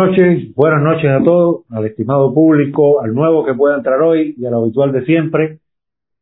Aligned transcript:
noches, 0.00 0.54
buenas 0.54 0.82
noches 0.82 1.10
a 1.10 1.22
todos, 1.22 1.64
al 1.68 1.84
estimado 1.84 2.32
público, 2.32 3.02
al 3.02 3.12
nuevo 3.12 3.44
que 3.44 3.52
pueda 3.52 3.76
entrar 3.76 4.00
hoy 4.00 4.34
y 4.38 4.46
al 4.46 4.54
habitual 4.54 4.92
de 4.92 5.04
siempre. 5.04 5.58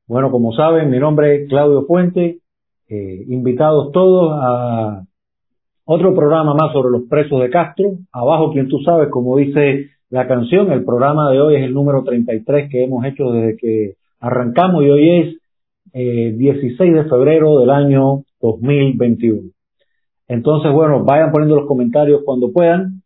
Bueno, 0.08 0.32
como 0.32 0.52
saben, 0.52 0.90
mi 0.90 0.98
nombre 0.98 1.36
es 1.36 1.48
Claudio 1.48 1.86
Fuente, 1.86 2.38
eh, 2.88 3.24
invitados 3.28 3.92
todos 3.92 4.32
a 4.34 5.04
otro 5.84 6.12
programa 6.12 6.54
más 6.54 6.72
sobre 6.72 6.90
los 6.90 7.08
presos 7.08 7.40
de 7.40 7.50
Castro. 7.50 7.98
Abajo, 8.10 8.52
quien 8.52 8.66
tú 8.66 8.80
sabes, 8.80 9.10
como 9.10 9.36
dice 9.36 9.90
la 10.10 10.26
canción, 10.26 10.72
el 10.72 10.84
programa 10.84 11.30
de 11.30 11.40
hoy 11.40 11.54
es 11.54 11.62
el 11.62 11.72
número 11.72 12.02
33 12.02 12.68
que 12.68 12.82
hemos 12.82 13.04
hecho 13.04 13.30
desde 13.30 13.56
que 13.56 13.92
arrancamos 14.18 14.82
y 14.82 14.90
hoy 14.90 15.18
es 15.20 15.36
eh, 15.92 16.32
16 16.36 16.94
de 16.94 17.04
febrero 17.04 17.60
del 17.60 17.70
año 17.70 18.24
2021. 18.40 19.50
Entonces, 20.26 20.72
bueno, 20.72 21.04
vayan 21.04 21.30
poniendo 21.30 21.54
los 21.54 21.68
comentarios 21.68 22.22
cuando 22.24 22.52
puedan. 22.52 22.97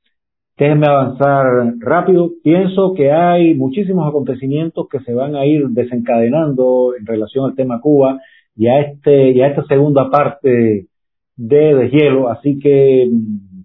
Déjenme 0.62 0.86
avanzar 0.86 1.74
rápido. 1.80 2.30
Pienso 2.41 2.94
que 2.94 3.10
hay 3.10 3.52
muchísimos 3.56 4.08
acontecimientos 4.08 4.86
que 4.88 5.00
se 5.00 5.12
van 5.12 5.34
a 5.34 5.44
ir 5.44 5.66
desencadenando 5.70 6.94
en 6.96 7.05
relación 7.05 7.46
al 7.46 7.56
tema 7.56 7.80
Cuba 7.80 8.20
y 8.55 8.68
a 8.68 8.78
este 8.83 9.33
y 9.33 9.40
a 9.40 9.48
esta 9.48 9.64
segunda 9.64 10.08
parte 10.08 10.86
de 11.34 11.74
deshielo, 11.74 12.28
así 12.28 12.60
que 12.60 13.08
mm, 13.10 13.64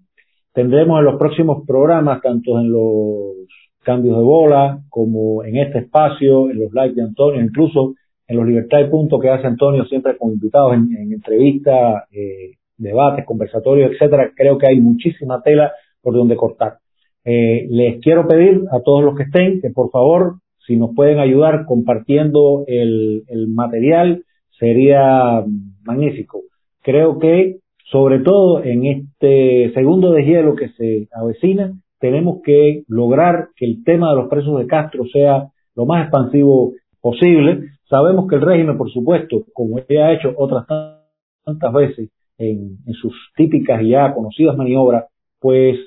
tendremos 0.54 0.98
en 0.98 1.06
los 1.06 1.20
próximos 1.20 1.68
programas, 1.68 2.20
tanto 2.24 2.60
en 2.60 2.72
los 2.72 3.48
cambios 3.84 4.18
de 4.18 4.24
bola 4.24 4.80
como 4.90 5.44
en 5.44 5.58
este 5.58 5.78
espacio, 5.78 6.50
en 6.50 6.62
los 6.62 6.74
lives 6.74 6.96
de 6.96 7.04
Antonio, 7.04 7.42
incluso 7.42 7.94
en 8.28 8.38
los 8.38 8.48
Libertad 8.48 8.80
y 8.80 8.90
Punto 8.90 9.20
que 9.20 9.30
hace 9.30 9.46
Antonio 9.46 9.86
siempre 9.86 10.18
con 10.18 10.32
invitados 10.32 10.74
en, 10.74 10.98
en 10.98 11.14
entrevistas, 11.14 12.06
eh, 12.12 12.54
debates, 12.76 13.24
conversatorios, 13.24 13.92
etcétera. 13.92 14.32
Creo 14.36 14.58
que 14.58 14.66
hay 14.66 14.82
muchísima 14.82 15.44
tela 15.44 15.72
por 16.02 16.16
donde 16.16 16.36
cortar. 16.36 16.80
Eh, 17.30 17.68
les 17.70 18.00
quiero 18.00 18.26
pedir 18.26 18.62
a 18.72 18.80
todos 18.80 19.04
los 19.04 19.18
que 19.18 19.24
estén 19.24 19.60
que 19.60 19.70
por 19.70 19.92
favor, 19.92 20.36
si 20.66 20.78
nos 20.78 20.96
pueden 20.96 21.20
ayudar 21.20 21.66
compartiendo 21.66 22.64
el, 22.68 23.26
material, 23.50 24.24
sería 24.58 25.44
magnífico. 25.84 26.44
Creo 26.82 27.20
que, 27.20 27.58
sobre 27.92 28.20
todo 28.20 28.64
en 28.64 28.86
este 28.86 29.74
segundo 29.74 30.14
deshielo 30.14 30.56
que 30.56 30.70
se 30.70 31.10
avecina, 31.12 31.74
tenemos 32.00 32.40
que 32.46 32.84
lograr 32.88 33.50
que 33.58 33.66
el 33.66 33.84
tema 33.84 34.12
de 34.12 34.16
los 34.16 34.30
presos 34.30 34.58
de 34.60 34.68
Castro 34.68 35.04
sea 35.12 35.50
lo 35.76 35.86
más 35.86 36.04
expansivo 36.04 36.76
posible. 37.02 37.72
Sabemos 37.90 38.30
que 38.30 38.36
el 38.36 38.42
régimen, 38.42 38.78
por 38.78 38.90
supuesto, 38.90 39.44
como 39.52 39.80
ya 39.90 40.08
ha 40.08 40.14
hecho 40.14 40.34
otras 40.38 40.66
tantas 41.44 41.74
veces 41.74 42.10
en, 42.38 42.78
en 42.86 42.94
sus 42.94 43.14
típicas 43.36 43.82
y 43.82 43.90
ya 43.90 44.14
conocidas 44.14 44.56
maniobras, 44.56 45.08
pues 45.42 45.78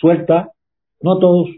suelta, 0.00 0.50
no 1.00 1.12
a 1.12 1.20
todos, 1.20 1.48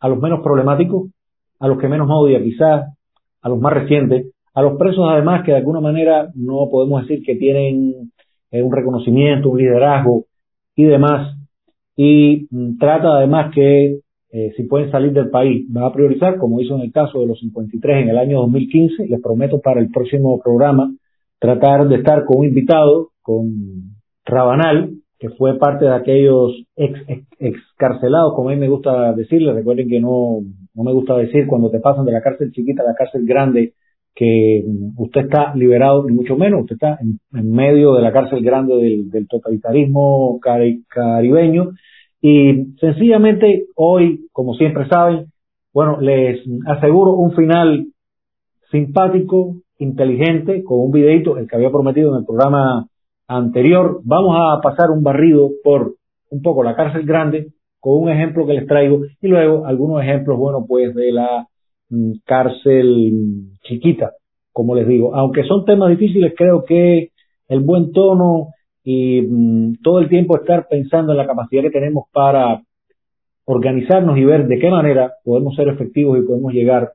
a 0.00 0.08
los 0.08 0.20
menos 0.20 0.40
problemáticos, 0.42 1.10
a 1.58 1.68
los 1.68 1.78
que 1.78 1.88
menos 1.88 2.08
odia 2.10 2.42
quizás, 2.42 2.92
a 3.40 3.48
los 3.48 3.60
más 3.60 3.72
recientes, 3.72 4.32
a 4.54 4.62
los 4.62 4.76
presos 4.78 5.06
además 5.08 5.44
que 5.44 5.52
de 5.52 5.58
alguna 5.58 5.80
manera 5.80 6.28
no 6.34 6.68
podemos 6.70 7.02
decir 7.02 7.24
que 7.24 7.36
tienen 7.36 8.10
eh, 8.50 8.62
un 8.62 8.72
reconocimiento, 8.72 9.50
un 9.50 9.58
liderazgo 9.58 10.24
y 10.76 10.84
demás, 10.84 11.36
y 11.96 12.46
mm, 12.50 12.78
trata 12.78 13.16
además 13.16 13.52
que 13.54 14.00
eh, 14.34 14.52
si 14.56 14.62
pueden 14.64 14.90
salir 14.90 15.12
del 15.12 15.28
país, 15.28 15.66
va 15.76 15.86
a 15.86 15.92
priorizar, 15.92 16.38
como 16.38 16.58
hizo 16.60 16.74
en 16.76 16.82
el 16.82 16.92
caso 16.92 17.20
de 17.20 17.26
los 17.26 17.38
53 17.40 18.02
en 18.02 18.08
el 18.08 18.18
año 18.18 18.40
2015, 18.40 19.06
les 19.06 19.20
prometo 19.20 19.60
para 19.60 19.80
el 19.80 19.90
próximo 19.90 20.40
programa 20.42 20.90
tratar 21.38 21.86
de 21.86 21.96
estar 21.96 22.24
con 22.24 22.38
un 22.38 22.46
invitado, 22.46 23.10
con 23.20 23.52
Rabanal, 24.24 24.94
que 25.22 25.30
fue 25.30 25.56
parte 25.56 25.84
de 25.84 25.94
aquellos 25.94 26.50
ex, 26.74 26.98
ex, 27.06 27.24
excarcelados, 27.38 28.34
como 28.34 28.48
a 28.48 28.54
mí 28.54 28.58
me 28.58 28.68
gusta 28.68 29.12
decirle, 29.12 29.52
recuerden 29.52 29.88
que 29.88 30.00
no, 30.00 30.40
no 30.74 30.82
me 30.82 30.92
gusta 30.92 31.16
decir 31.16 31.46
cuando 31.46 31.70
te 31.70 31.78
pasan 31.78 32.04
de 32.04 32.10
la 32.10 32.20
cárcel 32.20 32.50
chiquita 32.50 32.82
a 32.82 32.86
la 32.86 32.96
cárcel 32.96 33.24
grande, 33.24 33.74
que 34.16 34.64
usted 34.96 35.20
está 35.20 35.54
liberado, 35.54 36.04
ni 36.04 36.12
mucho 36.12 36.36
menos, 36.36 36.62
usted 36.62 36.74
está 36.74 36.98
en, 37.00 37.52
medio 37.52 37.94
de 37.94 38.02
la 38.02 38.12
cárcel 38.12 38.42
grande 38.42 38.74
del, 38.74 39.10
del 39.10 39.28
totalitarismo 39.28 40.40
cari 40.42 40.82
caribeño. 40.88 41.70
Y 42.20 42.74
sencillamente 42.80 43.66
hoy, 43.76 44.26
como 44.32 44.54
siempre 44.54 44.88
saben, 44.88 45.26
bueno, 45.72 46.00
les 46.00 46.40
aseguro 46.66 47.12
un 47.12 47.30
final 47.36 47.86
simpático, 48.72 49.54
inteligente, 49.78 50.64
con 50.64 50.80
un 50.80 50.90
videito, 50.90 51.38
el 51.38 51.46
que 51.46 51.54
había 51.54 51.70
prometido 51.70 52.10
en 52.10 52.18
el 52.18 52.26
programa 52.26 52.88
anterior. 53.26 54.00
Vamos 54.04 54.36
a 54.38 54.60
pasar 54.60 54.90
un 54.90 55.02
barrido 55.02 55.50
por 55.62 55.94
un 56.30 56.42
poco 56.42 56.62
la 56.62 56.74
cárcel 56.74 57.04
grande, 57.04 57.48
con 57.80 58.02
un 58.02 58.10
ejemplo 58.10 58.46
que 58.46 58.54
les 58.54 58.66
traigo, 58.66 59.00
y 59.20 59.28
luego 59.28 59.66
algunos 59.66 60.02
ejemplos, 60.02 60.38
bueno, 60.38 60.64
pues 60.66 60.94
de 60.94 61.12
la 61.12 61.46
cárcel 62.24 63.12
chiquita, 63.62 64.12
como 64.52 64.74
les 64.74 64.86
digo. 64.86 65.14
Aunque 65.14 65.44
son 65.44 65.64
temas 65.64 65.90
difíciles, 65.90 66.32
creo 66.36 66.64
que 66.64 67.10
el 67.48 67.60
buen 67.60 67.92
tono 67.92 68.48
y 68.84 69.22
mmm, 69.22 69.74
todo 69.82 70.00
el 70.00 70.08
tiempo 70.08 70.36
estar 70.36 70.66
pensando 70.68 71.12
en 71.12 71.18
la 71.18 71.26
capacidad 71.26 71.62
que 71.62 71.70
tenemos 71.70 72.04
para 72.12 72.62
organizarnos 73.44 74.16
y 74.18 74.24
ver 74.24 74.46
de 74.46 74.58
qué 74.58 74.70
manera 74.70 75.12
podemos 75.24 75.54
ser 75.54 75.68
efectivos 75.68 76.18
y 76.18 76.22
podemos 76.22 76.52
llegar 76.52 76.92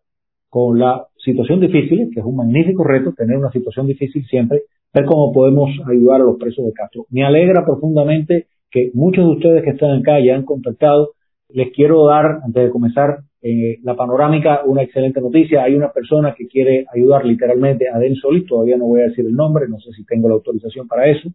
con 0.49 0.79
la 0.79 1.05
situación 1.17 1.59
difícil, 1.59 2.09
que 2.13 2.21
es 2.21 2.25
un 2.25 2.38
magnífico 2.38 2.83
reto, 2.83 3.13
tener 3.13 3.38
una 3.38 3.51
situación 3.51 3.85
difícil 3.88 4.25
siempre, 4.25 4.61
cómo 5.06 5.31
podemos 5.31 5.69
ayudar 5.88 6.22
a 6.22 6.25
los 6.25 6.38
presos 6.38 6.66
de 6.66 6.74
Castro. 6.74 7.06
Me 7.09 7.24
alegra 7.24 7.66
profundamente 7.66 8.47
que 8.72 8.91
muchos 8.94 9.25
de 9.25 9.31
ustedes 9.31 9.63
que 9.63 9.72
están 9.72 10.00
acá 10.00 10.19
ya 10.24 10.35
han 10.35 10.44
contactado. 10.44 11.12
Les 11.50 11.72
quiero 11.74 12.06
dar, 12.06 12.40
antes 12.44 12.63
de 12.63 12.69
comenzar, 12.69 13.19
eh, 13.41 13.78
la 13.84 13.96
panorámica, 13.96 14.62
una 14.66 14.84
excelente 14.84 15.22
noticia. 15.22 15.63
Hay 15.63 15.75
una 15.75 15.91
persona 15.91 16.34
que 16.36 16.47
quiere 16.47 16.86
ayudar 16.94 17.25
literalmente 17.25 17.86
a 17.90 17.97
Denis 17.97 18.19
Solís, 18.19 18.46
todavía 18.46 18.78
no 18.78 18.86
voy 18.86 19.02
a 19.02 19.09
decir 19.09 19.25
el 19.25 19.36
nombre, 19.36 19.68
no 19.69 19.80
sé 19.80 19.91
si 19.94 20.06
tengo 20.06 20.28
la 20.28 20.36
autorización 20.36 20.88
para 20.88 21.07
eso. 21.07 21.30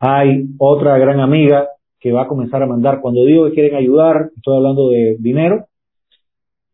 Hay 0.00 0.46
otra 0.58 0.96
gran 0.98 1.20
amiga 1.20 1.68
que 2.00 2.12
va 2.12 2.22
a 2.22 2.28
comenzar 2.28 2.62
a 2.62 2.66
mandar, 2.66 3.00
cuando 3.00 3.24
digo 3.24 3.46
que 3.46 3.54
quieren 3.54 3.74
ayudar, 3.74 4.30
estoy 4.36 4.56
hablando 4.56 4.88
de 4.88 5.16
dinero. 5.18 5.66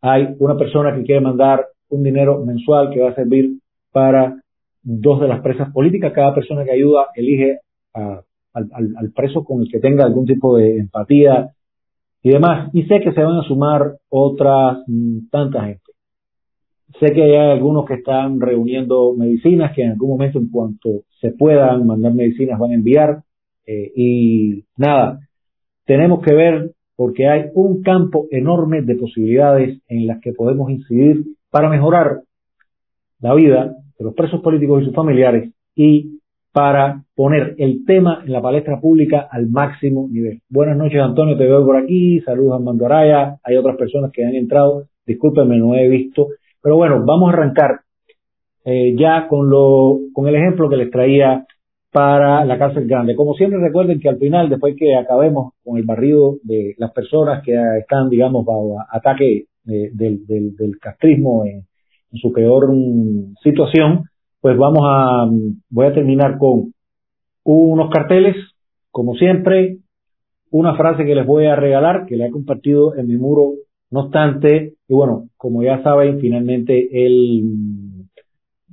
Hay 0.02 0.36
una 0.38 0.56
persona 0.56 0.94
que 0.94 1.02
quiere 1.02 1.22
mandar 1.22 1.66
un 1.88 2.02
dinero 2.02 2.44
mensual 2.44 2.90
que 2.90 3.00
va 3.00 3.10
a 3.10 3.14
servir 3.14 3.58
para 3.90 4.36
dos 4.84 5.20
de 5.20 5.28
las 5.28 5.40
presas 5.40 5.72
políticas. 5.72 6.12
Cada 6.12 6.34
persona 6.34 6.64
que 6.64 6.72
ayuda 6.72 7.08
elige 7.16 7.58
a, 7.94 8.20
al, 8.52 9.12
preso 9.14 9.42
con 9.42 9.62
el 9.62 9.68
que 9.68 9.80
tenga 9.80 10.04
algún 10.04 10.26
tipo 10.26 10.56
de 10.56 10.78
empatía, 10.78 11.50
y 12.24 12.30
demás. 12.30 12.70
Y 12.72 12.84
sé 12.84 13.00
que 13.00 13.12
se 13.12 13.22
van 13.22 13.36
a 13.36 13.46
sumar 13.46 13.98
otras 14.08 14.78
mmm, 14.88 15.28
tanta 15.30 15.64
gente. 15.66 15.82
Sé 16.98 17.12
que 17.12 17.22
hay 17.22 17.36
algunos 17.36 17.84
que 17.84 17.94
están 17.94 18.40
reuniendo 18.40 19.14
medicinas 19.14 19.74
que 19.74 19.82
en 19.82 19.92
algún 19.92 20.10
momento, 20.10 20.38
en 20.38 20.48
cuanto 20.48 21.02
se 21.20 21.32
puedan 21.32 21.86
mandar 21.86 22.14
medicinas, 22.14 22.58
van 22.58 22.70
a 22.70 22.74
enviar. 22.74 23.22
Eh, 23.66 23.92
y 23.94 24.64
nada, 24.76 25.20
tenemos 25.84 26.22
que 26.22 26.34
ver 26.34 26.72
porque 26.96 27.28
hay 27.28 27.46
un 27.54 27.82
campo 27.82 28.26
enorme 28.30 28.82
de 28.82 28.94
posibilidades 28.94 29.80
en 29.88 30.06
las 30.06 30.20
que 30.20 30.32
podemos 30.32 30.70
incidir 30.70 31.24
para 31.50 31.68
mejorar 31.68 32.20
la 33.20 33.34
vida 33.34 33.74
de 34.04 34.10
los 34.10 34.14
presos 34.14 34.42
políticos 34.42 34.82
y 34.82 34.84
sus 34.86 34.94
familiares 34.94 35.50
y 35.74 36.20
para 36.52 37.02
poner 37.16 37.56
el 37.58 37.84
tema 37.84 38.22
en 38.24 38.32
la 38.32 38.40
palestra 38.40 38.80
pública 38.80 39.26
al 39.30 39.48
máximo 39.48 40.06
nivel. 40.08 40.40
Buenas 40.48 40.76
noches, 40.76 41.00
Antonio, 41.00 41.36
te 41.36 41.46
veo 41.46 41.64
por 41.66 41.76
aquí. 41.76 42.20
Saludos 42.20 42.52
a 42.52 42.56
Armando 42.56 42.86
Araya. 42.86 43.38
Hay 43.42 43.56
otras 43.56 43.76
personas 43.76 44.12
que 44.12 44.24
han 44.24 44.34
entrado. 44.36 44.84
Discúlpenme, 45.04 45.58
no 45.58 45.74
he 45.74 45.88
visto. 45.88 46.28
Pero 46.62 46.76
bueno, 46.76 47.02
vamos 47.04 47.30
a 47.30 47.32
arrancar 47.32 47.80
eh, 48.64 48.94
ya 48.96 49.26
con, 49.26 49.50
lo, 49.50 49.98
con 50.12 50.28
el 50.28 50.36
ejemplo 50.36 50.68
que 50.68 50.76
les 50.76 50.90
traía 50.92 51.44
para 51.90 52.44
la 52.44 52.56
cárcel 52.56 52.86
grande. 52.86 53.16
Como 53.16 53.34
siempre, 53.34 53.58
recuerden 53.58 53.98
que 53.98 54.08
al 54.08 54.18
final, 54.18 54.48
después 54.48 54.76
que 54.78 54.94
acabemos 54.94 55.54
con 55.64 55.76
el 55.76 55.82
barrido 55.82 56.36
de 56.44 56.74
las 56.78 56.92
personas 56.92 57.42
que 57.42 57.52
están, 57.80 58.08
digamos, 58.08 58.44
bajo 58.44 58.76
ataque 58.92 59.46
eh, 59.66 59.90
del, 59.92 60.24
del, 60.24 60.54
del, 60.54 60.78
castrismo 60.78 61.44
en, 61.46 61.64
en 62.14 62.20
su 62.20 62.32
peor 62.32 62.70
um, 62.70 63.34
situación, 63.42 64.04
pues 64.40 64.56
vamos 64.56 64.82
a, 64.84 65.26
voy 65.70 65.86
a 65.86 65.92
terminar 65.92 66.38
con 66.38 66.72
unos 67.42 67.90
carteles, 67.90 68.36
como 68.90 69.14
siempre, 69.14 69.78
una 70.50 70.76
frase 70.76 71.04
que 71.04 71.14
les 71.14 71.26
voy 71.26 71.46
a 71.46 71.56
regalar, 71.56 72.06
que 72.06 72.16
la 72.16 72.26
he 72.26 72.30
compartido 72.30 72.94
en 72.94 73.08
mi 73.08 73.16
muro, 73.16 73.54
no 73.90 74.02
obstante, 74.02 74.74
y 74.88 74.94
bueno, 74.94 75.24
como 75.36 75.62
ya 75.62 75.82
saben, 75.82 76.20
finalmente 76.20 76.88
el, 77.04 77.42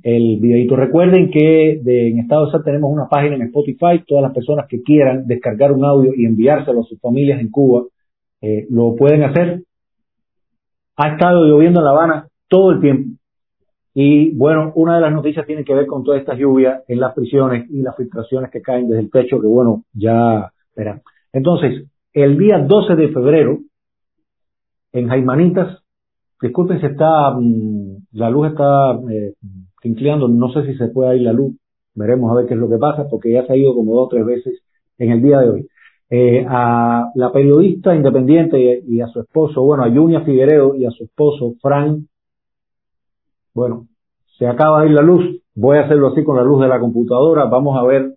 el 0.02 0.38
videito. 0.40 0.76
Recuerden 0.76 1.30
que 1.30 1.80
de, 1.82 2.10
en 2.10 2.20
Estado 2.20 2.50
de 2.50 2.58
tenemos 2.64 2.90
una 2.90 3.08
página 3.08 3.34
en 3.34 3.42
Spotify, 3.42 4.04
todas 4.06 4.22
las 4.22 4.32
personas 4.32 4.66
que 4.68 4.82
quieran 4.82 5.26
descargar 5.26 5.72
un 5.72 5.84
audio 5.84 6.12
y 6.14 6.24
enviárselo 6.24 6.80
a 6.80 6.84
sus 6.84 7.00
familias 7.00 7.40
en 7.40 7.50
Cuba, 7.50 7.84
eh, 8.40 8.66
lo 8.70 8.94
pueden 8.94 9.24
hacer. 9.24 9.62
Ha 10.96 11.08
estado 11.14 11.44
lloviendo 11.46 11.80
en 11.80 11.84
La 11.84 11.90
Habana 11.90 12.28
todo 12.48 12.72
el 12.72 12.80
tiempo. 12.80 13.21
Y 13.94 14.34
bueno, 14.34 14.72
una 14.74 14.94
de 14.96 15.02
las 15.02 15.12
noticias 15.12 15.46
tiene 15.46 15.64
que 15.64 15.74
ver 15.74 15.86
con 15.86 16.02
toda 16.02 16.18
esta 16.18 16.34
lluvia 16.34 16.82
en 16.88 17.00
las 17.00 17.14
prisiones 17.14 17.70
y 17.70 17.82
las 17.82 17.96
filtraciones 17.96 18.50
que 18.50 18.62
caen 18.62 18.88
desde 18.88 19.02
el 19.02 19.10
techo, 19.10 19.40
que 19.40 19.46
bueno, 19.46 19.84
ya 19.92 20.50
verán. 20.74 21.02
Entonces, 21.32 21.86
el 22.12 22.38
día 22.38 22.58
12 22.58 22.94
de 22.96 23.08
febrero, 23.08 23.58
en 24.92 25.08
Jaimanitas, 25.08 25.82
disculpen 26.40 26.80
si 26.80 26.86
está, 26.86 27.32
mm, 27.32 27.96
la 28.12 28.30
luz 28.30 28.48
está 28.48 28.98
eh, 29.10 29.34
no 29.84 30.52
sé 30.52 30.66
si 30.66 30.76
se 30.76 30.88
puede 30.88 31.16
ir 31.16 31.22
la 31.22 31.32
luz, 31.32 31.54
veremos 31.94 32.30
a 32.30 32.36
ver 32.36 32.46
qué 32.46 32.54
es 32.54 32.60
lo 32.60 32.68
que 32.68 32.78
pasa, 32.78 33.06
porque 33.10 33.32
ya 33.32 33.46
se 33.46 33.52
ha 33.52 33.56
ido 33.56 33.74
como 33.74 33.94
dos 33.94 34.06
o 34.06 34.08
tres 34.08 34.24
veces 34.24 34.62
en 34.98 35.10
el 35.10 35.22
día 35.22 35.40
de 35.40 35.50
hoy. 35.50 35.68
Eh, 36.10 36.44
a 36.46 37.10
la 37.14 37.32
periodista 37.32 37.94
independiente 37.94 38.82
y, 38.86 39.00
a 39.00 39.06
su 39.08 39.20
esposo, 39.20 39.62
bueno, 39.62 39.84
a 39.84 39.90
Junia 39.90 40.20
Figueredo 40.20 40.74
y 40.74 40.84
a 40.84 40.90
su 40.90 41.04
esposo, 41.04 41.54
Fran, 41.62 42.06
bueno, 43.54 43.86
se 44.38 44.46
acaba 44.46 44.82
de 44.82 44.88
ir 44.88 44.94
la 44.94 45.02
luz, 45.02 45.42
voy 45.54 45.78
a 45.78 45.82
hacerlo 45.82 46.08
así 46.08 46.24
con 46.24 46.36
la 46.36 46.42
luz 46.42 46.60
de 46.62 46.68
la 46.68 46.80
computadora, 46.80 47.44
vamos 47.46 47.78
a 47.78 47.86
ver 47.86 48.14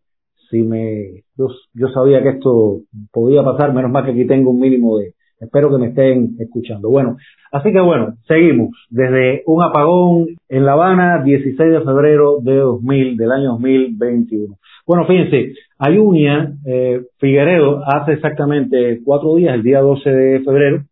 si 0.49 0.61
me, 0.61 1.23
yo, 1.37 1.87
sabía 1.93 2.21
que 2.23 2.29
esto 2.29 2.81
podía 3.11 3.43
pasar, 3.43 3.73
menos 3.73 3.91
mal 3.91 4.05
que 4.05 4.11
aquí 4.11 4.25
tengo 4.25 4.51
un 4.51 4.59
mínimo 4.59 4.97
de, 4.97 5.13
espero 5.39 5.69
que 5.69 5.77
me 5.77 5.87
estén 5.87 6.35
escuchando. 6.39 6.89
Bueno, 6.89 7.17
así 7.51 7.71
que 7.71 7.79
bueno, 7.79 8.15
seguimos 8.27 8.69
desde 8.89 9.43
un 9.45 9.63
apagón 9.63 10.27
en 10.49 10.65
La 10.65 10.73
Habana, 10.73 11.23
16 11.23 11.57
de 11.57 11.81
febrero 11.81 12.37
de 12.41 12.57
2000, 12.57 13.17
del 13.17 13.31
año 13.31 13.51
2021. 13.51 14.55
Bueno, 14.87 15.05
fíjense, 15.07 15.53
Ayunia 15.79 16.53
eh, 16.65 17.01
Figueredo 17.17 17.81
hace 17.85 18.13
exactamente 18.13 19.01
cuatro 19.03 19.35
días, 19.35 19.55
el 19.55 19.63
día 19.63 19.81
12 19.81 20.09
de 20.09 20.39
febrero, 20.41 20.83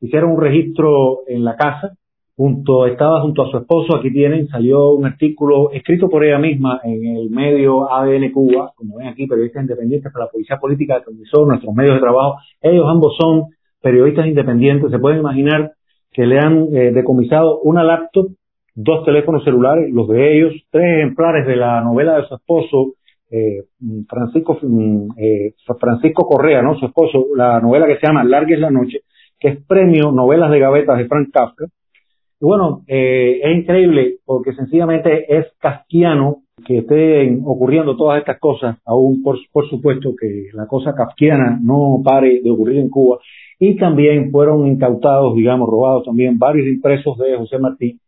hicieron 0.00 0.32
un 0.32 0.40
registro 0.40 1.20
en 1.28 1.44
la 1.44 1.56
casa, 1.56 1.92
junto, 2.36 2.86
estaba 2.86 3.20
junto 3.20 3.42
a 3.42 3.50
su 3.50 3.58
esposo, 3.58 3.96
aquí 3.96 4.10
tienen, 4.10 4.48
salió 4.48 4.90
un 4.90 5.04
artículo 5.06 5.70
escrito 5.72 6.08
por 6.08 6.24
ella 6.24 6.38
misma 6.38 6.80
en 6.82 7.16
el 7.16 7.30
medio 7.30 7.92
ADN 7.92 8.32
Cuba, 8.32 8.72
como 8.74 8.96
ven 8.96 9.08
aquí, 9.08 9.26
periodistas 9.26 9.62
independientes 9.62 10.12
para 10.12 10.26
la 10.26 10.30
Policía 10.30 10.58
Política 10.58 11.00
de 11.06 11.44
nuestros 11.46 11.74
medios 11.74 11.94
de 11.94 12.00
trabajo, 12.00 12.38
ellos 12.60 12.86
ambos 12.88 13.16
son 13.18 13.48
periodistas 13.80 14.26
independientes, 14.26 14.90
se 14.90 14.98
pueden 14.98 15.20
imaginar 15.20 15.72
que 16.12 16.26
le 16.26 16.38
han 16.38 16.68
eh, 16.74 16.92
decomisado 16.92 17.60
una 17.60 17.82
laptop, 17.82 18.28
dos 18.74 19.04
teléfonos 19.04 19.44
celulares, 19.44 19.90
los 19.92 20.08
de 20.08 20.36
ellos, 20.36 20.52
tres 20.70 20.98
ejemplares 20.98 21.46
de 21.46 21.56
la 21.56 21.80
novela 21.82 22.16
de 22.16 22.26
su 22.26 22.34
esposo, 22.34 22.94
eh, 23.30 23.64
Francisco, 24.08 24.58
mm, 24.60 25.08
eh, 25.16 25.54
Francisco 25.80 26.26
Correa, 26.26 26.62
¿no? 26.62 26.78
Su 26.78 26.86
esposo, 26.86 27.26
la 27.34 27.60
novela 27.60 27.86
que 27.86 27.96
se 27.96 28.06
llama 28.06 28.24
Larga 28.24 28.54
es 28.54 28.60
la 28.60 28.70
noche, 28.70 29.00
que 29.40 29.48
es 29.48 29.66
premio 29.66 30.12
novelas 30.12 30.50
de 30.50 30.58
gavetas 30.58 30.98
de 30.98 31.06
Frank 31.06 31.30
Kafka. 31.32 31.66
Y 32.42 32.44
bueno, 32.44 32.82
eh, 32.88 33.40
es 33.40 33.56
increíble 33.56 34.16
porque 34.24 34.52
sencillamente 34.52 35.32
es 35.32 35.46
kafkiano 35.60 36.38
que 36.66 36.78
estén 36.78 37.42
ocurriendo 37.46 37.96
todas 37.96 38.18
estas 38.18 38.40
cosas, 38.40 38.78
aún 38.84 39.22
por, 39.22 39.38
por 39.52 39.70
supuesto 39.70 40.12
que 40.20 40.48
la 40.52 40.66
cosa 40.66 40.92
kafkiana 40.92 41.60
no 41.62 42.02
pare 42.02 42.40
de 42.42 42.50
ocurrir 42.50 42.78
en 42.78 42.90
Cuba. 42.90 43.20
Y 43.60 43.76
también 43.76 44.32
fueron 44.32 44.66
incautados, 44.66 45.36
digamos, 45.36 45.68
robados 45.68 46.04
también 46.04 46.36
varios 46.36 46.66
impresos 46.66 47.16
de 47.18 47.36
José 47.36 47.58
Martí, 47.60 48.00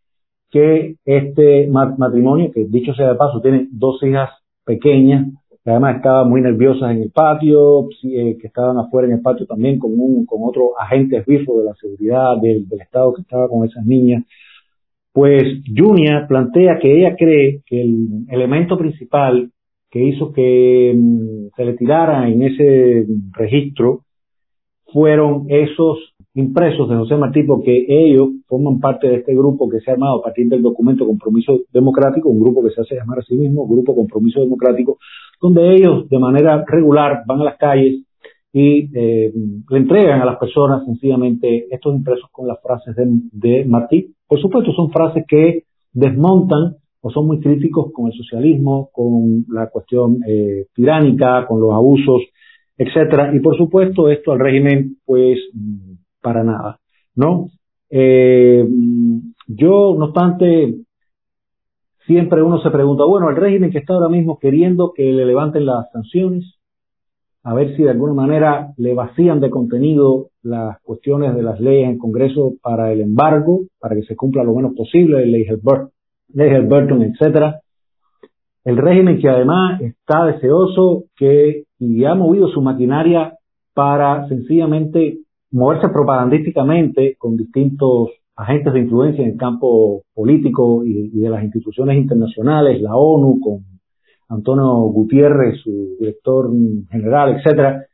que 0.51 0.97
este 1.05 1.69
matrimonio, 1.69 2.51
que 2.53 2.65
dicho 2.65 2.93
sea 2.93 3.11
de 3.11 3.15
paso, 3.15 3.41
tiene 3.41 3.69
dos 3.71 4.03
hijas 4.03 4.31
pequeñas, 4.65 5.29
que 5.44 5.44
además 5.65 5.97
estaban 5.97 6.29
muy 6.29 6.41
nerviosas 6.43 6.91
en 6.91 7.03
el 7.03 7.11
patio, 7.11 7.89
eh, 8.05 8.37
que 8.41 8.47
estaban 8.47 8.77
afuera 8.79 9.09
en 9.09 9.15
el 9.15 9.23
patio 9.23 9.47
también 9.47 9.79
con, 9.79 9.93
un, 9.99 10.27
con 10.27 10.41
otro 10.43 10.79
agente 10.79 11.19
esbirro 11.19 11.59
de 11.59 11.65
la 11.65 11.75
seguridad 11.75 12.37
del, 12.41 12.67
Estado 12.81 13.15
que 13.15 13.23
estaba 13.23 13.49
con 13.49 13.67
esas 13.67 13.85
niñas. 13.85 14.25
Pues 15.13 15.63
Junia 15.75 16.27
plantea 16.29 16.79
que 16.81 16.99
ella 16.99 17.17
cree 17.17 17.63
que 17.67 17.81
el 17.81 18.27
elemento 18.29 18.77
principal 18.77 19.51
que 19.91 20.03
hizo 20.03 20.33
que 20.33 20.93
mm, 20.95 21.55
se 21.57 21.65
le 21.65 21.75
tirara 21.75 22.29
en 22.29 22.43
ese 22.43 23.07
registro 23.33 24.01
fueron 24.93 25.47
esos 25.49 26.14
impresos 26.35 26.89
de 26.89 26.97
José 26.97 27.17
Martí 27.17 27.45
porque 27.45 27.87
ellos 27.89 28.29
forman 28.49 28.81
parte 28.81 29.07
de 29.07 29.17
este 29.17 29.35
grupo 29.35 29.69
que 29.69 29.81
se 29.81 29.91
ha 29.91 29.95
armado 29.95 30.19
a 30.19 30.23
partir 30.23 30.49
del 30.49 30.63
documento 30.63 31.07
Compromiso 31.07 31.61
Democrático, 31.73 32.29
un 32.29 32.41
grupo 32.41 32.63
que 32.63 32.71
se 32.71 32.81
hace 32.81 32.97
llamar 32.97 33.21
a 33.21 33.23
sí 33.23 33.37
mismo 33.37 33.67
Grupo 33.69 33.95
Compromiso 33.95 34.41
Democrático, 34.41 34.99
donde 35.41 35.75
ellos 35.75 36.09
de 36.09 36.19
manera 36.19 36.65
regular 36.67 37.23
van 37.27 37.41
a 37.41 37.45
las 37.45 37.57
calles 37.57 38.03
y 38.53 38.89
eh, 38.97 39.33
le 39.69 39.77
entregan 39.77 40.21
a 40.21 40.25
las 40.25 40.39
personas 40.39 40.85
sencillamente 40.85 41.67
estos 41.71 41.95
impresos 41.95 42.31
con 42.31 42.47
las 42.47 42.61
frases 42.63 42.95
de, 42.97 43.65
Martí. 43.65 44.15
Por 44.29 44.41
supuesto, 44.41 44.73
son 44.73 44.91
frases 44.91 45.25
que 45.27 45.65
desmontan 45.93 46.77
o 47.01 47.11
son 47.11 47.27
muy 47.27 47.41
críticos 47.41 47.93
con 47.93 48.07
el 48.07 48.13
socialismo, 48.13 48.91
con 48.93 49.45
la 49.49 49.69
cuestión 49.71 50.21
eh, 50.27 50.67
tiránica, 50.73 51.47
con 51.47 51.61
los 51.61 51.73
abusos, 51.73 52.23
etcétera. 52.79 53.35
Y 53.35 53.41
por 53.41 53.57
supuesto, 53.57 54.09
esto 54.09 54.33
al 54.33 54.39
régimen, 54.39 54.99
pues 55.05 55.39
para 56.25 56.43
nada, 56.43 56.81
¿no? 57.15 57.49
Eh, 57.91 58.67
yo, 59.47 59.95
no 59.99 60.07
obstante, 60.07 60.75
siempre 62.07 62.43
uno 62.43 62.61
se 62.63 62.71
pregunta, 62.71 63.05
bueno, 63.05 63.29
el 63.29 63.37
régimen 63.37 63.71
que 63.71 63.79
está 63.79 63.93
ahora 63.93 64.09
mismo 64.09 64.39
queriendo 64.39 64.93
que 64.97 65.05
le 65.13 65.27
levanten 65.27 65.67
las 65.67 65.93
sanciones, 65.93 66.59
a 67.43 67.53
ver 67.53 67.77
si 67.77 67.83
de 67.83 67.91
alguna 67.91 68.15
manera 68.15 68.73
le 68.79 68.95
vacían 68.95 69.39
de 69.39 69.51
contenido 69.51 70.29
las 70.43 70.81
cuestiones 70.81 71.37
de 71.37 71.43
las 71.43 71.61
leyes 71.61 71.91
en 71.91 71.99
Congreso 71.99 72.55
para 72.63 72.91
el 72.91 73.03
embargo, 73.03 73.61
para 73.79 73.95
que 73.95 74.03
se 74.05 74.17
cumpla 74.17 74.43
lo 74.43 74.55
menos 74.55 74.73
posible, 74.75 75.27
ley 75.27 75.47
Burton, 75.53 77.03
etcétera. 77.03 77.61
El 78.65 78.79
régimen 78.79 79.21
que 79.21 79.29
además 79.29 79.79
está 79.83 80.25
deseoso 80.25 81.05
que 81.17 81.65
y 81.79 82.05
ha 82.07 82.15
movido 82.15 82.49
su 82.49 82.63
maquinaria 82.63 83.35
para 83.75 84.27
sencillamente 84.29 85.19
moverse 85.55 85.89
propagandísticamente 85.89 87.17
con 87.17 87.37
distintos 87.37 88.11
agentes 88.35 88.73
de 88.73 88.81
influencia 88.81 89.25
en 89.25 89.31
el 89.31 89.37
campo 89.37 90.03
político 90.13 90.85
y, 90.85 91.11
de 91.11 91.31
las 91.31 91.45
instituciones 91.45 91.97
internacionales, 91.97 92.83
la 92.83 92.97
ONU, 92.97 93.39
con 93.41 93.65
Antonio 94.29 94.75
Gutiérrez, 94.91 95.61
su 95.63 95.97
director 96.01 96.51
general, 96.91 97.37
etcétera, 97.37 97.87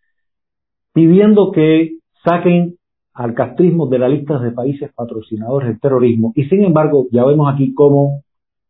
pidiendo 0.94 1.52
que 1.52 1.98
saquen 2.24 2.76
al 3.12 3.34
castrismo 3.34 3.86
de 3.88 3.98
la 3.98 4.08
lista 4.08 4.38
de 4.38 4.52
países 4.52 4.90
patrocinadores 4.94 5.68
del 5.68 5.80
terrorismo. 5.80 6.32
Y 6.36 6.44
sin 6.44 6.64
embargo, 6.64 7.08
ya 7.12 7.26
vemos 7.26 7.52
aquí 7.52 7.74
cómo 7.74 8.22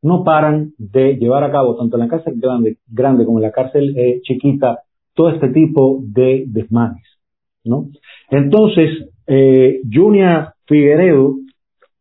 no 0.02 0.24
paran 0.24 0.72
de 0.78 1.14
llevar 1.14 1.44
a 1.44 1.52
cabo, 1.52 1.76
tanto 1.76 1.96
en 1.96 2.00
la 2.00 2.08
cárcel 2.08 2.40
grande, 2.40 2.78
grande 2.88 3.24
como 3.24 3.38
en 3.38 3.44
la 3.44 3.52
cárcel 3.52 3.96
eh, 3.96 4.20
chiquita, 4.22 4.80
todo 5.14 5.30
este 5.30 5.50
tipo 5.50 6.00
de 6.02 6.44
desmanes. 6.48 7.09
¿No? 7.64 7.88
Entonces, 8.30 9.08
eh, 9.26 9.80
Junia 9.92 10.54
Figueredo 10.66 11.36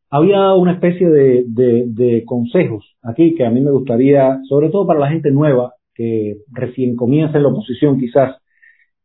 había 0.09 0.39
dado 0.39 0.59
una 0.59 0.73
especie 0.73 1.07
de, 1.09 2.23
consejos 2.25 2.95
aquí 3.03 3.35
que 3.35 3.45
a 3.45 3.49
mí 3.49 3.61
me 3.61 3.71
gustaría, 3.71 4.39
sobre 4.47 4.69
todo 4.69 4.87
para 4.87 4.99
la 4.99 5.09
gente 5.09 5.31
nueva 5.31 5.73
que 5.93 6.37
recién 6.51 6.95
comienza 6.95 7.37
en 7.37 7.43
la 7.43 7.49
oposición 7.49 7.99
quizás, 7.99 8.37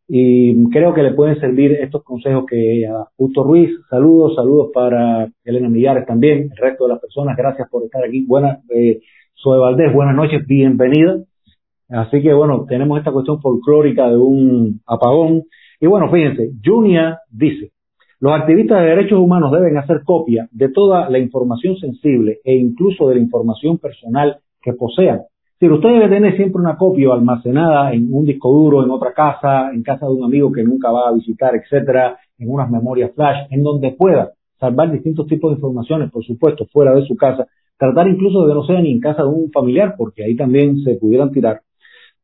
y 0.07 0.71
creo 0.71 0.93
que 0.93 1.03
le 1.03 1.15
pueden 1.15 1.41
servir 1.41 1.73
estos 1.73 2.03
consejos 2.05 2.45
que 2.47 2.77
ella 2.77 2.93
Justo 3.17 3.43
Ruiz, 3.43 3.71
saludos, 3.89 4.35
saludos 4.35 4.71
para 4.73 5.29
Elena 5.45 5.69
Millares 5.69 6.07
también, 6.07 6.51
el 6.51 6.57
resto 6.57 6.85
de 6.85 6.93
las 6.93 7.01
personas, 7.01 7.37
gracias 7.37 7.69
por 7.71 7.85
estar 7.85 8.05
aquí. 8.05 8.25
Buenas, 8.27 8.59
eh, 8.71 9.01
Zoe 9.43 9.59
Valdés, 9.59 9.93
buenas 9.95 10.15
noches, 10.15 10.47
bienvenida. 10.47 11.25
Así 11.89 12.23
que 12.23 12.35
bueno, 12.35 12.67
tenemos 12.69 12.99
esta 12.99 13.13
cuestión 13.13 13.41
folclórica 13.41 14.09
de 14.11 14.17
un 14.17 14.81
apagón 14.87 15.45
y 15.81 15.87
bueno, 15.87 16.11
fíjense, 16.11 16.53
Junia 16.65 17.19
dice, 17.31 17.73
los 18.21 18.33
activistas 18.33 18.81
de 18.81 18.89
derechos 18.89 19.19
humanos 19.19 19.53
deben 19.53 19.77
hacer 19.77 20.03
copia 20.05 20.49
de 20.51 20.71
toda 20.71 21.11
la 21.11 21.19
información 21.19 21.77
sensible 21.77 22.39
e 22.45 22.55
incluso 22.55 23.09
de 23.09 23.17
la 23.17 23.21
información 23.21 23.79
personal 23.79 24.39
que 24.63 24.73
posean. 24.73 25.23
Si 25.61 25.69
usted 25.69 25.89
debe 25.89 26.09
tener 26.09 26.37
siempre 26.37 26.61
una 26.61 26.77
copia 26.77 27.13
almacenada 27.13 27.93
en 27.93 28.09
un 28.13 28.25
disco 28.25 28.51
duro, 28.53 28.85
en 28.85 28.91
otra 28.91 29.13
casa, 29.13 29.71
en 29.73 29.83
casa 29.83 30.07
de 30.07 30.13
un 30.13 30.25
amigo 30.25 30.51
que 30.53 30.63
nunca 30.63 30.91
va 30.91 31.09
a 31.09 31.13
visitar, 31.13 31.55
etcétera, 31.55 32.19
en 32.39 32.51
unas 32.51 32.71
memorias 32.71 33.13
flash, 33.15 33.47
en 33.51 33.63
donde 33.63 33.93
pueda 33.93 34.33
salvar 34.59 34.91
distintos 34.91 35.27
tipos 35.27 35.51
de 35.51 35.57
informaciones, 35.57 36.11
por 36.11 36.25
supuesto, 36.25 36.67
fuera 36.73 36.95
de 36.95 37.07
su 37.07 37.17
casa, 37.17 37.47
tratar 37.79 38.09
incluso 38.09 38.43
de 38.43 38.49
que 38.49 38.55
no 38.55 38.65
sea 38.65 38.81
ni 38.81 38.93
en 38.93 39.01
casa 39.01 39.23
de 39.23 39.29
un 39.29 39.51
familiar, 39.51 39.95
porque 39.97 40.25
ahí 40.25 40.37
también 40.37 40.79
se 40.81 40.97
pudieran 40.97 41.31
tirar. 41.31 41.61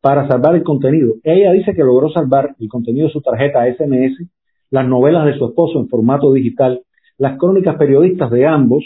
Para 0.00 0.26
salvar 0.28 0.54
el 0.54 0.62
contenido. 0.62 1.14
Ella 1.23 1.52
dice 1.52 1.75
que 1.75 1.85
logró 1.85 2.11
salvar 2.11 2.54
el 2.59 2.69
contenido 2.69 3.07
de 3.07 3.12
su 3.12 3.21
tarjeta 3.21 3.66
SMS, 3.73 4.26
las 4.71 4.87
novelas 4.87 5.26
de 5.26 5.38
su 5.38 5.47
esposo 5.47 5.78
en 5.78 5.88
formato 5.88 6.33
digital, 6.33 6.83
las 7.19 7.38
crónicas 7.38 7.76
periodistas 7.76 8.30
de 8.30 8.47
ambos 8.47 8.85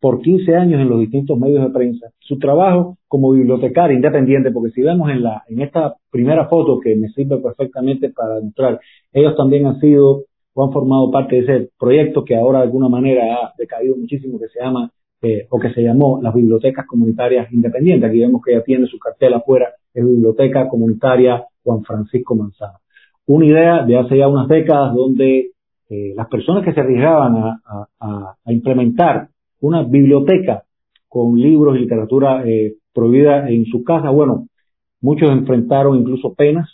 por 0.00 0.20
15 0.20 0.54
años 0.54 0.80
en 0.80 0.88
los 0.88 1.00
distintos 1.00 1.38
medios 1.38 1.64
de 1.64 1.70
prensa, 1.70 2.08
su 2.20 2.38
trabajo 2.38 2.96
como 3.08 3.32
bibliotecaria 3.32 3.94
independiente, 3.94 4.50
porque 4.50 4.70
si 4.70 4.82
vemos 4.82 5.10
en, 5.10 5.22
la, 5.22 5.42
en 5.48 5.62
esta 5.62 5.94
primera 6.10 6.48
foto 6.48 6.80
que 6.80 6.94
me 6.96 7.08
sirve 7.08 7.38
perfectamente 7.38 8.10
para 8.10 8.36
demostrar, 8.36 8.80
ellos 9.12 9.36
también 9.36 9.66
han 9.66 9.80
sido 9.80 10.24
o 10.54 10.64
han 10.64 10.72
formado 10.72 11.10
parte 11.10 11.36
de 11.36 11.42
ese 11.42 11.70
proyecto 11.78 12.24
que 12.24 12.36
ahora 12.36 12.60
de 12.60 12.64
alguna 12.64 12.88
manera 12.88 13.22
ha 13.34 13.52
decaído 13.58 13.96
muchísimo, 13.96 14.38
que 14.38 14.48
se 14.48 14.60
llama 14.60 14.90
eh, 15.26 15.46
o 15.50 15.58
que 15.58 15.72
se 15.72 15.82
llamó 15.82 16.20
las 16.22 16.32
bibliotecas 16.32 16.86
comunitarias 16.86 17.52
independientes. 17.52 18.08
Aquí 18.08 18.20
vemos 18.20 18.40
que 18.44 18.52
ya 18.52 18.62
tiene 18.62 18.86
su 18.86 18.96
cartel 18.98 19.34
afuera, 19.34 19.70
es 19.92 20.04
Biblioteca 20.06 20.68
Comunitaria 20.68 21.44
Juan 21.64 21.82
Francisco 21.82 22.36
Manzano. 22.36 22.78
Una 23.26 23.46
idea 23.46 23.84
de 23.84 23.98
hace 23.98 24.18
ya 24.18 24.28
unas 24.28 24.46
décadas 24.46 24.94
donde 24.94 25.50
eh, 25.90 26.12
las 26.14 26.28
personas 26.28 26.64
que 26.64 26.72
se 26.72 26.80
arriesgaban 26.80 27.58
a, 27.98 28.36
implementar 28.46 29.28
una 29.60 29.82
biblioteca 29.82 30.62
con 31.08 31.36
libros 31.36 31.76
y 31.76 31.80
literatura 31.80 32.44
eh, 32.46 32.74
prohibida 32.94 33.48
en 33.50 33.64
su 33.64 33.82
casa, 33.82 34.10
bueno, 34.10 34.46
muchos 35.00 35.28
enfrentaron 35.30 35.98
incluso 35.98 36.34
penas 36.34 36.68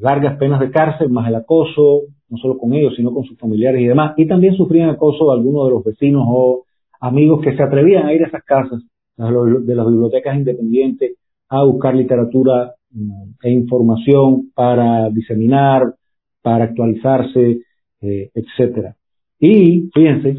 largas 0.00 0.36
penas 0.36 0.60
de 0.60 0.70
cárcel, 0.70 1.10
más 1.10 1.28
el 1.28 1.36
acoso, 1.36 2.02
no 2.28 2.38
solo 2.38 2.58
con 2.58 2.74
ellos, 2.74 2.94
sino 2.96 3.12
con 3.12 3.24
sus 3.24 3.38
familiares 3.38 3.80
y 3.80 3.86
demás. 3.86 4.14
Y 4.16 4.26
también 4.26 4.54
sufrían 4.54 4.90
acoso 4.90 5.26
de 5.26 5.32
algunos 5.32 5.66
de 5.66 5.70
los 5.70 5.84
vecinos 5.84 6.24
o 6.26 6.63
amigos 7.04 7.42
que 7.42 7.54
se 7.56 7.62
atrevían 7.62 8.06
a 8.06 8.14
ir 8.14 8.24
a 8.24 8.28
esas 8.28 8.42
casas 8.44 8.82
de 9.16 9.74
las 9.74 9.86
bibliotecas 9.86 10.36
independientes 10.36 11.16
a 11.48 11.62
buscar 11.62 11.94
literatura 11.94 12.74
mm, 12.90 13.34
e 13.42 13.50
información 13.50 14.50
para 14.54 15.10
diseminar, 15.10 15.94
para 16.42 16.64
actualizarse, 16.64 17.60
eh, 18.00 18.30
etcétera. 18.34 18.96
Y 19.38 19.90
fíjense, 19.94 20.38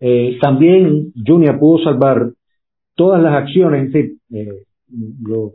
eh, 0.00 0.38
también 0.40 1.12
Junior 1.14 1.58
pudo 1.58 1.84
salvar 1.84 2.32
todas 2.94 3.22
las 3.22 3.34
acciones, 3.34 3.86
es 3.86 3.92
decir, 3.92 4.16
eh, 4.32 4.64
los 5.22 5.52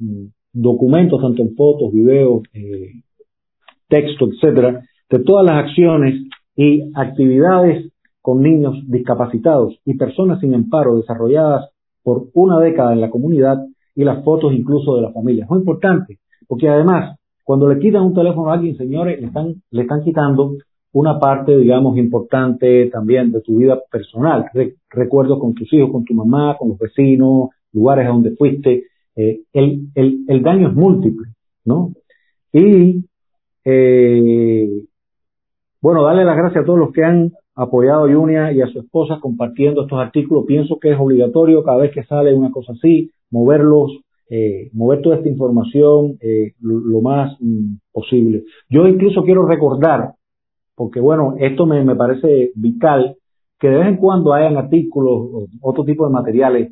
documentos, 0.53 1.21
tanto 1.21 1.41
en 1.41 1.55
fotos, 1.55 1.91
videos, 1.91 2.43
eh, 2.53 3.01
texto, 3.87 4.29
etcétera, 4.31 4.83
de 5.09 5.19
todas 5.23 5.45
las 5.45 5.65
acciones 5.65 6.23
y 6.55 6.91
actividades 6.93 7.91
con 8.21 8.41
niños 8.41 8.75
discapacitados 8.87 9.79
y 9.85 9.95
personas 9.95 10.39
sin 10.39 10.53
amparo 10.53 10.97
desarrolladas 10.97 11.69
por 12.03 12.27
una 12.33 12.59
década 12.59 12.93
en 12.93 13.01
la 13.01 13.09
comunidad 13.09 13.65
y 13.95 14.03
las 14.03 14.23
fotos 14.23 14.53
incluso 14.53 14.95
de 14.95 15.01
la 15.01 15.11
familia. 15.11 15.43
Es 15.43 15.49
muy 15.49 15.59
importante, 15.59 16.19
porque 16.47 16.69
además, 16.69 17.17
cuando 17.43 17.67
le 17.67 17.79
quitan 17.79 18.03
un 18.03 18.13
teléfono 18.13 18.49
a 18.49 18.53
alguien, 18.53 18.77
señores, 18.77 19.19
le 19.19 19.27
están, 19.27 19.55
le 19.71 19.81
están 19.81 20.03
quitando 20.03 20.53
una 20.91 21.19
parte, 21.19 21.55
digamos, 21.57 21.97
importante 21.97 22.89
también 22.91 23.31
de 23.31 23.41
tu 23.41 23.57
vida 23.57 23.79
personal. 23.91 24.45
recuerdos 24.89 25.39
con 25.39 25.53
tus 25.53 25.71
hijos, 25.73 25.91
con 25.91 26.03
tu 26.03 26.13
mamá, 26.13 26.57
con 26.57 26.69
los 26.69 26.79
vecinos, 26.79 27.49
lugares 27.73 28.07
a 28.07 28.09
donde 28.09 28.35
fuiste, 28.35 28.85
eh, 29.15 29.41
el, 29.53 29.89
el, 29.95 30.25
el, 30.27 30.41
daño 30.41 30.69
es 30.69 30.75
múltiple, 30.75 31.27
¿no? 31.65 31.91
Y, 32.51 33.05
eh, 33.65 34.85
bueno, 35.81 36.03
darle 36.03 36.25
las 36.25 36.37
gracias 36.37 36.63
a 36.63 36.65
todos 36.65 36.79
los 36.79 36.91
que 36.91 37.03
han 37.03 37.31
apoyado 37.59 38.05
a 38.05 38.13
Junia 38.13 38.53
y 38.53 38.61
a 38.61 38.67
su 38.67 38.79
esposa 38.79 39.19
compartiendo 39.21 39.81
estos 39.81 39.99
artículos. 39.99 40.45
Pienso 40.47 40.79
que 40.79 40.91
es 40.91 40.99
obligatorio 40.99 41.61
cada 41.61 41.79
vez 41.79 41.91
que 41.91 42.03
sale 42.03 42.33
una 42.33 42.51
cosa 42.51 42.71
así, 42.71 43.11
moverlos, 43.31 43.91
eh, 44.29 44.69
mover 44.73 45.01
toda 45.01 45.17
esta 45.17 45.27
información 45.27 46.17
eh, 46.21 46.53
lo, 46.61 47.01
más 47.01 47.35
mm, 47.41 47.75
posible. 47.91 48.43
Yo 48.69 48.87
incluso 48.87 49.23
quiero 49.23 49.45
recordar, 49.45 50.13
porque 50.75 51.01
bueno, 51.01 51.35
esto 51.37 51.65
me, 51.65 51.83
me 51.83 51.95
parece 51.95 52.51
vital, 52.55 53.17
que 53.59 53.67
de 53.67 53.77
vez 53.77 53.87
en 53.87 53.97
cuando 53.97 54.33
hayan 54.33 54.55
artículos 54.55 55.49
otro 55.61 55.83
tipo 55.83 56.05
de 56.05 56.13
materiales 56.13 56.71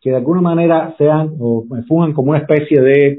que 0.00 0.10
de 0.10 0.16
alguna 0.16 0.40
manera 0.40 0.94
sean 0.98 1.36
o 1.38 1.64
fungan 1.86 2.12
como 2.12 2.30
una 2.30 2.40
especie 2.40 2.80
de 2.80 3.18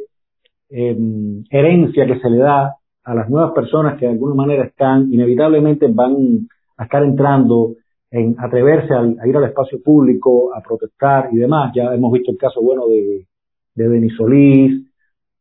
em, 0.70 1.44
herencia 1.50 2.06
que 2.06 2.20
se 2.20 2.30
le 2.30 2.40
da 2.40 2.76
a 3.06 3.16
las 3.16 3.30
nuevas 3.30 3.54
personas 3.54 3.98
que 3.98 4.06
de 4.06 4.12
alguna 4.12 4.36
manera 4.36 4.66
están, 4.66 5.14
inevitablemente 5.14 5.88
van 5.88 6.48
a 6.78 6.84
estar 6.84 7.04
entrando 7.04 7.76
en 8.12 8.36
atreverse 8.38 8.94
a, 8.94 9.28
ir 9.28 9.36
al 9.36 9.46
espacio 9.46 9.82
público, 9.84 10.54
a 10.56 10.62
protestar 10.62 11.30
y 11.32 11.38
demás. 11.38 11.72
Ya 11.76 11.94
hemos 11.94 12.12
visto 12.12 12.32
el 12.32 12.38
caso 12.38 12.62
bueno 12.62 12.88
de, 12.88 13.28
de 13.76 13.90
Denis 13.90 14.16
Solís, 14.16 14.86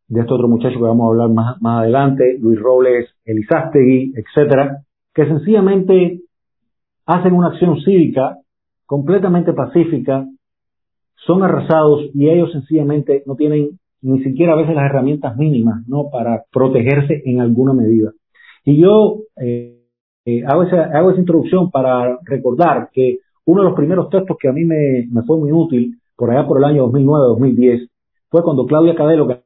de 0.08 0.20
este 0.20 0.34
otro 0.34 0.48
muchacho 0.48 0.76
que 0.76 0.82
vamos 0.82 1.04
a 1.04 1.10
hablar 1.10 1.30
más, 1.30 1.62
más 1.62 1.82
adelante, 1.82 2.36
Luis 2.40 2.60
Robles, 2.60 3.08
Elizástegui, 3.24 4.12
etcétera, 4.16 4.82
que 5.14 5.26
sencillamente 5.26 6.20
hacen 7.06 7.32
una 7.32 7.48
acción 7.48 7.80
cívica 7.80 8.38
completamente 8.86 9.52
pacífica, 9.52 10.26
son 11.26 11.42
arrasados 11.42 12.10
y 12.12 12.28
ellos 12.28 12.52
sencillamente 12.52 13.22
no 13.26 13.34
tienen 13.34 13.78
ni 14.02 14.22
siquiera 14.22 14.52
a 14.52 14.56
veces 14.56 14.74
las 14.74 14.84
herramientas 14.84 15.36
mínimas 15.36 15.86
¿no? 15.88 16.10
para 16.10 16.44
protegerse 16.52 17.22
en 17.24 17.40
alguna 17.40 17.72
medida. 17.72 18.12
Y 18.64 18.80
yo 18.80 19.20
eh, 19.40 19.83
eh, 20.25 20.43
hago, 20.47 20.62
esa, 20.64 20.85
hago 20.85 21.11
esa 21.11 21.21
introducción 21.21 21.71
para 21.71 22.19
recordar 22.25 22.90
que 22.93 23.19
uno 23.45 23.62
de 23.62 23.69
los 23.69 23.76
primeros 23.76 24.09
textos 24.09 24.37
que 24.40 24.49
a 24.49 24.52
mí 24.52 24.64
me, 24.64 25.07
me 25.11 25.23
fue 25.23 25.38
muy 25.38 25.52
útil, 25.52 25.99
por 26.16 26.31
allá 26.31 26.47
por 26.47 26.59
el 26.59 26.64
año 26.64 26.87
2009-2010, 26.88 27.88
fue 28.31 28.43
cuando 28.43 28.66
Claudia 28.66 28.95
Cadelo, 28.95 29.28
que 29.28 29.43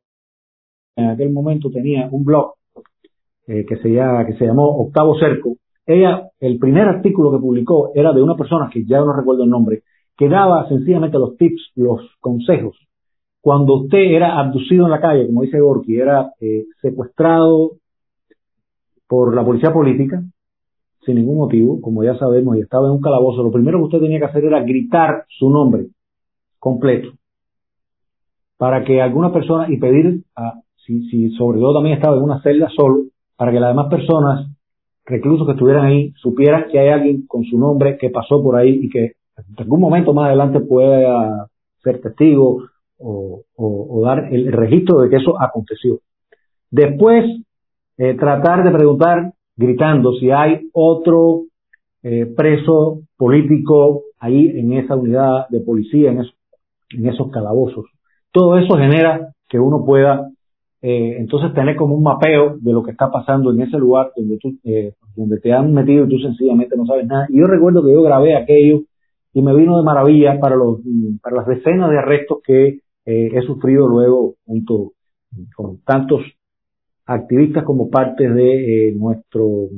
en 0.96 1.06
aquel 1.06 1.30
momento 1.30 1.70
tenía 1.70 2.08
un 2.10 2.24
blog 2.24 2.54
eh, 3.46 3.64
que, 3.66 3.76
se 3.78 3.88
llama, 3.88 4.26
que 4.26 4.34
se 4.34 4.46
llamó 4.46 4.66
Octavo 4.82 5.18
Cerco, 5.18 5.56
ella, 5.86 6.28
el 6.38 6.58
primer 6.58 6.86
artículo 6.86 7.32
que 7.32 7.38
publicó 7.38 7.92
era 7.94 8.12
de 8.12 8.22
una 8.22 8.36
persona 8.36 8.68
que 8.70 8.84
ya 8.84 8.98
no 8.98 9.12
recuerdo 9.12 9.44
el 9.44 9.50
nombre, 9.50 9.84
que 10.16 10.28
daba 10.28 10.68
sencillamente 10.68 11.18
los 11.18 11.36
tips, 11.36 11.72
los 11.76 12.00
consejos. 12.20 12.76
Cuando 13.40 13.74
usted 13.82 13.98
era 13.98 14.38
abducido 14.38 14.84
en 14.84 14.90
la 14.90 15.00
calle, 15.00 15.26
como 15.26 15.42
dice 15.42 15.60
Gorky, 15.60 15.98
era 15.98 16.32
eh, 16.40 16.66
secuestrado 16.82 17.72
por 19.06 19.34
la 19.34 19.44
policía 19.44 19.72
política, 19.72 20.22
sin 21.04 21.16
ningún 21.16 21.38
motivo, 21.38 21.80
como 21.80 22.04
ya 22.04 22.16
sabemos, 22.18 22.56
y 22.56 22.60
estaba 22.60 22.86
en 22.86 22.94
un 22.94 23.00
calabozo, 23.00 23.42
lo 23.42 23.52
primero 23.52 23.78
que 23.78 23.84
usted 23.84 24.00
tenía 24.00 24.18
que 24.18 24.26
hacer 24.26 24.44
era 24.44 24.62
gritar 24.62 25.24
su 25.28 25.50
nombre 25.50 25.86
completo 26.58 27.10
para 28.58 28.84
que 28.84 29.00
alguna 29.00 29.32
persona 29.32 29.66
y 29.70 29.78
pedir, 29.78 30.24
a, 30.36 30.60
si, 30.84 31.08
si 31.08 31.30
sobre 31.36 31.60
todo 31.60 31.74
también 31.74 31.96
estaba 31.96 32.16
en 32.16 32.24
una 32.24 32.42
celda 32.42 32.68
solo, 32.76 33.04
para 33.36 33.52
que 33.52 33.60
las 33.60 33.70
demás 33.70 33.88
personas, 33.88 34.50
reclusos 35.06 35.46
que 35.46 35.52
estuvieran 35.52 35.86
ahí, 35.86 36.12
supieran 36.16 36.66
que 36.70 36.78
hay 36.78 36.88
alguien 36.88 37.26
con 37.26 37.44
su 37.44 37.56
nombre 37.56 37.96
que 37.96 38.10
pasó 38.10 38.42
por 38.42 38.56
ahí 38.56 38.80
y 38.82 38.90
que 38.90 39.12
en 39.36 39.54
algún 39.56 39.80
momento 39.80 40.12
más 40.12 40.26
adelante 40.26 40.60
pueda 40.60 41.46
ser 41.82 42.00
testigo 42.00 42.64
o, 42.98 44.02
dar 44.04 44.32
el 44.32 44.52
registro 44.52 44.98
de 44.98 45.08
que 45.08 45.16
eso 45.16 45.40
aconteció. 45.40 46.00
Después, 46.70 47.24
eh, 47.96 48.14
tratar 48.14 48.64
de 48.64 48.70
preguntar, 48.70 49.32
gritando, 49.58 50.14
si 50.14 50.30
hay 50.30 50.68
otro 50.72 51.42
eh, 52.02 52.24
preso 52.34 53.00
político 53.16 54.04
ahí 54.18 54.48
en 54.58 54.72
esa 54.72 54.96
unidad 54.96 55.48
de 55.50 55.60
policía, 55.60 56.10
en, 56.10 57.06
esos 57.06 57.30
calabozos. 57.30 57.84
Todo 58.32 58.56
eso 58.56 58.76
genera 58.76 59.34
que 59.46 59.58
uno 59.58 59.84
pueda 59.84 60.30
eh, 60.80 61.16
entonces 61.18 61.52
tener 61.52 61.76
como 61.76 61.96
un 61.96 62.02
mapeo 62.02 62.56
de 62.58 62.72
lo 62.72 62.82
que 62.82 62.92
está 62.92 63.10
pasando 63.10 63.52
en 63.52 63.60
ese 63.60 63.76
lugar 63.76 64.12
donde, 64.16 64.38
tú, 64.38 64.56
donde 65.14 65.40
te 65.40 65.52
han 65.52 65.74
metido 65.74 66.06
y 66.06 66.08
tú 66.08 66.18
sencillamente 66.18 66.76
no 66.76 66.86
sabes 66.86 67.06
nada. 67.06 67.26
Y 67.28 67.38
yo 67.38 67.46
recuerdo 67.46 67.84
que 67.84 67.92
yo 67.92 68.00
grabé 68.02 68.36
aquello 68.36 68.82
y 69.34 69.42
me 69.42 69.54
vino 69.54 69.76
de 69.76 69.84
maravilla 69.84 70.38
para, 70.40 70.56
los, 70.56 70.80
para 71.20 71.36
las 71.36 71.46
decenas 71.46 71.90
de 71.90 71.98
arrestos 71.98 72.38
que 72.44 72.80
eh, 73.04 73.30
he 73.32 73.42
sufrido 73.42 73.88
luego 73.88 74.34
junto 74.46 74.92
con 75.56 75.78
tantos 75.84 76.22
activistas 77.08 77.64
como 77.64 77.90
parte 77.90 78.28
de 78.28 78.88
eh, 78.88 78.92
nuestro 78.92 79.68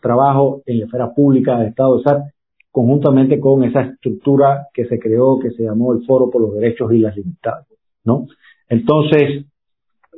trabajo 0.00 0.62
en 0.66 0.80
la 0.80 0.86
esfera 0.86 1.14
pública 1.14 1.58
del 1.58 1.68
Estado 1.68 1.98
de 1.98 2.02
SAT, 2.02 2.22
conjuntamente 2.70 3.38
con 3.38 3.62
esa 3.64 3.82
estructura 3.82 4.66
que 4.72 4.86
se 4.86 4.98
creó, 4.98 5.38
que 5.38 5.50
se 5.50 5.64
llamó 5.64 5.92
el 5.92 6.04
Foro 6.04 6.30
por 6.30 6.42
los 6.42 6.54
Derechos 6.54 6.92
y 6.92 6.98
las 6.98 7.16
Libertades, 7.16 7.66
¿no? 8.04 8.26
Entonces, 8.68 9.44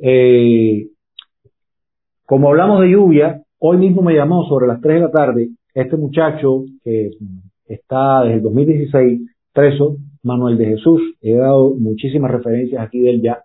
eh, 0.01 0.87
como 2.25 2.49
hablamos 2.49 2.81
de 2.81 2.91
lluvia, 2.91 3.43
hoy 3.59 3.77
mismo 3.77 4.01
me 4.01 4.15
llamó 4.15 4.47
sobre 4.47 4.67
las 4.67 4.81
3 4.81 4.95
de 4.95 5.01
la 5.01 5.11
tarde 5.11 5.49
este 5.73 5.97
muchacho 5.97 6.63
que 6.83 7.11
está 7.65 8.23
desde 8.23 8.35
el 8.35 8.41
2016 8.43 9.21
preso, 9.53 9.97
Manuel 10.23 10.57
de 10.57 10.65
Jesús. 10.65 11.01
He 11.21 11.35
dado 11.35 11.75
muchísimas 11.75 12.31
referencias 12.31 12.81
aquí 12.81 12.99
de 12.99 13.09
él 13.09 13.21
ya. 13.21 13.43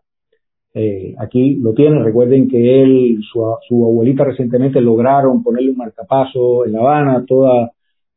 Eh, 0.78 1.14
aquí 1.16 1.54
lo 1.54 1.72
tienen, 1.72 2.04
recuerden 2.04 2.48
que 2.48 2.82
él, 2.82 3.18
su, 3.32 3.42
su, 3.66 3.82
abuelita 3.82 4.24
recientemente 4.24 4.78
lograron 4.78 5.42
ponerle 5.42 5.70
un 5.70 5.78
marcapaso 5.78 6.66
en 6.66 6.72
La 6.72 6.80
Habana, 6.80 7.24
toda, 7.26 7.70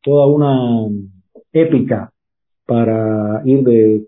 toda 0.04 0.28
una 0.28 0.94
épica 1.54 2.12
para 2.66 3.42
ir 3.46 3.64
de 3.64 4.02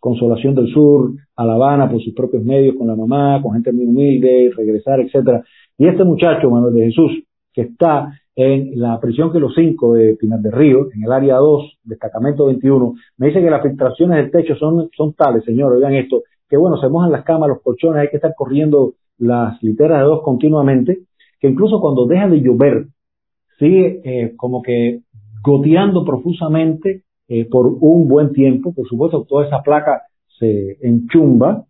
Consolación 0.00 0.54
del 0.54 0.72
Sur, 0.72 1.16
a 1.36 1.44
La 1.44 1.56
Habana 1.56 1.90
por 1.90 2.00
sus 2.02 2.14
propios 2.14 2.42
medios, 2.42 2.76
con 2.76 2.86
la 2.86 2.96
mamá, 2.96 3.42
con 3.42 3.52
gente 3.52 3.72
muy 3.72 3.84
humilde, 3.84 4.52
regresar, 4.56 5.00
etcétera. 5.00 5.44
Y 5.76 5.86
este 5.86 6.02
muchacho, 6.02 6.48
Manuel 6.48 6.72
de 6.76 6.86
Jesús, 6.86 7.12
que 7.52 7.60
está 7.60 8.10
en 8.34 8.80
la 8.80 8.98
prisión 9.00 9.30
que 9.30 9.38
los 9.38 9.54
cinco 9.54 9.92
de 9.92 10.16
Pinar 10.16 10.40
del 10.40 10.52
Río, 10.52 10.88
en 10.94 11.04
el 11.04 11.12
área 11.12 11.34
2, 11.36 11.80
destacamento 11.84 12.46
21, 12.46 12.94
me 13.18 13.26
dice 13.26 13.42
que 13.42 13.50
las 13.50 13.62
filtraciones 13.62 14.16
del 14.16 14.30
techo 14.30 14.56
son, 14.56 14.88
son 14.96 15.12
tales, 15.12 15.44
señor, 15.44 15.74
oigan 15.74 15.92
esto, 15.92 16.22
que 16.48 16.56
bueno, 16.56 16.78
se 16.78 16.88
mojan 16.88 17.12
las 17.12 17.24
camas, 17.24 17.48
los 17.48 17.62
colchones, 17.62 18.02
hay 18.02 18.08
que 18.08 18.16
estar 18.16 18.34
corriendo 18.36 18.94
las 19.18 19.62
literas 19.62 19.98
de 19.98 20.04
dos 20.04 20.22
continuamente, 20.22 21.00
que 21.40 21.48
incluso 21.48 21.80
cuando 21.80 22.06
deja 22.06 22.28
de 22.28 22.40
llover, 22.40 22.86
sigue 23.58 24.00
eh, 24.04 24.34
como 24.36 24.62
que 24.62 25.00
goteando 25.42 26.04
profusamente 26.04 27.02
eh, 27.28 27.44
por 27.44 27.66
un 27.66 28.08
buen 28.08 28.32
tiempo, 28.32 28.72
por 28.72 28.88
supuesto 28.88 29.24
toda 29.28 29.46
esa 29.46 29.62
placa 29.62 30.02
se 30.38 30.78
enchumba. 30.80 31.64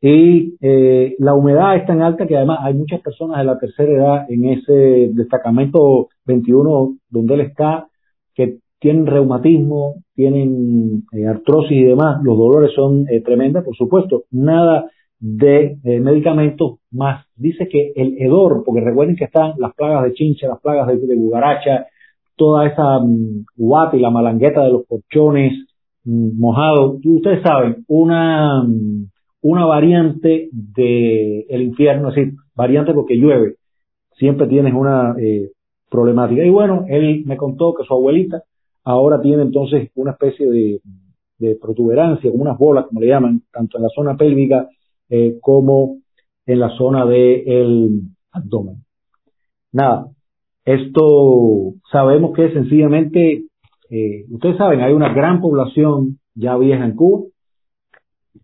Y 0.00 0.56
eh, 0.60 1.14
la 1.18 1.34
humedad 1.34 1.76
es 1.76 1.86
tan 1.86 2.02
alta 2.02 2.26
que 2.26 2.36
además 2.36 2.58
hay 2.62 2.74
muchas 2.74 3.00
personas 3.00 3.38
de 3.38 3.44
la 3.44 3.58
tercera 3.58 3.92
edad 3.92 4.26
en 4.28 4.46
ese 4.46 5.10
destacamento 5.12 6.08
21 6.24 6.96
donde 7.08 7.34
él 7.34 7.40
está 7.42 7.86
que 8.34 8.58
tienen 8.82 9.06
reumatismo, 9.06 9.94
tienen 10.14 11.04
artrosis 11.28 11.72
y 11.72 11.84
demás, 11.84 12.20
los 12.22 12.36
dolores 12.36 12.72
son 12.74 13.06
tremendas, 13.24 13.64
por 13.64 13.76
supuesto, 13.76 14.24
nada 14.32 14.90
de 15.20 15.78
medicamentos 15.84 16.80
más. 16.90 17.24
Dice 17.36 17.68
que 17.68 17.92
el 17.94 18.16
hedor, 18.18 18.64
porque 18.66 18.80
recuerden 18.80 19.14
que 19.14 19.24
están 19.24 19.54
las 19.58 19.72
plagas 19.74 20.02
de 20.02 20.14
chincha, 20.14 20.48
las 20.48 20.60
plagas 20.60 20.88
de, 20.88 20.96
de 20.96 21.16
toda 22.36 22.66
esa 22.66 22.98
um, 22.98 23.44
y 23.92 23.98
la 24.00 24.10
malangueta 24.10 24.64
de 24.64 24.72
los 24.72 24.86
colchones 24.86 25.52
mm, 26.04 26.40
mojados. 26.40 26.96
Ustedes 27.04 27.42
saben, 27.42 27.84
una, 27.86 28.64
mm, 28.64 29.06
una 29.42 29.64
variante 29.66 30.48
del 30.50 31.44
el 31.48 31.62
infierno, 31.62 32.08
es 32.08 32.16
decir, 32.16 32.34
variante 32.56 32.92
porque 32.92 33.16
llueve, 33.16 33.54
siempre 34.18 34.48
tienes 34.48 34.74
una 34.74 35.14
eh, 35.20 35.50
problemática. 35.88 36.44
Y 36.44 36.50
bueno, 36.50 36.84
él 36.88 37.22
me 37.26 37.36
contó 37.36 37.74
que 37.74 37.84
su 37.84 37.94
abuelita 37.94 38.42
ahora 38.84 39.20
tiene 39.20 39.42
entonces 39.42 39.90
una 39.94 40.12
especie 40.12 40.50
de, 40.50 40.80
protuberancia, 41.60 42.30
como 42.30 42.42
unas 42.44 42.56
bolas, 42.56 42.86
como 42.86 43.00
le 43.00 43.08
llaman, 43.08 43.42
tanto 43.52 43.76
en 43.76 43.82
la 43.82 43.88
zona 43.88 44.16
pélvica 44.16 44.68
eh, 45.10 45.38
como 45.40 45.96
en 46.46 46.60
la 46.60 46.70
zona 46.76 47.04
del 47.04 48.02
abdomen. 48.30 48.84
Nada, 49.72 50.06
esto 50.64 51.74
sabemos 51.90 52.32
que 52.36 52.52
sencillamente, 52.52 53.46
eh, 53.90 54.24
ustedes 54.30 54.56
saben, 54.56 54.82
hay 54.82 54.92
una 54.92 55.12
gran 55.12 55.40
población 55.40 56.20
ya 56.36 56.56
vieja 56.56 56.84
en 56.84 56.94
Cuba. 56.94 57.24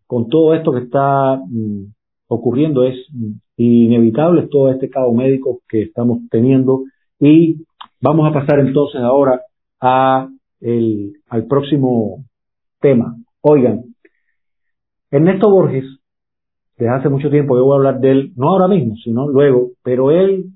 Con 0.09 0.28
todo 0.28 0.54
esto 0.54 0.73
que 0.73 0.80
está 0.80 1.37
mm, 1.37 1.92
ocurriendo 2.26 2.83
es 2.83 2.97
mm, 3.12 3.33
inevitable 3.59 4.49
todo 4.49 4.71
este 4.71 4.90
caos 4.90 5.14
médico 5.14 5.61
que 5.68 5.83
estamos 5.83 6.18
teniendo 6.30 6.83
y 7.21 7.64
vamos 8.00 8.28
a 8.28 8.33
pasar 8.33 8.61
entonces 8.61 9.00
ahora 9.00 9.42
a 9.80 10.28
el, 10.61 11.12
al 11.29 11.46
próximo 11.46 12.24
tema. 12.81 13.16
Oigan, 13.40 13.85
Ernesto 15.11 15.50
Borges, 15.50 15.85
desde 16.76 16.92
hace 16.92 17.09
mucho 17.09 17.31
tiempo, 17.31 17.57
yo 17.57 17.64
voy 17.64 17.74
a 17.74 17.76
hablar 17.79 18.00
de 18.00 18.11
él, 18.11 18.33
no 18.37 18.50
ahora 18.50 18.68
mismo, 18.68 18.94
sino 18.96 19.29
luego, 19.29 19.70
pero 19.83 20.11
él 20.11 20.53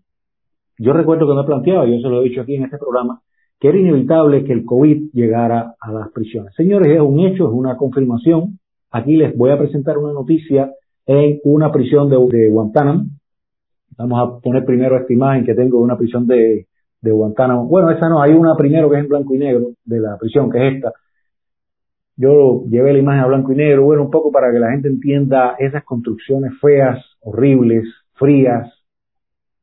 yo 0.79 0.93
recuerdo 0.93 1.29
que 1.29 1.35
me 1.35 1.45
planteaba, 1.45 1.87
yo 1.87 2.01
se 2.01 2.09
lo 2.09 2.21
he 2.21 2.29
dicho 2.29 2.41
aquí 2.41 2.57
en 2.57 2.65
este 2.65 2.79
programa, 2.79 3.21
que 3.61 3.69
era 3.69 3.79
inevitable 3.79 4.45
que 4.45 4.53
el 4.53 4.65
COVID 4.65 5.11
llegara 5.13 5.75
a 5.81 5.93
las 5.93 6.11
prisiones. 6.11 6.53
Señores, 6.57 6.93
es 6.93 7.01
un 7.01 7.21
hecho, 7.21 7.47
es 7.47 7.53
una 7.53 7.77
confirmación. 7.77 8.59
Aquí 8.91 9.17
les 9.17 9.37
voy 9.37 9.51
a 9.51 9.59
presentar 9.59 9.99
una 9.99 10.13
noticia 10.13 10.73
en 11.07 11.39
una 11.45 11.71
prisión 11.71 12.09
de, 12.11 12.51
Guantánamo. 12.51 13.05
Vamos 13.97 14.19
a 14.19 14.41
poner 14.41 14.65
primero 14.65 14.97
esta 14.97 15.13
imagen 15.13 15.45
que 15.45 15.55
tengo 15.55 15.79
de 15.79 15.85
una 15.85 15.97
prisión 15.97 16.27
de, 16.27 16.67
de 17.03 17.11
Guantánamo. 17.11 17.67
Bueno, 17.67 17.91
esa 17.91 18.09
no, 18.09 18.23
hay 18.23 18.33
una 18.33 18.57
primero 18.57 18.89
que 18.89 18.97
es 18.97 19.03
en 19.03 19.09
blanco 19.09 19.35
y 19.35 19.39
negro 19.39 19.73
de 19.85 20.01
la 20.01 20.17
prisión, 20.17 20.51
que 20.51 20.67
es 20.67 20.75
esta. 20.77 20.93
Yo 22.17 22.65
llevé 22.69 22.93
la 22.93 22.99
imagen 23.01 23.21
a 23.21 23.27
blanco 23.27 23.53
y 23.53 23.57
negro, 23.57 23.85
bueno, 23.85 24.03
un 24.05 24.11
poco 24.11 24.31
para 24.31 24.53
que 24.53 24.59
la 24.59 24.71
gente 24.71 24.89
entienda 24.89 25.57
esas 25.59 25.85
construcciones 25.85 26.53
feas, 26.61 27.05
horribles, 27.21 27.85
frías, 28.15 28.71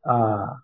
ah, 0.04 0.58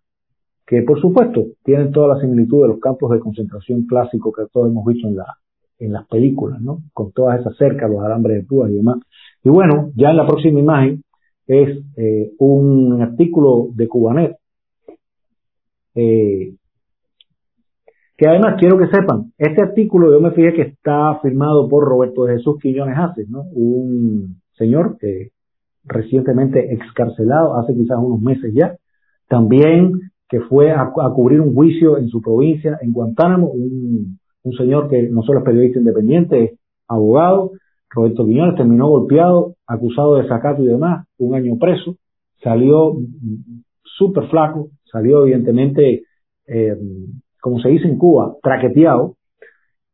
que 0.66 0.82
por 0.82 1.00
supuesto 1.00 1.46
tienen 1.64 1.92
toda 1.92 2.16
la 2.16 2.22
similitud 2.22 2.64
de 2.64 2.70
los 2.70 2.80
campos 2.80 3.12
de 3.12 3.20
concentración 3.20 3.86
clásicos 3.86 4.34
que 4.36 4.44
todos 4.52 4.70
hemos 4.70 4.86
visto 4.86 5.08
en, 5.08 5.16
la, 5.16 5.38
en 5.80 5.94
las 5.94 6.08
películas, 6.08 6.60
¿no? 6.60 6.80
Con 6.92 7.12
todas 7.12 7.40
esas 7.40 7.56
cercas, 7.56 7.90
los 7.90 8.04
alambres 8.04 8.38
de 8.38 8.48
púas 8.48 8.72
y 8.72 8.76
demás. 8.76 8.98
Y 9.44 9.50
bueno, 9.50 9.92
ya 9.96 10.10
en 10.10 10.18
la 10.18 10.28
próxima 10.28 10.60
imagen 10.60 11.04
es 11.48 11.80
eh, 11.96 12.32
un 12.40 13.00
artículo 13.02 13.68
de 13.74 13.88
Cubanet, 13.88 14.38
eh, 15.94 16.56
que 18.18 18.28
además 18.28 18.56
quiero 18.60 18.78
que 18.78 18.88
sepan, 18.88 19.34
este 19.38 19.62
artículo 19.62 20.12
yo 20.12 20.22
me 20.22 20.32
fijé 20.32 20.54
que 20.54 20.62
está 20.62 21.20
firmado 21.22 21.68
por 21.68 21.84
Roberto 21.84 22.26
de 22.26 22.38
Jesús 22.38 22.58
Quillones 22.62 22.98
Haces, 22.98 23.30
¿no? 23.30 23.42
Un 23.54 24.42
señor 24.58 24.98
que 25.00 25.32
recientemente 25.84 26.74
excarcelado, 26.74 27.58
hace 27.60 27.74
quizás 27.76 27.98
unos 28.00 28.22
meses 28.22 28.54
ya, 28.54 28.76
también 29.28 29.92
que 30.28 30.42
fue 30.42 30.72
a, 30.72 30.92
cubrir 31.14 31.42
un 31.42 31.54
juicio 31.54 31.98
en 31.98 32.10
su 32.10 32.22
provincia, 32.22 32.78
en 32.82 32.92
Guantánamo, 32.92 33.48
un, 33.48 34.20
señor 34.58 34.90
que 34.90 35.10
no 35.10 35.24
solo 35.24 35.40
es 35.40 35.46
periodista 35.46 35.80
independiente, 35.80 36.44
es 36.44 36.60
abogado, 36.88 37.52
Roberto 37.90 38.26
Quiñones, 38.26 38.56
terminó 38.56 38.90
golpeado, 38.90 39.56
acusado 39.66 40.16
de 40.16 40.24
desacato 40.24 40.64
y 40.64 40.68
demás, 40.68 41.08
un 41.18 41.36
año 41.36 41.58
preso, 41.60 41.96
salió 42.44 42.96
súper 43.84 44.28
flaco, 44.28 44.70
salió 44.92 45.24
evidentemente, 45.24 46.04
eh, 46.48 46.78
como 47.46 47.60
se 47.60 47.70
dice 47.70 47.88
en 47.88 48.00
Cuba, 48.00 48.38
traqueteado, 48.42 49.18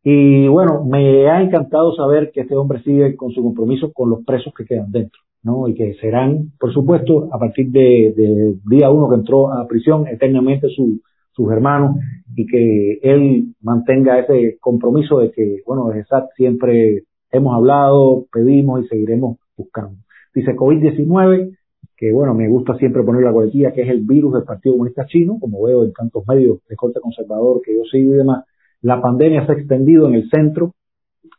y 0.06 0.48
bueno, 0.48 0.86
me 0.86 1.30
ha 1.30 1.42
encantado 1.42 1.94
saber 1.94 2.32
que 2.32 2.40
este 2.40 2.56
hombre 2.56 2.82
sigue 2.82 3.18
con 3.18 3.32
su 3.32 3.44
compromiso 3.44 3.92
con 3.92 4.10
los 4.10 4.24
presos 4.24 4.54
que 4.58 4.64
quedan 4.64 4.90
dentro. 4.90 5.20
¿no? 5.44 5.68
Y 5.68 5.74
que 5.74 5.96
serán, 5.96 6.54
por 6.58 6.72
supuesto, 6.72 7.28
a 7.30 7.38
partir 7.38 7.70
de, 7.72 8.56
día 8.70 8.90
uno 8.90 9.10
que 9.10 9.16
entró 9.16 9.52
a 9.52 9.68
prisión, 9.68 10.08
eternamente 10.08 10.70
su, 10.70 11.02
sus 11.34 11.52
hermanos 11.52 11.98
y 12.38 12.46
que 12.46 13.00
él 13.04 13.54
mantenga 13.62 14.20
ese 14.20 14.58
compromiso 14.62 15.20
de 15.20 15.32
que, 15.32 15.58
bueno, 15.66 15.90
de 15.90 16.06
SAT 16.06 16.30
siempre 16.38 17.04
hemos 17.32 17.54
hablado, 17.54 18.28
pedimos 18.32 18.86
y 18.86 18.88
seguiremos 18.88 19.40
buscando. 19.58 19.98
Dice 20.34 20.56
COVID-19, 20.56 21.58
que 22.02 22.12
bueno, 22.12 22.34
me 22.34 22.48
gusta 22.48 22.76
siempre 22.78 23.04
poner 23.04 23.22
la 23.22 23.32
coletilla, 23.32 23.74
que 23.74 23.84
es 23.84 23.90
el 23.90 24.02
virus 24.02 24.34
del 24.34 24.44
Partido 24.44 24.74
Comunista 24.74 25.06
Chino, 25.06 25.38
como 25.40 25.62
veo 25.62 25.84
en 25.84 25.94
tantos 25.94 26.24
medios 26.28 26.58
de 26.68 26.76
corte 26.76 27.00
conservador 27.00 27.62
que 27.64 27.76
yo 27.76 27.84
sigo 27.84 28.16
y 28.16 28.18
demás. 28.18 28.44
La 28.82 29.00
pandemia 29.00 29.46
se 29.46 29.52
ha 29.52 29.56
extendido 29.56 30.08
en 30.08 30.16
el 30.16 30.28
centro, 30.32 30.74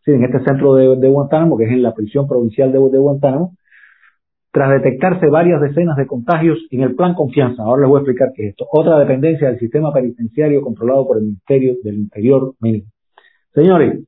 sí, 0.04 0.12
en 0.12 0.22
este 0.22 0.38
centro 0.44 0.76
de, 0.76 1.08
Guantánamo, 1.08 1.58
que 1.58 1.64
es 1.64 1.72
en 1.72 1.82
la 1.82 1.92
prisión 1.92 2.28
provincial 2.28 2.70
de, 2.70 2.78
de 2.78 2.98
Guantánamo, 2.98 3.56
tras 4.52 4.70
detectarse 4.70 5.26
varias 5.26 5.60
decenas 5.60 5.96
de 5.96 6.06
contagios 6.06 6.60
en 6.70 6.82
el 6.82 6.94
plan 6.94 7.14
confianza. 7.14 7.64
Ahora 7.64 7.82
les 7.82 7.88
voy 7.88 7.98
a 7.98 8.02
explicar 8.02 8.28
qué 8.32 8.44
es 8.44 8.50
esto. 8.50 8.64
Otra 8.70 9.00
dependencia 9.00 9.48
del 9.48 9.58
sistema 9.58 9.92
penitenciario 9.92 10.62
controlado 10.62 11.08
por 11.08 11.16
el 11.16 11.24
Ministerio 11.24 11.74
del 11.82 11.96
Interior 11.96 12.54
mínimo. 12.60 12.84
Señores, 13.52 14.04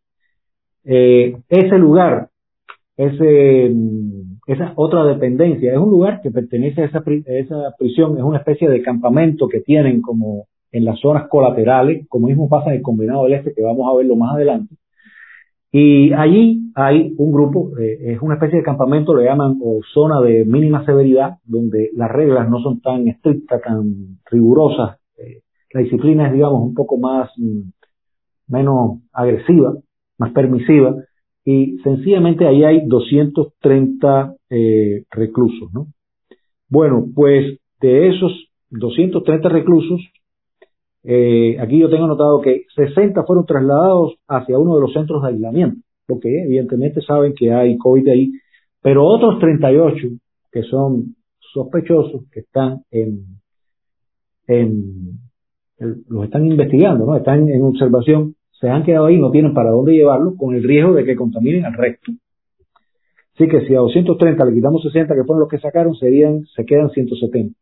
eh, 0.84 1.36
ese 1.48 1.78
lugar, 1.78 2.28
ese, 2.96 3.70
mm, 3.74 4.38
esa 4.46 4.72
otra 4.76 5.04
dependencia, 5.04 5.72
es 5.72 5.78
un 5.78 5.90
lugar 5.90 6.20
que 6.22 6.30
pertenece 6.30 6.82
a 6.82 6.84
esa, 6.86 7.02
esa 7.26 7.74
prisión, 7.78 8.16
es 8.18 8.24
una 8.24 8.38
especie 8.38 8.68
de 8.68 8.82
campamento 8.82 9.48
que 9.48 9.60
tienen 9.60 10.00
como 10.02 10.46
en 10.72 10.84
las 10.84 10.98
zonas 11.00 11.28
colaterales, 11.28 12.06
como 12.08 12.26
mismo 12.26 12.48
pasa 12.48 12.70
en 12.70 12.76
el 12.76 12.82
combinado 12.82 13.24
del 13.24 13.34
este, 13.34 13.54
que 13.54 13.62
vamos 13.62 13.88
a 13.88 13.96
verlo 13.96 14.16
más 14.16 14.34
adelante, 14.34 14.74
y 15.76 16.12
allí 16.12 16.70
hay 16.76 17.16
un 17.18 17.32
grupo, 17.32 17.76
eh, 17.80 18.12
es 18.12 18.22
una 18.22 18.34
especie 18.34 18.58
de 18.58 18.64
campamento, 18.64 19.12
le 19.12 19.24
llaman 19.24 19.58
o 19.60 19.80
zona 19.92 20.20
de 20.20 20.44
mínima 20.44 20.84
severidad, 20.84 21.38
donde 21.44 21.90
las 21.96 22.12
reglas 22.12 22.48
no 22.48 22.60
son 22.60 22.80
tan 22.80 23.08
estrictas, 23.08 23.60
tan 23.60 24.20
rigurosas. 24.30 24.98
Eh, 25.16 25.40
la 25.72 25.80
disciplina 25.80 26.28
es, 26.28 26.32
digamos, 26.32 26.62
un 26.62 26.74
poco 26.74 26.96
más, 26.96 27.28
mm, 27.36 27.70
menos 28.46 29.00
agresiva, 29.12 29.74
más 30.16 30.30
permisiva. 30.30 30.94
Y 31.44 31.78
sencillamente 31.84 32.46
ahí 32.46 32.64
hay 32.64 32.86
230 32.86 34.34
eh, 34.50 35.04
reclusos, 35.10 35.72
¿no? 35.72 35.88
Bueno, 36.68 37.06
pues 37.14 37.58
de 37.80 38.08
esos 38.08 38.48
230 38.70 39.48
reclusos, 39.50 40.00
eh, 41.02 41.56
aquí 41.60 41.78
yo 41.78 41.90
tengo 41.90 42.06
notado 42.06 42.40
que 42.40 42.64
60 42.74 43.24
fueron 43.24 43.44
trasladados 43.44 44.14
hacia 44.26 44.58
uno 44.58 44.76
de 44.76 44.80
los 44.80 44.92
centros 44.92 45.22
de 45.22 45.28
aislamiento, 45.28 45.80
porque 46.06 46.44
evidentemente 46.44 47.02
saben 47.02 47.34
que 47.34 47.52
hay 47.52 47.76
COVID 47.76 48.08
ahí, 48.08 48.32
pero 48.80 49.04
otros 49.04 49.38
38 49.38 50.08
que 50.50 50.62
son 50.62 51.14
sospechosos, 51.52 52.22
que 52.32 52.40
están 52.40 52.82
en, 52.90 53.40
en 54.46 55.20
los 56.08 56.24
están 56.24 56.46
investigando, 56.46 57.04
¿no? 57.04 57.16
Están 57.16 57.48
en 57.48 57.62
observación, 57.62 58.34
se 58.64 58.70
han 58.70 58.82
quedado 58.82 59.04
ahí, 59.04 59.18
no 59.18 59.30
tienen 59.30 59.52
para 59.52 59.70
dónde 59.70 59.92
llevarlo, 59.92 60.36
con 60.38 60.54
el 60.54 60.62
riesgo 60.62 60.94
de 60.94 61.04
que 61.04 61.16
contaminen 61.16 61.66
al 61.66 61.74
resto. 61.74 62.12
Así 63.34 63.46
que 63.46 63.66
si 63.66 63.74
a 63.74 63.80
230 63.80 64.42
le 64.42 64.54
quitamos 64.54 64.82
60, 64.82 65.14
que 65.14 65.24
fueron 65.24 65.40
los 65.40 65.50
que 65.50 65.58
sacaron, 65.58 65.94
se 65.94 66.64
quedan 66.64 66.88
170. 66.88 67.54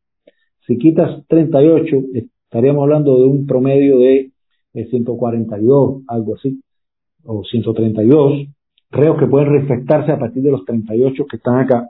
Si 0.65 0.79
quitas 0.79 1.27
38, 1.27 1.97
estaríamos 2.45 2.85
hablando 2.85 3.19
de 3.19 3.27
un 3.27 3.49
promedio 3.49 3.99
de, 3.99 4.31
142, 4.75 6.03
algo 6.07 6.37
así, 6.37 6.63
o 7.25 7.43
132 7.43 8.47
reos 8.93 9.19
que 9.19 9.27
pueden 9.27 9.53
respetarse 9.53 10.13
a 10.13 10.21
partir 10.21 10.45
de 10.45 10.53
los 10.53 10.65
38 10.65 11.27
que 11.29 11.37
están 11.37 11.59
acá. 11.59 11.89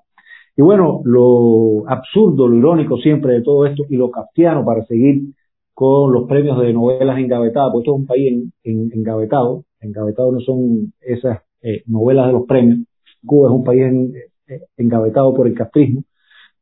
Y 0.57 0.63
bueno, 0.63 1.03
lo 1.05 1.87
absurdo, 1.87 2.49
lo 2.49 2.57
irónico 2.57 2.97
siempre 2.97 3.35
de 3.35 3.43
todo 3.43 3.67
esto 3.67 3.85
y 3.91 3.97
lo 3.97 4.11
kafkiano 4.11 4.65
para 4.65 4.83
seguir 4.87 5.35
con 5.75 6.13
los 6.13 6.29
premios 6.29 6.61
de 6.61 6.73
novelas 6.73 7.19
engavetadas, 7.19 7.71
porque 7.73 7.85
esto 7.85 7.95
es 7.95 8.01
un 8.01 8.07
país 8.07 8.33
en, 8.33 8.53
en, 8.65 8.93
engavetado, 8.93 9.65
engavetado 9.81 10.33
no 10.33 10.41
son 10.41 10.93
esas 11.01 11.41
eh, 11.63 11.83
novelas 11.87 12.27
de 12.27 12.33
los 12.33 12.47
premios, 12.47 12.81
Cuba 13.25 13.49
es 13.49 13.55
un 13.55 13.65
país 13.65 13.83
en, 13.83 14.13
eh, 14.49 14.61
engavetado 14.77 15.35
por 15.35 15.47
el 15.47 15.55
castrismo, 15.55 16.05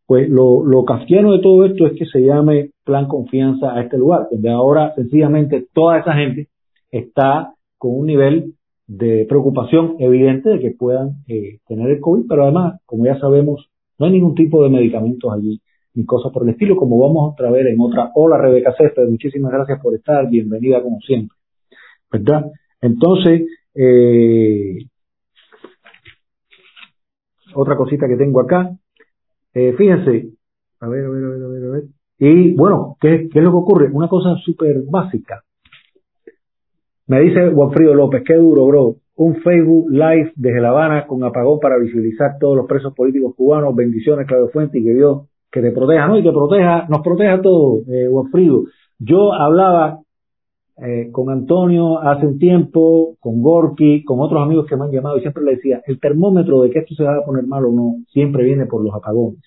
pues 0.07 0.29
lo, 0.29 0.65
lo 0.65 0.85
de 0.85 1.41
todo 1.41 1.65
esto 1.65 1.87
es 1.87 1.93
que 1.97 2.05
se 2.07 2.21
llame 2.21 2.71
plan 2.85 3.07
confianza 3.07 3.75
a 3.75 3.83
este 3.83 3.97
lugar, 3.97 4.27
donde 4.31 4.51
ahora 4.51 4.93
sencillamente 4.97 5.67
toda 5.73 6.01
esa 6.01 6.15
gente 6.15 6.49
está 6.91 7.55
con 7.79 7.97
un 7.97 8.07
nivel 8.07 8.55
de 8.89 9.25
preocupación 9.29 9.95
evidente 10.01 10.51
de 10.51 10.59
que 10.59 10.71
puedan 10.73 11.23
eh, 11.29 11.59
tener 11.69 11.91
el 11.91 12.01
COVID, 12.01 12.25
pero 12.29 12.43
además, 12.43 12.81
como 12.87 13.05
ya 13.05 13.21
sabemos, 13.21 13.69
no 13.99 14.07
hay 14.07 14.13
ningún 14.13 14.35
tipo 14.35 14.65
de 14.65 14.71
medicamentos 14.71 15.33
allí 15.33 15.61
ni 15.95 16.05
cosas 16.05 16.33
por 16.33 16.45
el 16.45 16.51
estilo, 16.51 16.77
como 16.77 16.99
vamos 16.99 17.35
a 17.39 17.51
ver 17.51 17.67
en 17.67 17.81
otra. 17.81 18.11
Hola 18.15 18.39
Rebeca 18.39 18.75
Céspedes, 18.77 19.11
muchísimas 19.11 19.53
gracias 19.53 19.81
por 19.81 19.95
estar, 19.95 20.29
bienvenida 20.29 20.83
como 20.83 21.01
siempre. 21.01 21.37
¿Verdad? 22.13 22.47
Entonces, 22.81 23.47
eh, 23.75 24.87
otra 27.55 27.77
cosita 27.77 28.07
que 28.07 28.17
tengo 28.17 28.41
acá, 28.41 28.71
eh, 29.55 29.75
fíjense, 29.77 30.31
a 30.81 30.89
ver, 30.89 31.05
a 31.05 31.09
ver, 31.09 31.25
a 31.25 31.29
ver, 31.29 31.43
a 31.43 31.49
ver, 31.49 31.65
a 31.65 31.71
ver. 31.71 31.85
Y 32.19 32.55
bueno, 32.55 32.97
¿qué, 33.01 33.29
qué 33.33 33.39
es 33.39 33.45
lo 33.45 33.51
que 33.51 33.57
ocurre? 33.57 33.91
Una 33.93 34.09
cosa 34.09 34.37
súper 34.45 34.83
básica. 34.89 35.43
Me 37.07 37.21
dice 37.21 37.51
Juanfrido 37.51 37.95
López, 37.95 38.23
qué 38.25 38.35
duro, 38.35 38.67
bro. 38.67 38.97
Un 39.17 39.37
Facebook 39.43 39.91
Live 39.91 40.33
desde 40.37 40.61
La 40.61 40.69
Habana 40.69 41.07
con 41.07 41.25
apagón 41.25 41.59
para 41.59 41.77
visibilizar 41.77 42.39
todos 42.39 42.57
los 42.57 42.67
presos 42.67 42.95
políticos 42.95 43.35
cubanos. 43.37 43.75
Bendiciones, 43.75 44.27
Claudio 44.27 44.49
Fuente, 44.51 44.79
y 44.79 44.85
que 44.85 44.95
Dios 44.95 45.30
que 45.51 45.61
te 45.61 45.73
proteja, 45.73 46.07
¿no? 46.07 46.19
Y 46.19 46.23
que 46.23 46.31
proteja, 46.31 46.87
nos 46.89 47.01
proteja 47.03 47.35
a 47.35 47.43
todos, 47.43 47.87
eh. 47.89 48.09
Yo 48.99 49.33
hablaba 49.33 50.01
eh, 50.83 51.11
con 51.11 51.31
Antonio 51.31 51.99
hace 51.99 52.27
un 52.27 52.39
tiempo, 52.39 53.17
con 53.21 53.43
Gorky, 53.43 54.05
con 54.05 54.21
otros 54.21 54.43
amigos 54.43 54.67
que 54.67 54.77
me 54.77 54.85
han 54.85 54.91
llamado 54.91 55.19
y 55.19 55.21
siempre 55.21 55.43
le 55.45 55.57
decía, 55.57 55.83
el 55.87 55.99
termómetro 56.01 56.63
de 56.63 56.71
que 56.71 56.81
esto 56.81 56.95
se 56.95 57.05
va 57.05 57.17
a 57.17 57.25
poner 57.25 57.47
mal 57.47 57.65
o 57.67 57.73
no, 57.73 57.97
siempre 58.13 58.45
viene 58.45 58.67
por 58.67 58.85
los 58.85 58.95
apagones. 58.95 59.43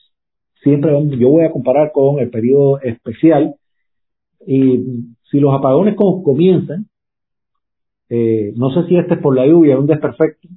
Siempre, 0.61 0.91
yo 1.17 1.29
voy 1.29 1.45
a 1.45 1.51
comparar 1.51 1.91
con 1.91 2.19
el 2.19 2.29
periodo 2.29 2.79
especial 2.81 3.55
y 4.45 4.83
si 5.29 5.39
los 5.39 5.53
apagones 5.53 5.95
comienzan, 5.95 6.87
eh, 8.09 8.53
no 8.55 8.69
sé 8.71 8.87
si 8.87 8.97
este 8.97 9.15
es 9.15 9.19
por 9.19 9.35
la 9.35 9.47
lluvia, 9.47 9.79
un 9.79 9.87
desperfecto, 9.87 10.47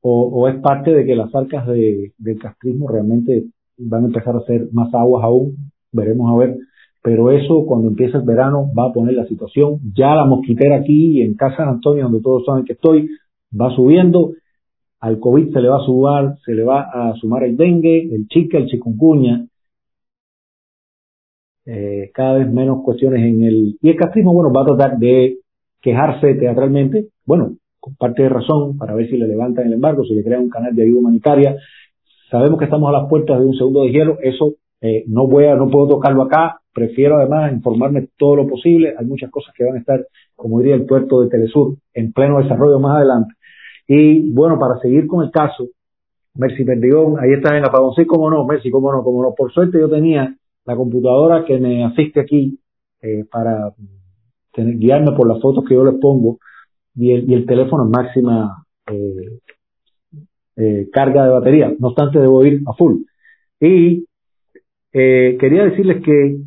o, 0.00 0.48
es 0.48 0.56
parte 0.60 0.92
de 0.92 1.04
que 1.04 1.14
las 1.14 1.32
arcas 1.34 1.66
de, 1.66 2.12
del 2.18 2.38
castrismo 2.38 2.88
realmente 2.88 3.44
van 3.88 4.04
a 4.04 4.06
empezar 4.06 4.34
a 4.34 4.38
hacer 4.38 4.68
más 4.72 4.92
aguas 4.94 5.24
aún, 5.24 5.56
veremos 5.92 6.32
a 6.32 6.38
ver, 6.38 6.56
pero 7.02 7.30
eso 7.30 7.64
cuando 7.66 7.88
empiece 7.88 8.16
el 8.16 8.24
verano 8.24 8.70
va 8.78 8.88
a 8.88 8.92
poner 8.92 9.14
la 9.14 9.26
situación, 9.26 9.80
ya 9.94 10.14
la 10.14 10.24
mosquitera 10.24 10.76
aquí 10.76 11.20
en 11.20 11.34
Casa 11.34 11.64
de 11.64 11.70
Antonio, 11.70 12.04
donde 12.04 12.20
todos 12.20 12.44
saben 12.44 12.64
que 12.64 12.74
estoy, 12.74 13.08
va 13.58 13.74
subiendo, 13.74 14.32
al 15.00 15.18
COVID 15.18 15.52
se 15.52 15.60
le 15.60 15.68
va 15.68 15.78
a 15.78 15.84
sumar, 15.84 16.36
se 16.44 16.54
le 16.54 16.62
va 16.62 16.82
a 16.82 17.14
sumar 17.16 17.42
el 17.42 17.56
dengue, 17.56 18.14
el 18.14 18.28
chica, 18.28 18.58
el 18.58 18.66
chikungunya, 18.66 19.46
eh, 21.64 22.10
cada 22.14 22.34
vez 22.34 22.52
menos 22.52 22.82
cuestiones 22.84 23.20
en 23.20 23.42
el... 23.42 23.78
Y 23.80 23.88
el 23.88 23.96
castrismo, 23.96 24.32
bueno, 24.32 24.52
va 24.52 24.62
a 24.62 24.76
tratar 24.76 24.98
de 24.98 25.38
quejarse 25.80 26.34
teatralmente, 26.34 27.08
bueno, 27.24 27.56
con 27.80 27.96
parte 27.96 28.22
de 28.22 28.28
razón, 28.28 28.78
para 28.78 28.94
ver 28.94 29.08
si 29.08 29.16
le 29.16 29.26
levantan 29.26 29.66
el 29.66 29.72
embargo, 29.72 30.04
si 30.04 30.14
le 30.14 30.22
crean 30.22 30.42
un 30.42 30.50
canal 30.50 30.74
de 30.74 30.84
ayuda 30.84 31.00
humanitaria. 31.00 31.56
Sabemos 32.32 32.58
que 32.58 32.64
estamos 32.64 32.88
a 32.88 32.98
las 32.98 33.10
puertas 33.10 33.38
de 33.38 33.44
un 33.44 33.54
segundo 33.54 33.82
de 33.82 33.92
hielo, 33.92 34.16
eso 34.22 34.54
eh, 34.80 35.04
no 35.06 35.26
voy 35.26 35.44
a, 35.44 35.54
no 35.54 35.68
puedo 35.68 35.86
tocarlo 35.86 36.22
acá, 36.22 36.62
prefiero 36.72 37.18
además 37.18 37.52
informarme 37.52 38.08
todo 38.16 38.36
lo 38.36 38.46
posible, 38.46 38.94
hay 38.98 39.04
muchas 39.04 39.30
cosas 39.30 39.54
que 39.54 39.64
van 39.64 39.76
a 39.76 39.80
estar, 39.80 40.06
como 40.34 40.58
diría 40.58 40.74
el 40.74 40.86
puerto 40.86 41.20
de 41.20 41.28
Telesur, 41.28 41.76
en 41.92 42.10
pleno 42.14 42.38
desarrollo 42.38 42.80
más 42.80 42.96
adelante. 42.96 43.34
Y 43.86 44.32
bueno, 44.32 44.58
para 44.58 44.78
seguir 44.80 45.06
con 45.06 45.22
el 45.22 45.30
caso, 45.30 45.68
Mercy 46.34 46.64
Perdigón, 46.64 47.20
ahí 47.20 47.34
está 47.34 47.54
en 47.54 47.66
apagón, 47.66 47.92
sí, 47.94 48.06
cómo 48.06 48.30
no, 48.30 48.46
Mercy, 48.46 48.70
cómo 48.70 48.90
no, 48.90 49.04
cómo 49.04 49.22
no. 49.22 49.34
Por 49.34 49.52
suerte 49.52 49.78
yo 49.78 49.90
tenía 49.90 50.34
la 50.64 50.74
computadora 50.74 51.44
que 51.44 51.58
me 51.58 51.84
asiste 51.84 52.20
aquí 52.20 52.58
eh, 53.02 53.26
para 53.30 53.74
guiarme 54.56 55.12
por 55.12 55.28
las 55.28 55.38
fotos 55.42 55.66
que 55.68 55.74
yo 55.74 55.84
les 55.84 56.00
pongo 56.00 56.38
y 56.94 57.12
el, 57.12 57.44
teléfono 57.44 57.84
en 57.84 57.90
máxima 57.90 58.64
eh, 58.90 59.38
eh, 60.56 60.88
carga 60.92 61.24
de 61.24 61.30
batería. 61.30 61.74
No 61.78 61.88
obstante, 61.88 62.18
debo 62.18 62.44
ir 62.44 62.62
a 62.66 62.72
full. 62.74 63.02
Y 63.60 64.06
eh, 64.92 65.36
quería 65.40 65.64
decirles 65.64 66.02
que 66.04 66.38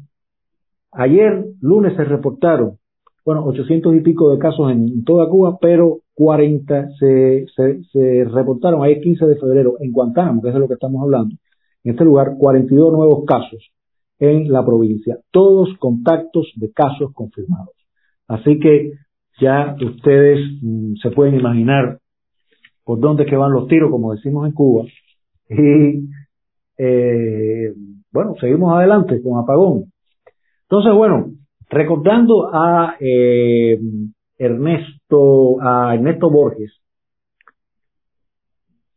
ayer, 0.91 1.45
lunes, 1.61 1.95
se 1.95 2.03
reportaron, 2.03 2.77
bueno, 3.25 3.43
800 3.45 3.95
y 3.95 4.01
pico 4.01 4.31
de 4.31 4.39
casos 4.39 4.71
en, 4.71 5.03
toda 5.03 5.29
Cuba, 5.29 5.57
pero 5.59 5.99
40 6.13 6.89
se, 6.99 7.45
se, 7.55 7.83
se 7.91 8.23
reportaron 8.25 8.83
ayer 8.83 9.01
15 9.01 9.25
de 9.25 9.35
febrero 9.37 9.75
en 9.79 9.91
Guantánamo, 9.91 10.41
que 10.41 10.49
es 10.49 10.53
de 10.53 10.59
lo 10.59 10.67
que 10.67 10.75
estamos 10.75 11.01
hablando. 11.01 11.35
En 11.83 11.91
este 11.91 12.03
lugar, 12.03 12.35
42 12.37 12.93
nuevos 12.93 13.25
casos 13.25 13.71
en 14.19 14.51
la 14.51 14.65
provincia, 14.65 15.17
todos 15.31 15.75
contactos 15.77 16.51
de 16.55 16.71
casos 16.71 17.11
confirmados. 17.13 17.75
Así 18.27 18.59
que 18.59 18.93
ya 19.39 19.75
ustedes 19.81 20.39
mm, 20.61 20.95
se 21.01 21.11
pueden 21.11 21.35
imaginar 21.35 21.99
por 22.85 22.99
dónde 22.99 23.25
que 23.25 23.35
van 23.35 23.51
los 23.51 23.67
tiros, 23.67 23.91
como 23.91 24.13
decimos 24.13 24.47
en 24.47 24.53
Cuba. 24.53 24.85
Y 25.49 26.07
eh, 26.77 27.73
bueno, 28.11 28.35
seguimos 28.39 28.73
adelante 28.73 29.21
con 29.21 29.39
apagón. 29.39 29.85
Entonces, 30.69 30.93
bueno, 30.93 31.31
recordando 31.69 32.49
a 32.53 32.95
eh, 32.99 33.79
Ernesto, 34.37 35.61
a 35.61 35.95
Ernesto 35.95 36.29
Borges, 36.29 36.79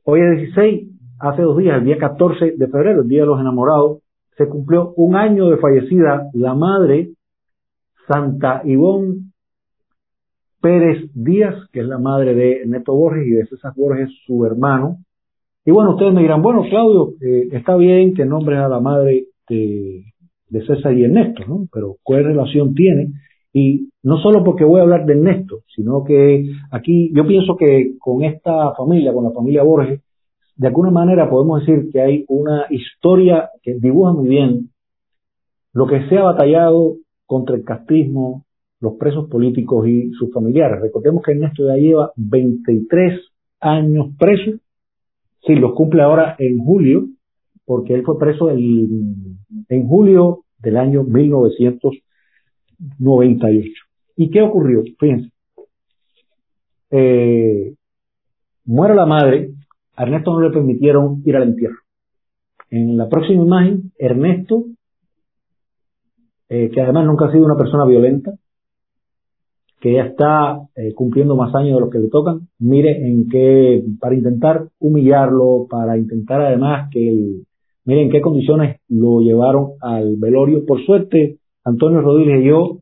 hoy 0.05 0.20
es 0.20 0.38
16, 0.38 0.88
hace 1.20 1.42
dos 1.42 1.57
días, 1.57 1.79
el 1.79 1.85
día 1.85 1.98
14 1.98 2.53
de 2.57 2.66
febrero, 2.68 3.03
el 3.03 3.09
Día 3.09 3.22
de 3.22 3.27
los 3.27 3.40
Enamorados, 3.40 4.03
se 4.37 4.48
cumplió 4.48 4.92
un 4.96 5.16
año 5.16 5.48
de 5.48 5.57
fallecida 5.57 6.29
la 6.33 6.55
madre 6.55 7.11
Santa 8.07 8.62
Ivonne 8.64 9.28
Pérez 10.61 11.11
Díaz, 11.14 11.55
que 11.73 11.81
es 11.81 11.87
la 11.87 11.99
madre 11.99 12.35
de 12.35 12.62
Neto 12.66 12.94
Borges 12.94 13.27
y 13.27 13.31
de 13.31 13.47
César 13.47 13.73
Borges, 13.77 14.11
su 14.27 14.44
hermano. 14.44 14.99
Y 15.64 15.71
bueno, 15.71 15.90
ustedes 15.90 16.12
me 16.12 16.23
dirán, 16.23 16.42
bueno, 16.42 16.64
Claudio, 16.68 17.14
eh, 17.21 17.49
está 17.53 17.77
bien 17.77 18.14
que 18.14 18.25
nombres 18.25 18.59
a 18.59 18.68
la 18.68 18.81
madre 18.81 19.27
de, 19.49 20.05
César 20.66 20.94
y 20.94 21.05
Ernesto, 21.05 21.44
¿no? 21.47 21.66
Pero 21.73 21.97
¿cuál 22.03 22.25
relación 22.25 22.75
tiene? 22.75 23.12
Y 23.53 23.90
no 24.03 24.18
solo 24.18 24.44
porque 24.44 24.64
voy 24.64 24.81
a 24.81 24.85
hablar 24.85 25.05
de 25.07 25.12
Ernesto, 25.12 25.61
sino 25.75 26.05
que 26.05 26.51
aquí 26.71 27.12
yo 27.14 27.27
pienso 27.27 27.57
que 27.57 27.97
con 27.99 28.25
esta 28.25 28.75
familia, 28.75 29.12
con 29.12 29.25
la 29.25 29.31
familia 29.31 29.62
Borges, 29.62 30.01
de 30.57 30.66
alguna 30.66 30.90
manera 30.90 31.31
podemos 31.31 31.61
decir 31.61 31.90
que 31.92 32.01
hay 32.01 32.25
una 32.29 32.66
historia 32.71 33.51
que 33.62 33.75
dibuja 33.75 34.12
muy 34.12 34.29
bien 34.29 34.71
lo 35.73 35.87
que 35.87 36.09
se 36.09 36.18
ha 36.18 36.25
batallado 36.25 36.97
contra 37.27 37.55
el 37.55 37.64
castismo, 37.64 38.44
los 38.81 38.95
presos 38.95 39.29
políticos 39.29 39.87
y 39.88 40.11
sus 40.12 40.33
familiares. 40.33 40.81
Recordemos 40.81 41.23
que 41.23 41.33
Ernesto 41.33 41.67
ya 41.67 41.75
lleva 41.77 42.12
23 42.17 43.21
años 43.61 44.14
preso, 44.19 44.53
sí, 45.45 45.57
los 45.57 45.75
cumple 45.75 46.01
ahora 46.03 46.37
en 46.38 46.59
julio, 46.59 47.09
porque 47.64 47.95
él 47.95 48.05
fue 48.05 48.19
preso 48.19 48.51
en 48.51 49.87
julio 49.87 50.45
del 50.59 50.77
año 50.77 51.05
1998. 51.05 53.71
¿Y 54.17 54.31
qué 54.31 54.43
ocurrió? 54.43 54.83
Fíjense. 54.99 55.31
Eh, 56.91 57.75
muere 58.64 58.95
la 58.95 59.05
madre, 59.07 59.53
a 59.95 60.05
Ernesto 60.05 60.33
no 60.33 60.41
le 60.41 60.51
permitieron 60.51 61.23
ir 61.27 61.37
al 61.37 61.43
entierro. 61.45 61.77
En 62.71 62.97
la 62.97 63.09
próxima 63.09 63.43
imagen, 63.43 63.93
Ernesto 63.99 64.64
eh, 66.51 66.71
que 66.73 66.81
además 66.81 67.05
nunca 67.05 67.27
ha 67.27 67.33
sido 67.33 67.45
una 67.45 67.59
persona 67.59 67.85
violenta, 67.85 68.33
que 69.81 69.93
ya 69.95 70.05
está 70.05 70.61
eh, 70.77 70.93
cumpliendo 70.95 71.37
más 71.37 71.55
años 71.55 71.75
de 71.75 71.81
los 71.81 71.91
que 71.91 71.99
le 71.99 72.09
tocan, 72.09 72.49
mire 72.59 73.09
en 73.09 73.29
qué, 73.29 73.83
para 74.01 74.14
intentar 74.14 74.69
humillarlo, 74.81 75.67
para 75.71 75.97
intentar 75.97 76.41
además 76.41 76.88
que 76.91 77.09
el, 77.09 77.47
mire 77.85 78.03
en 78.03 78.11
qué 78.11 78.21
condiciones 78.21 78.81
lo 78.88 79.21
llevaron 79.21 79.73
al 79.81 80.17
velorio. 80.17 80.67
Por 80.67 80.85
suerte, 80.85 81.38
Antonio 81.64 82.01
Rodríguez 82.01 82.43
y 82.43 82.49
yo, 82.49 82.79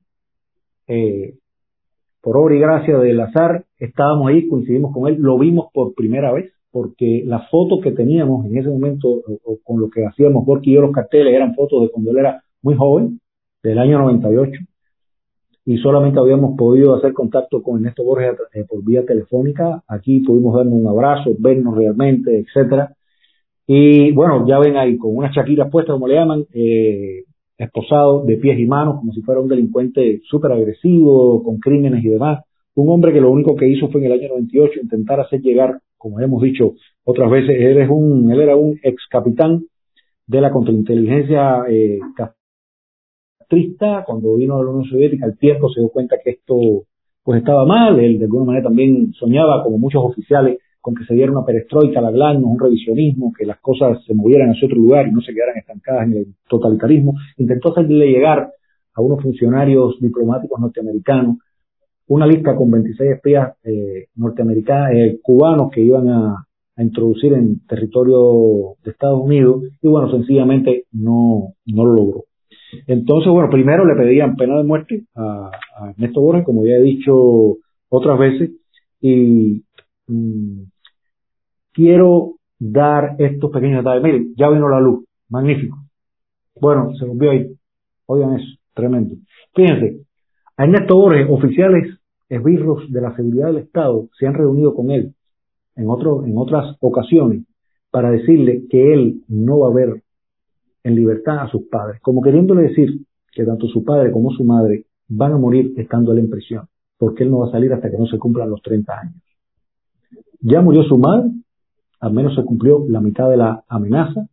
eh, 0.89 1.35
por 2.23 2.37
obra 2.39 2.57
y 2.57 2.59
gracia 2.59 2.99
del 2.99 3.21
azar, 3.21 3.65
estábamos 3.79 4.29
ahí, 4.29 4.49
coincidimos 4.49 4.93
con 4.93 5.09
él, 5.09 5.17
lo 5.21 5.39
vimos 5.39 5.69
por 5.73 5.95
primera 5.95 6.33
vez, 6.33 6.53
porque 6.73 7.23
las 7.25 7.49
fotos 7.51 7.81
que 7.83 7.93
teníamos 7.93 8.47
en 8.47 8.57
ese 8.57 8.69
momento, 8.69 9.09
o, 9.09 9.59
con 9.63 9.81
lo 9.81 9.89
que 9.91 10.05
hacíamos 10.05 10.45
porque 10.45 10.71
y 10.71 10.75
yo 10.75 10.81
los 10.81 10.93
carteles, 10.93 11.35
eran 11.35 11.55
fotos 11.55 11.83
de 11.83 11.91
cuando 11.91 12.11
él 12.11 12.19
era 12.19 12.43
muy 12.63 12.75
joven, 12.75 13.21
del 13.63 13.79
año 13.79 13.99
98, 13.99 14.53
y 15.69 15.79
solamente 15.79 16.21
habíamos 16.21 16.57
podido 16.57 16.95
hacer 16.95 17.13
contacto 17.13 17.61
con 17.61 17.79
Ernesto 17.79 18.05
Borges 18.05 18.37
eh, 18.55 18.65
por 18.69 18.85
vía 18.85 19.05
telefónica. 19.05 19.83
Aquí 19.89 20.21
pudimos 20.21 20.55
darnos 20.55 20.75
un 20.75 20.87
abrazo, 20.87 21.33
vernos 21.41 21.77
realmente, 21.77 22.39
etcétera. 22.39 22.95
Y 23.67 24.13
bueno, 24.13 24.47
ya 24.47 24.61
ven 24.61 24.77
ahí, 24.77 24.97
con 24.97 25.17
unas 25.17 25.35
chaquiras 25.35 25.69
puestas, 25.69 25.95
como 25.95 26.07
le 26.07 26.15
llaman, 26.15 26.47
eh, 26.55 27.25
esposado 27.59 28.25
de 28.25 28.37
pies 28.37 28.61
y 28.61 28.67
manos, 28.67 29.01
como 29.01 29.13
si 29.13 29.23
fuera 29.23 29.41
un 29.41 29.49
delincuente 29.49 30.21
súper 30.31 30.53
agresivo, 30.53 31.43
con 31.43 31.59
crímenes 31.59 32.05
y 32.05 32.11
demás. 32.11 32.45
Un 32.77 32.89
hombre 32.91 33.13
que 33.13 33.21
lo 33.21 33.33
único 33.33 33.57
que 33.57 33.69
hizo 33.69 33.89
fue 33.89 34.03
en 34.03 34.07
el 34.07 34.21
año 34.21 34.29
98 34.29 34.81
intentar 34.81 35.19
hacer 35.19 35.41
llegar, 35.41 35.81
como 35.97 36.21
hemos 36.21 36.43
dicho 36.43 36.75
otras 37.03 37.29
veces, 37.29 37.57
él, 37.59 37.79
es 37.79 37.91
un, 37.91 38.31
él 38.31 38.41
era 38.41 38.55
un 38.55 38.79
ex 38.85 39.05
capitán 39.11 39.65
de 40.29 40.41
la 40.41 40.53
contrainteligencia 40.53 41.65
eh, 41.69 41.99
castrista, 43.47 44.05
cuando 44.07 44.37
vino 44.37 44.57
a 44.57 44.63
la 44.63 44.71
Unión 44.71 44.91
Soviética, 44.91 45.27
al 45.27 45.39
tiempo 45.39 45.69
se 45.71 45.81
dio 45.81 45.91
cuenta 45.91 46.17
que 46.23 46.31
esto 46.31 46.85
pues 47.23 47.41
estaba 47.41 47.65
mal, 47.65 47.99
él 47.99 48.19
de 48.19 48.25
alguna 48.25 48.47
manera 48.47 48.65
también 48.65 49.13
soñaba, 49.15 49.63
como 49.63 49.79
muchos 49.79 50.03
oficiales, 50.05 50.59
con 50.81 50.95
que 50.95 51.05
se 51.05 51.15
diera 51.15 51.33
una 51.33 51.45
perestroika, 51.45 52.01
la 52.01 52.13
glasnost, 52.13 52.47
un 52.47 52.61
revisionismo, 52.61 53.33
que 53.37 53.45
las 53.45 53.59
cosas 53.61 53.99
se 54.05 54.15
movieran 54.15 54.51
hacia 54.51 54.67
otro 54.67 54.79
lugar 54.79 55.09
y 55.09 55.13
no 55.13 55.21
se 55.21 55.35
quedaran 55.35 55.57
estancadas 55.59 56.07
en 56.07 56.13
el 56.19 56.27
totalitarismo. 56.49 57.15
Intentó 57.39 57.73
hacerle 57.73 58.07
llegar 58.07 58.51
a 58.95 59.01
unos 59.01 59.21
funcionarios 59.23 59.97
diplomáticos 60.01 60.61
norteamericanos 60.61 61.39
una 62.09 62.27
lista 62.27 62.55
con 62.55 62.71
26 62.71 63.11
espías 63.17 63.57
eh, 63.65 64.07
norteamericanos, 64.15 64.93
eh, 64.95 65.19
cubanos 65.23 65.71
que 65.73 65.81
iban 65.81 66.09
a, 66.09 66.43
introducir 66.79 67.33
en 67.33 67.67
territorio 67.67 68.75
de 68.85 68.91
Estados 68.91 69.23
Unidos 69.23 69.63
y 69.81 69.89
bueno, 69.89 70.11
sencillamente 70.11 70.85
no, 70.93 71.55
no 71.65 71.85
lo 71.87 71.95
logró. 71.95 72.25
Entonces, 72.87 73.31
bueno, 73.31 73.51
primero 73.51 73.85
le 73.85 73.95
pedían 73.95 74.37
pena 74.37 74.57
de 74.57 74.65
muerte 74.65 75.05
a, 75.15 75.51
Ernesto 75.91 76.21
Borges, 76.21 76.45
como 76.45 76.65
ya 76.65 76.75
he 76.75 76.83
dicho 76.83 77.59
otras 77.89 78.19
veces, 78.19 78.51
y 79.01 79.63
mm, 80.07 80.63
quiero 81.73 82.35
dar 82.59 83.17
estos 83.19 83.51
pequeños 83.51 83.85
detalles. 83.85 84.03
Miren, 84.03 84.35
ya 84.37 84.49
vino 84.49 84.69
la 84.69 84.81
luz, 84.81 85.05
magnífico. 85.29 85.79
Bueno, 86.61 86.95
se 86.99 87.05
volvió 87.05 87.31
ahí. 87.31 87.47
Oigan 88.07 88.35
eso, 88.35 88.59
tremendo. 88.75 89.15
Fíjense, 89.55 90.01
a 90.57 90.65
Ernesto 90.65 90.97
Borges, 90.97 91.27
oficiales 91.29 91.99
esbirros 92.29 92.91
de 92.91 93.01
la 93.01 93.15
seguridad 93.15 93.47
del 93.47 93.59
Estado 93.59 94.09
se 94.19 94.27
han 94.27 94.35
reunido 94.35 94.75
con 94.75 94.91
él 94.91 95.15
en, 95.77 95.89
otro, 95.89 96.25
en 96.25 96.37
otras 96.37 96.77
ocasiones 96.81 97.45
para 97.91 98.11
decirle 98.11 98.65
que 98.69 98.93
él 98.93 99.23
no 99.29 99.61
va 99.61 99.69
a 99.69 99.75
ver 99.75 100.03
en 100.87 100.95
libertad 100.95 101.41
a 101.41 101.49
sus 101.49 101.63
padres, 101.63 102.01
como 102.01 102.23
queriéndole 102.23 102.63
decir 102.63 103.01
que 103.33 103.45
tanto 103.45 103.67
su 103.67 103.83
padre 103.85 104.13
como 104.13 104.31
su 104.31 104.45
madre 104.45 104.87
van 105.09 105.33
a 105.33 105.37
morir 105.37 105.73
estando 105.77 106.13
él 106.13 106.19
en 106.19 106.31
prisión, 106.31 106.69
porque 106.97 107.25
él 107.25 107.31
no 107.33 107.41
va 107.41 107.49
a 107.49 107.51
salir 107.51 107.73
hasta 107.73 107.91
que 107.91 107.99
no 107.99 108.07
se 108.07 108.19
cumplan 108.19 108.49
los 108.49 108.63
30 108.63 108.93
años. 108.97 109.23
Ya 110.41 110.63
murió 110.63 110.85
su 110.85 110.97
madre, 110.97 111.33
al 111.99 112.13
menos 112.13 112.37
se 112.37 112.45
cumplió 112.45 112.87
la 112.89 113.01
mitad 113.01 113.29
de 113.29 113.37
la 113.37 113.65
amenaza, 113.67 114.29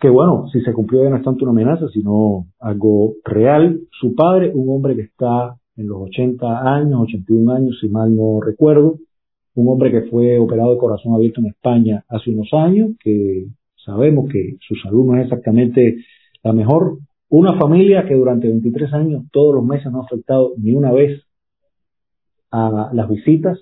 que 0.00 0.08
bueno, 0.08 0.48
si 0.50 0.62
se 0.62 0.72
cumplió 0.72 1.04
ya 1.04 1.10
no 1.10 1.16
es 1.16 1.22
tanto 1.22 1.44
una 1.44 1.52
amenaza, 1.52 1.86
sino 1.92 2.46
algo 2.60 3.16
real. 3.22 3.78
Su 4.00 4.14
padre, 4.14 4.50
un 4.54 4.74
hombre 4.74 4.96
que 4.96 5.02
está 5.02 5.54
en 5.76 5.86
los 5.86 6.00
80 6.08 6.74
años, 6.76 7.02
81 7.02 7.52
años, 7.52 7.78
si 7.78 7.90
mal 7.90 8.16
no 8.16 8.40
recuerdo, 8.40 8.96
un 9.54 9.68
hombre 9.68 9.90
que 9.90 10.08
fue 10.08 10.38
operado 10.38 10.72
de 10.72 10.78
corazón 10.78 11.12
abierto 11.12 11.42
en 11.42 11.48
España 11.48 12.04
hace 12.08 12.30
unos 12.30 12.48
años, 12.54 12.92
que 13.00 13.48
sabemos 13.84 14.30
que 14.30 14.56
su 14.60 14.74
salud 14.76 15.06
no 15.06 15.16
es 15.16 15.24
exactamente 15.24 15.96
la 16.42 16.52
mejor. 16.52 16.98
Una 17.28 17.58
familia 17.58 18.04
que 18.06 18.14
durante 18.14 18.48
23 18.48 18.92
años, 18.92 19.24
todos 19.30 19.54
los 19.54 19.64
meses 19.64 19.90
no 19.92 20.00
ha 20.00 20.04
afectado 20.04 20.52
ni 20.56 20.74
una 20.74 20.92
vez 20.92 21.22
a 22.50 22.90
las 22.92 23.08
visitas, 23.08 23.58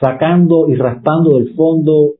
sacando 0.00 0.68
y 0.68 0.74
raspando 0.74 1.38
del 1.38 1.54
fondo 1.54 2.14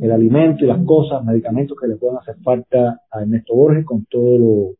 el 0.00 0.10
alimento 0.10 0.64
y 0.64 0.68
las 0.68 0.82
cosas, 0.84 1.24
medicamentos 1.24 1.76
que 1.78 1.88
le 1.88 1.96
puedan 1.96 2.18
hacer 2.18 2.36
falta 2.42 3.00
a 3.10 3.20
Ernesto 3.20 3.54
Borges 3.54 3.84
con 3.84 4.06
todo 4.06 4.38
lo, 4.38 4.74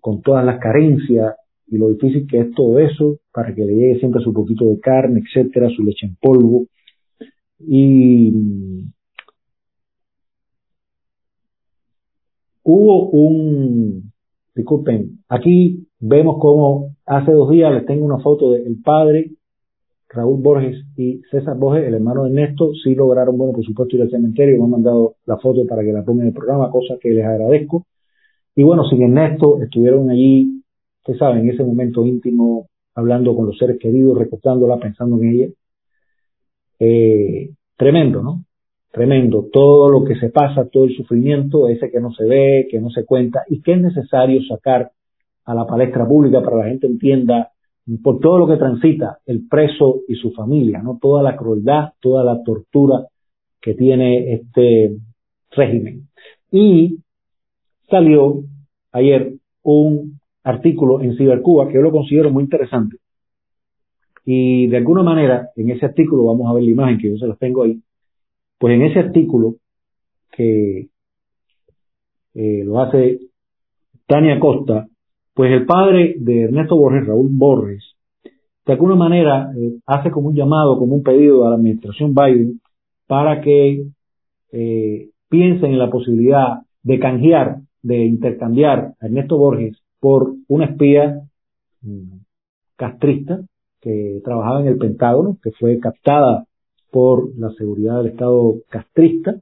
con 0.00 0.20
todas 0.22 0.44
las 0.44 0.58
carencias 0.58 1.36
y 1.68 1.78
lo 1.78 1.90
difícil 1.90 2.26
que 2.26 2.40
es 2.40 2.54
todo 2.54 2.80
eso 2.80 3.18
para 3.32 3.54
que 3.54 3.64
le 3.64 3.76
llegue 3.76 4.00
siempre 4.00 4.20
su 4.22 4.32
poquito 4.32 4.64
de 4.66 4.80
carne, 4.80 5.22
etcétera, 5.24 5.68
su 5.70 5.84
leche 5.84 6.06
en 6.06 6.16
polvo. 6.20 6.66
Y 7.60 8.32
hubo 12.62 13.10
un, 13.10 14.12
disculpen, 14.54 15.20
aquí 15.28 15.86
vemos 15.98 16.38
como 16.40 16.96
hace 17.06 17.32
dos 17.32 17.50
días 17.50 17.72
les 17.72 17.86
tengo 17.86 18.04
una 18.04 18.18
foto 18.18 18.52
del 18.52 18.80
padre 18.82 19.32
Raúl 20.12 20.42
Borges 20.42 20.84
y 20.96 21.20
César 21.30 21.56
Borges, 21.56 21.86
el 21.86 21.94
hermano 21.94 22.24
de 22.24 22.30
Ernesto, 22.30 22.72
sí 22.82 22.94
lograron, 22.94 23.38
bueno, 23.38 23.52
por 23.52 23.64
supuesto, 23.64 23.96
ir 23.96 24.02
al 24.02 24.10
cementerio, 24.10 24.58
me 24.58 24.64
han 24.64 24.70
mandado 24.70 25.14
la 25.24 25.38
foto 25.38 25.64
para 25.66 25.82
que 25.82 25.92
la 25.92 26.04
pongan 26.04 26.22
en 26.22 26.28
el 26.28 26.34
programa, 26.34 26.70
cosa 26.70 26.96
que 27.00 27.10
les 27.10 27.24
agradezco. 27.24 27.86
Y 28.56 28.64
bueno, 28.64 28.84
sin 28.88 29.02
Ernesto, 29.02 29.62
estuvieron 29.62 30.10
allí, 30.10 30.62
ustedes 31.00 31.18
saben, 31.18 31.44
en 31.44 31.50
ese 31.50 31.62
momento 31.62 32.04
íntimo, 32.04 32.66
hablando 32.94 33.36
con 33.36 33.46
los 33.46 33.56
seres 33.56 33.78
queridos, 33.78 34.18
recostándola, 34.18 34.78
pensando 34.78 35.16
en 35.22 35.28
ella. 35.28 35.48
Eh, 36.80 37.50
tremendo, 37.76 38.20
¿no? 38.20 38.44
Tremendo. 38.92 39.46
Todo 39.52 39.88
lo 39.88 40.04
que 40.04 40.16
se 40.16 40.30
pasa, 40.30 40.68
todo 40.68 40.84
el 40.84 40.96
sufrimiento, 40.96 41.68
ese 41.68 41.90
que 41.90 42.00
no 42.00 42.12
se 42.12 42.24
ve, 42.24 42.66
que 42.70 42.80
no 42.80 42.90
se 42.90 43.04
cuenta, 43.04 43.44
y 43.48 43.62
que 43.62 43.72
es 43.72 43.80
necesario 43.80 44.42
sacar 44.48 44.90
a 45.44 45.54
la 45.54 45.66
palestra 45.66 46.06
pública 46.06 46.42
para 46.42 46.56
que 46.56 46.62
la 46.62 46.68
gente 46.68 46.86
entienda 46.86 47.50
por 48.02 48.20
todo 48.20 48.38
lo 48.38 48.46
que 48.46 48.56
transita 48.56 49.18
el 49.26 49.48
preso 49.48 50.00
y 50.06 50.14
su 50.14 50.32
familia, 50.32 50.82
¿no? 50.82 50.98
Toda 51.00 51.22
la 51.22 51.36
crueldad, 51.36 51.90
toda 52.00 52.24
la 52.24 52.42
tortura 52.42 53.06
que 53.60 53.74
tiene 53.74 54.34
este 54.34 54.96
régimen. 55.50 56.08
Y 56.50 56.98
salió 57.88 58.42
ayer 58.92 59.34
un 59.62 60.20
artículo 60.44 61.00
en 61.00 61.16
Cibercuba 61.16 61.68
que 61.68 61.74
yo 61.74 61.82
lo 61.82 61.90
considero 61.90 62.30
muy 62.30 62.44
interesante. 62.44 62.96
Y 64.24 64.68
de 64.68 64.76
alguna 64.76 65.02
manera, 65.02 65.50
en 65.56 65.70
ese 65.70 65.86
artículo, 65.86 66.24
vamos 66.24 66.48
a 66.48 66.54
ver 66.54 66.64
la 66.64 66.70
imagen 66.70 66.98
que 66.98 67.10
yo 67.10 67.16
se 67.16 67.26
las 67.26 67.38
tengo 67.38 67.62
ahí, 67.62 67.80
pues 68.60 68.74
en 68.74 68.82
ese 68.82 68.98
artículo 68.98 69.54
que 70.32 70.88
eh, 72.34 72.62
lo 72.62 72.80
hace 72.80 73.20
Tania 74.06 74.38
Costa, 74.38 74.86
pues 75.32 75.50
el 75.50 75.64
padre 75.64 76.14
de 76.18 76.42
Ernesto 76.42 76.76
Borges, 76.76 77.06
Raúl 77.06 77.30
Borges, 77.32 77.94
de 78.66 78.72
alguna 78.74 78.96
manera 78.96 79.50
eh, 79.56 79.78
hace 79.86 80.10
como 80.10 80.28
un 80.28 80.36
llamado, 80.36 80.78
como 80.78 80.94
un 80.94 81.02
pedido 81.02 81.46
a 81.46 81.50
la 81.50 81.56
administración 81.56 82.14
Biden 82.14 82.60
para 83.06 83.40
que 83.40 83.86
eh, 84.52 85.08
piensen 85.30 85.72
en 85.72 85.78
la 85.78 85.90
posibilidad 85.90 86.58
de 86.82 86.98
canjear, 86.98 87.60
de 87.82 88.04
intercambiar 88.04 88.92
a 89.00 89.06
Ernesto 89.06 89.38
Borges 89.38 89.78
por 90.00 90.34
una 90.48 90.66
espía 90.66 91.22
mm, 91.80 92.18
castrista 92.76 93.40
que 93.80 94.20
trabajaba 94.22 94.60
en 94.60 94.66
el 94.66 94.76
Pentágono, 94.76 95.38
que 95.42 95.50
fue 95.52 95.78
captada 95.78 96.44
por 96.90 97.36
la 97.38 97.50
seguridad 97.52 97.98
del 97.98 98.12
Estado 98.12 98.56
castrista, 98.68 99.40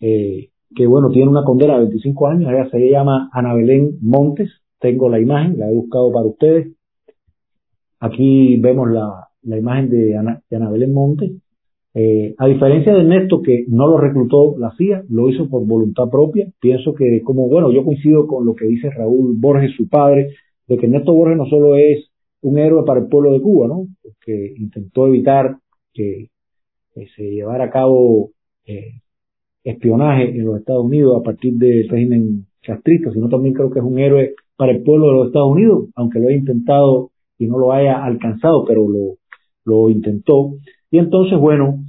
eh, 0.00 0.50
que 0.74 0.86
bueno, 0.86 1.10
tiene 1.10 1.30
una 1.30 1.44
condena 1.44 1.74
de 1.74 1.80
25 1.80 2.26
años, 2.26 2.50
ella 2.50 2.68
se 2.70 2.90
llama 2.90 3.30
Ana 3.32 3.54
Belén 3.54 3.98
Montes, 4.00 4.50
tengo 4.80 5.08
la 5.08 5.20
imagen, 5.20 5.58
la 5.58 5.70
he 5.70 5.74
buscado 5.74 6.10
para 6.12 6.26
ustedes. 6.26 6.72
Aquí 8.00 8.56
vemos 8.56 8.90
la, 8.90 9.28
imagen 9.56 9.90
de 9.90 10.16
Ana, 10.16 10.42
de 10.50 10.56
Ana 10.56 10.70
Belén 10.70 10.92
Montes. 10.92 11.32
Eh, 11.94 12.34
a 12.38 12.46
diferencia 12.46 12.92
de 12.94 13.00
Ernesto, 13.00 13.42
que 13.42 13.64
no 13.68 13.86
lo 13.86 13.98
reclutó 13.98 14.56
la 14.58 14.74
CIA, 14.76 15.04
lo 15.08 15.28
hizo 15.28 15.48
por 15.48 15.66
voluntad 15.66 16.08
propia, 16.10 16.48
pienso 16.58 16.94
que 16.94 17.20
como, 17.22 17.48
bueno, 17.48 17.70
yo 17.70 17.84
coincido 17.84 18.26
con 18.26 18.46
lo 18.46 18.54
que 18.54 18.64
dice 18.64 18.90
Raúl 18.90 19.36
Borges, 19.38 19.76
su 19.76 19.88
padre, 19.88 20.30
de 20.66 20.78
que 20.78 20.86
Ernesto 20.86 21.12
Borges 21.12 21.36
no 21.36 21.46
solo 21.46 21.76
es 21.76 22.10
un 22.40 22.58
héroe 22.58 22.84
para 22.84 23.00
el 23.00 23.06
pueblo 23.06 23.32
de 23.32 23.42
Cuba, 23.42 23.68
¿no? 23.68 23.86
Que 24.24 24.54
intentó 24.56 25.06
evitar 25.06 25.58
que, 25.92 26.28
se 27.16 27.22
llevara 27.22 27.64
a 27.64 27.70
cabo 27.70 28.32
eh, 28.66 29.00
espionaje 29.64 30.28
en 30.28 30.44
los 30.44 30.58
Estados 30.58 30.84
Unidos 30.84 31.18
a 31.18 31.22
partir 31.22 31.54
del 31.54 31.88
régimen 31.88 32.46
castrista, 32.62 33.10
sino 33.12 33.28
también 33.28 33.54
creo 33.54 33.70
que 33.70 33.78
es 33.78 33.84
un 33.84 33.98
héroe 33.98 34.34
para 34.56 34.72
el 34.72 34.82
pueblo 34.82 35.06
de 35.06 35.12
los 35.14 35.26
Estados 35.28 35.52
Unidos, 35.52 35.88
aunque 35.94 36.18
lo 36.18 36.28
haya 36.28 36.36
intentado 36.36 37.10
y 37.38 37.46
no 37.46 37.58
lo 37.58 37.72
haya 37.72 38.04
alcanzado, 38.04 38.64
pero 38.66 38.86
lo, 38.88 39.16
lo 39.64 39.90
intentó. 39.90 40.52
Y 40.90 40.98
entonces, 40.98 41.38
bueno, 41.38 41.82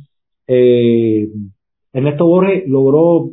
eh, 0.47 1.29
Ernesto 1.91 2.25
Borges 2.25 2.67
logró 2.67 3.31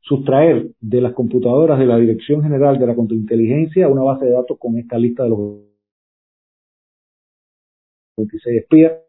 sustraer 0.00 0.68
de 0.80 1.00
las 1.00 1.12
computadoras 1.14 1.78
de 1.78 1.86
la 1.86 1.98
Dirección 1.98 2.42
General 2.42 2.78
de 2.78 2.86
la 2.86 2.94
Contrainteligencia 2.94 3.88
una 3.88 4.02
base 4.02 4.26
de 4.26 4.32
datos 4.32 4.58
con 4.58 4.78
esta 4.78 4.98
lista 4.98 5.24
de 5.24 5.30
los 5.30 5.38
26 8.16 8.58
espías 8.58 9.05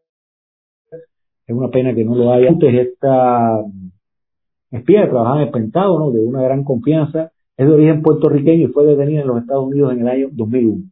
Es 1.47 1.55
una 1.55 1.69
pena 1.69 1.95
que 1.95 2.03
no 2.03 2.13
lo 2.15 2.31
haya. 2.31 2.49
Antes 2.49 2.73
esta 2.75 3.63
espía 4.69 5.09
trabajaba 5.09 5.41
en 5.41 5.47
el 5.47 5.51
Pentágono, 5.51 6.11
de 6.11 6.25
una 6.25 6.41
gran 6.41 6.63
confianza, 6.65 7.31
es 7.55 7.65
de 7.65 7.73
origen 7.73 8.01
puertorriqueño 8.01 8.67
y 8.67 8.71
fue 8.71 8.85
detenida 8.85 9.21
en 9.21 9.27
los 9.27 9.41
Estados 9.41 9.65
Unidos 9.65 9.93
en 9.93 10.01
el 10.01 10.07
año 10.09 10.27
2001. 10.31 10.83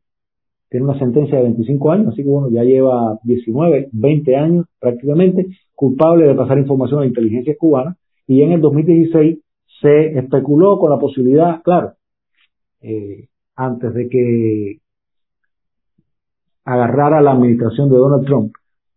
Tiene 0.69 0.85
una 0.85 0.97
sentencia 0.97 1.37
de 1.37 1.43
25 1.43 1.91
años, 1.91 2.07
así 2.07 2.23
que 2.23 2.29
bueno, 2.29 2.49
ya 2.49 2.63
lleva 2.63 3.19
19, 3.23 3.89
20 3.91 4.35
años 4.35 4.65
prácticamente, 4.79 5.45
culpable 5.75 6.25
de 6.25 6.33
pasar 6.33 6.57
información 6.57 7.03
a 7.03 7.05
inteligencia 7.05 7.55
cubana, 7.57 7.97
y 8.25 8.41
en 8.41 8.53
el 8.53 8.61
2016 8.61 9.39
se 9.81 10.17
especuló 10.17 10.79
con 10.79 10.89
la 10.89 10.97
posibilidad, 10.97 11.61
claro, 11.61 11.93
eh, 12.81 13.27
antes 13.55 13.93
de 13.93 14.09
que 14.09 14.79
agarrara 16.63 17.21
la 17.21 17.33
administración 17.33 17.89
de 17.89 17.97
Donald 17.97 18.25
Trump, 18.25 18.53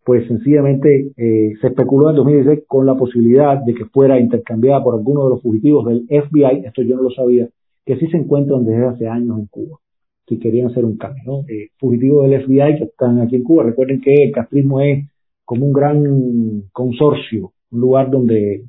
pues 0.09 0.27
sencillamente 0.27 1.13
eh, 1.19 1.53
se 1.61 1.67
especuló 1.67 2.09
en 2.09 2.17
2016 2.17 2.65
con 2.67 2.87
la 2.87 2.95
posibilidad 2.95 3.63
de 3.63 3.75
que 3.75 3.85
fuera 3.85 4.19
intercambiada 4.19 4.83
por 4.83 4.95
alguno 4.95 5.25
de 5.25 5.31
los 5.35 5.43
fugitivos 5.43 5.85
del 5.85 6.07
FBI, 6.09 6.65
esto 6.65 6.81
yo 6.81 6.97
no 6.97 7.03
lo 7.03 7.11
sabía, 7.11 7.47
que 7.85 7.99
sí 7.99 8.07
se 8.07 8.17
encuentran 8.17 8.65
desde 8.65 8.87
hace 8.87 9.07
años 9.07 9.39
en 9.39 9.47
Cuba, 9.49 9.77
si 10.27 10.39
querían 10.39 10.69
hacer 10.69 10.87
un 10.87 10.97
cambio, 10.97 11.23
¿no? 11.27 11.39
Eh, 11.41 11.69
fugitivos 11.79 12.27
del 12.27 12.43
FBI 12.43 12.79
que 12.79 12.85
están 12.85 13.21
aquí 13.21 13.37
en 13.37 13.43
Cuba, 13.43 13.65
recuerden 13.65 14.01
que 14.01 14.15
el 14.15 14.33
castrismo 14.33 14.81
es 14.81 15.07
como 15.45 15.67
un 15.67 15.75
gran 15.75 16.63
consorcio, 16.73 17.53
un 17.71 17.81
lugar 17.81 18.11
donde 18.11 18.63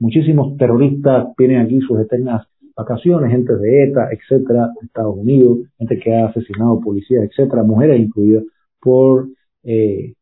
muchísimos 0.00 0.56
terroristas 0.56 1.28
tienen 1.36 1.60
aquí 1.60 1.78
sus 1.78 2.00
eternas 2.00 2.44
vacaciones, 2.76 3.30
gente 3.30 3.54
de 3.54 3.84
ETA, 3.84 4.08
etcétera, 4.10 4.70
Estados 4.82 5.16
Unidos, 5.16 5.60
gente 5.78 6.00
que 6.00 6.12
ha 6.12 6.26
asesinado 6.26 6.80
policías, 6.80 7.22
etcétera, 7.22 7.62
mujeres 7.62 8.00
incluidas 8.00 8.42
por 8.80 9.28
eh, 9.62 10.14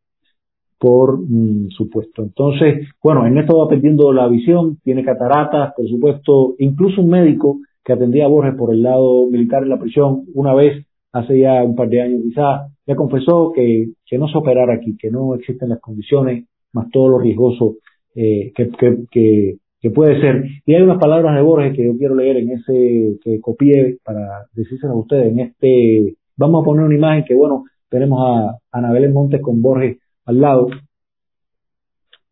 por 0.81 1.21
mm, 1.21 1.69
supuesto. 1.69 2.23
Entonces, 2.23 2.89
bueno, 3.03 3.27
Ernesto 3.27 3.59
va 3.59 3.69
perdiendo 3.69 4.13
la 4.13 4.27
visión, 4.29 4.79
tiene 4.83 5.05
cataratas, 5.05 5.75
por 5.77 5.87
supuesto, 5.87 6.55
incluso 6.59 7.03
un 7.03 7.11
médico 7.11 7.59
que 7.85 7.93
atendía 7.93 8.25
a 8.25 8.29
Borges 8.29 8.55
por 8.55 8.73
el 8.73 8.83
lado 8.83 9.27
militar 9.27 9.63
en 9.63 9.69
la 9.69 9.79
prisión, 9.79 10.25
una 10.35 10.55
vez, 10.55 10.87
hace 11.13 11.39
ya 11.39 11.63
un 11.63 11.77
par 11.77 11.89
de 11.91 12.01
años 12.01 12.23
quizás, 12.23 12.73
ya 12.87 12.97
confesó 12.97 13.53
que, 13.55 13.91
que 14.07 14.17
no 14.17 14.27
se 14.29 14.39
operara 14.39 14.75
aquí, 14.75 14.97
que 14.97 15.11
no 15.11 15.35
existen 15.35 15.69
las 15.69 15.81
condiciones, 15.81 16.47
más 16.73 16.89
todo 16.91 17.11
lo 17.11 17.19
riesgoso 17.19 17.77
eh, 18.15 18.51
que, 18.55 18.71
que, 18.71 19.57
que, 19.81 19.91
puede 19.91 20.19
ser. 20.21 20.45
Y 20.65 20.75
hay 20.75 20.83
unas 20.83 20.99
palabras 20.99 21.37
de 21.37 21.43
Borges 21.43 21.77
que 21.77 21.85
yo 21.85 21.97
quiero 21.99 22.15
leer 22.15 22.39
en 22.39 22.53
ese, 22.53 23.19
que 23.23 23.39
copié 23.41 23.99
para 24.03 24.47
decírselas 24.55 24.95
a 24.95 24.99
ustedes, 24.99 25.33
en 25.33 25.41
este, 25.41 26.15
vamos 26.39 26.63
a 26.63 26.65
poner 26.65 26.87
una 26.87 26.95
imagen 26.95 27.25
que, 27.25 27.35
bueno, 27.35 27.65
tenemos 27.91 28.21
a 28.23 28.57
Anabel 28.73 29.13
Montes 29.13 29.43
con 29.43 29.61
Borges 29.61 29.99
al 30.25 30.41
lado. 30.41 30.69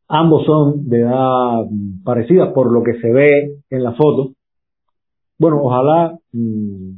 Ambos 0.09 0.46
son 0.46 0.88
de 0.88 1.01
edad 1.01 1.66
parecida 2.03 2.55
por 2.55 2.72
lo 2.72 2.83
que 2.83 3.01
se 3.01 3.12
ve 3.12 3.59
en 3.68 3.83
la 3.83 3.92
foto. 3.92 4.33
Bueno, 5.38 5.61
ojalá, 5.62 6.18
mm, 6.33 6.90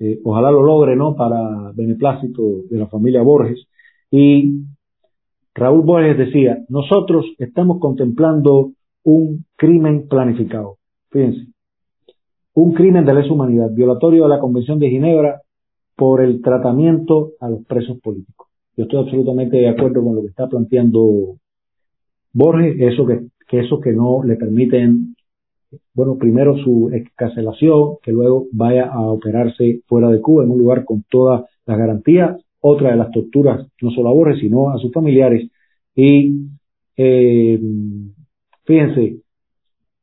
eh, 0.00 0.20
ojalá 0.24 0.50
lo 0.50 0.62
logre, 0.62 0.96
¿no? 0.96 1.14
Para 1.16 1.72
beneplácito 1.74 2.42
de 2.70 2.78
la 2.78 2.86
familia 2.88 3.22
Borges. 3.22 3.66
Y 4.10 4.64
Raúl 5.54 5.82
Borges 5.82 6.18
decía, 6.18 6.58
nosotros 6.68 7.26
estamos 7.38 7.80
contemplando 7.80 8.72
un 9.02 9.44
crimen 9.56 10.08
planificado. 10.08 10.76
Fíjense, 11.10 11.46
un 12.54 12.74
crimen 12.74 13.04
de 13.04 13.14
lesa 13.14 13.32
humanidad, 13.32 13.70
violatorio 13.72 14.24
de 14.24 14.28
la 14.28 14.40
Convención 14.40 14.78
de 14.78 14.90
Ginebra 14.90 15.40
por 15.96 16.20
el 16.20 16.42
tratamiento 16.42 17.32
a 17.40 17.48
los 17.48 17.64
presos 17.64 17.98
políticos. 18.00 18.49
Yo 18.76 18.84
estoy 18.84 19.00
absolutamente 19.00 19.56
de 19.56 19.68
acuerdo 19.68 20.02
con 20.02 20.14
lo 20.14 20.22
que 20.22 20.28
está 20.28 20.48
planteando 20.48 21.36
Borges, 22.32 22.76
eso 22.78 23.06
que, 23.06 23.26
que 23.48 23.68
que 23.82 23.92
no 23.92 24.22
le 24.22 24.36
permiten, 24.36 25.16
bueno, 25.94 26.16
primero 26.16 26.56
su 26.58 26.90
excarcelación, 26.92 27.96
que 28.02 28.12
luego 28.12 28.46
vaya 28.52 28.86
a 28.86 29.00
operarse 29.00 29.80
fuera 29.86 30.08
de 30.08 30.20
Cuba 30.20 30.44
en 30.44 30.50
un 30.50 30.58
lugar 30.58 30.84
con 30.84 31.04
todas 31.10 31.44
las 31.66 31.78
garantías, 31.78 32.40
otra 32.60 32.90
de 32.90 32.96
las 32.96 33.10
torturas, 33.10 33.66
no 33.80 33.90
solo 33.90 34.10
a 34.10 34.12
Borges, 34.12 34.40
sino 34.40 34.70
a 34.70 34.78
sus 34.78 34.92
familiares. 34.92 35.50
Y 35.94 36.46
eh, 36.96 37.60
fíjense, 38.64 39.16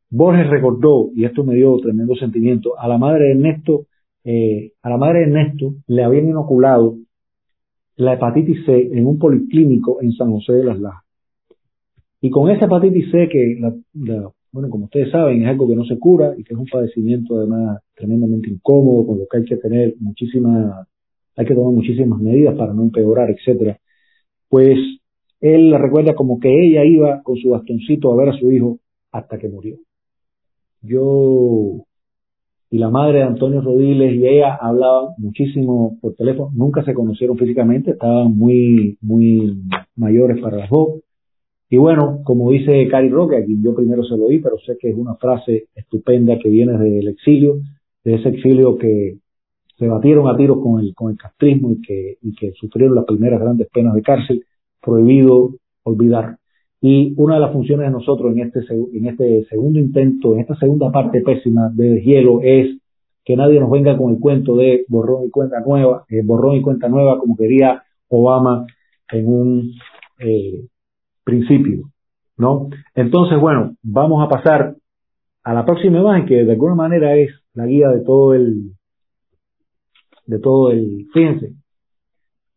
Borges 0.09 0.49
recordó, 0.49 1.09
y 1.15 1.25
esto 1.25 1.43
me 1.43 1.55
dio 1.55 1.77
tremendo 1.79 2.15
sentimiento, 2.15 2.77
a 2.77 2.87
la 2.87 2.97
madre 2.97 3.25
de 3.25 3.31
Ernesto, 3.31 3.85
eh, 4.23 4.73
a 4.81 4.89
la 4.89 4.97
madre 4.97 5.19
de 5.19 5.25
Ernesto 5.25 5.73
le 5.87 6.03
habían 6.03 6.27
inoculado 6.27 6.95
la 7.97 8.13
hepatitis 8.13 8.65
C 8.65 8.89
en 8.93 9.05
un 9.05 9.17
policlínico 9.17 10.01
en 10.01 10.13
San 10.13 10.31
José 10.31 10.53
de 10.53 10.63
las 10.63 10.79
Lajas. 10.79 11.03
Y 12.21 12.29
con 12.29 12.49
esa 12.49 12.65
hepatitis 12.65 13.11
C, 13.11 13.27
que, 13.29 13.59
bueno, 14.51 14.69
como 14.69 14.85
ustedes 14.85 15.11
saben, 15.11 15.43
es 15.43 15.47
algo 15.47 15.67
que 15.67 15.75
no 15.75 15.85
se 15.85 15.99
cura 15.99 16.33
y 16.37 16.43
que 16.43 16.53
es 16.53 16.59
un 16.59 16.65
padecimiento 16.65 17.37
además 17.37 17.81
tremendamente 17.95 18.49
incómodo, 18.49 19.05
con 19.05 19.19
lo 19.19 19.25
que 19.27 19.37
hay 19.37 19.45
que 19.45 19.57
tener 19.57 19.95
muchísimas, 19.99 20.87
hay 21.35 21.45
que 21.45 21.53
tomar 21.53 21.73
muchísimas 21.73 22.19
medidas 22.19 22.55
para 22.55 22.73
no 22.73 22.83
empeorar, 22.83 23.29
etcétera. 23.29 23.79
Pues 24.49 24.77
él 25.41 25.69
la 25.69 25.77
recuerda 25.77 26.15
como 26.15 26.39
que 26.39 26.49
ella 26.49 26.83
iba 26.85 27.21
con 27.23 27.37
su 27.37 27.49
bastoncito 27.49 28.11
a 28.11 28.15
ver 28.15 28.29
a 28.29 28.37
su 28.37 28.51
hijo 28.51 28.79
hasta 29.11 29.37
que 29.37 29.49
murió. 29.49 29.77
Yo 30.81 31.83
y 32.69 32.77
la 32.77 32.89
madre 32.89 33.19
de 33.19 33.23
Antonio 33.23 33.61
Rodiles 33.61 34.15
y 34.15 34.27
ella 34.27 34.55
hablaban 34.55 35.11
muchísimo 35.17 35.97
por 36.01 36.15
teléfono, 36.15 36.51
nunca 36.53 36.83
se 36.83 36.93
conocieron 36.93 37.37
físicamente, 37.37 37.91
estaban 37.91 38.35
muy, 38.35 38.97
muy 39.01 39.57
mayores 39.95 40.41
para 40.41 40.57
las 40.57 40.69
dos. 40.69 41.01
Y 41.69 41.77
bueno, 41.77 42.21
como 42.23 42.51
dice 42.51 42.87
Cari 42.87 43.09
Roque, 43.09 43.37
a 43.37 43.45
quien 43.45 43.63
yo 43.63 43.75
primero 43.75 44.03
se 44.03 44.17
lo 44.17 44.25
oí, 44.25 44.39
pero 44.39 44.57
sé 44.65 44.77
que 44.79 44.89
es 44.89 44.95
una 44.95 45.15
frase 45.15 45.67
estupenda 45.75 46.37
que 46.39 46.49
viene 46.49 46.77
del 46.77 47.07
exilio, 47.07 47.59
de 48.03 48.15
ese 48.15 48.29
exilio 48.29 48.77
que 48.77 49.17
se 49.77 49.87
batieron 49.87 50.27
a 50.27 50.37
tiros 50.37 50.59
con 50.61 50.79
el, 50.79 50.93
con 50.95 51.11
el 51.11 51.17
castrismo 51.17 51.71
y 51.71 51.81
que, 51.81 52.17
y 52.21 52.33
que 52.35 52.51
sufrieron 52.53 52.95
las 52.95 53.05
primeras 53.05 53.39
grandes 53.39 53.67
penas 53.71 53.93
de 53.93 54.01
cárcel, 54.01 54.45
prohibido 54.81 55.51
olvidar. 55.83 56.37
Y 56.81 57.13
una 57.17 57.35
de 57.35 57.41
las 57.41 57.53
funciones 57.53 57.87
de 57.87 57.91
nosotros 57.91 58.35
en 58.35 58.39
este, 58.39 58.59
en 58.69 59.07
este 59.07 59.45
segundo 59.45 59.79
intento, 59.79 60.33
en 60.33 60.41
esta 60.41 60.55
segunda 60.55 60.91
parte 60.91 61.21
pésima 61.21 61.69
de 61.73 62.01
hielo, 62.01 62.41
es 62.41 62.77
que 63.25 63.35
nadie 63.35 63.59
nos 63.59 63.71
venga 63.71 63.97
con 63.97 64.13
el 64.13 64.19
cuento 64.19 64.55
de 64.55 64.85
borrón 64.87 65.25
y 65.25 65.29
cuenta 65.29 65.59
nueva, 65.59 66.05
eh, 66.07 66.21
borrón 66.23 66.55
y 66.55 66.61
cuenta 66.61 66.87
nueva, 66.87 67.19
como 67.19 67.35
quería 67.35 67.83
Obama 68.09 68.65
en 69.11 69.27
un 69.27 69.71
eh, 70.19 70.65
principio, 71.23 71.89
¿no? 72.37 72.69
Entonces, 72.95 73.39
bueno, 73.39 73.75
vamos 73.83 74.23
a 74.23 74.29
pasar 74.29 74.75
a 75.43 75.53
la 75.53 75.65
próxima 75.65 75.99
imagen 75.99 76.25
que 76.25 76.45
de 76.45 76.51
alguna 76.51 76.75
manera 76.75 77.15
es 77.15 77.29
la 77.53 77.65
guía 77.65 77.89
de 77.89 78.01
todo 78.01 78.33
el, 78.33 78.71
de 80.25 80.39
todo 80.39 80.71
el, 80.71 81.07
fíjense, 81.13 81.53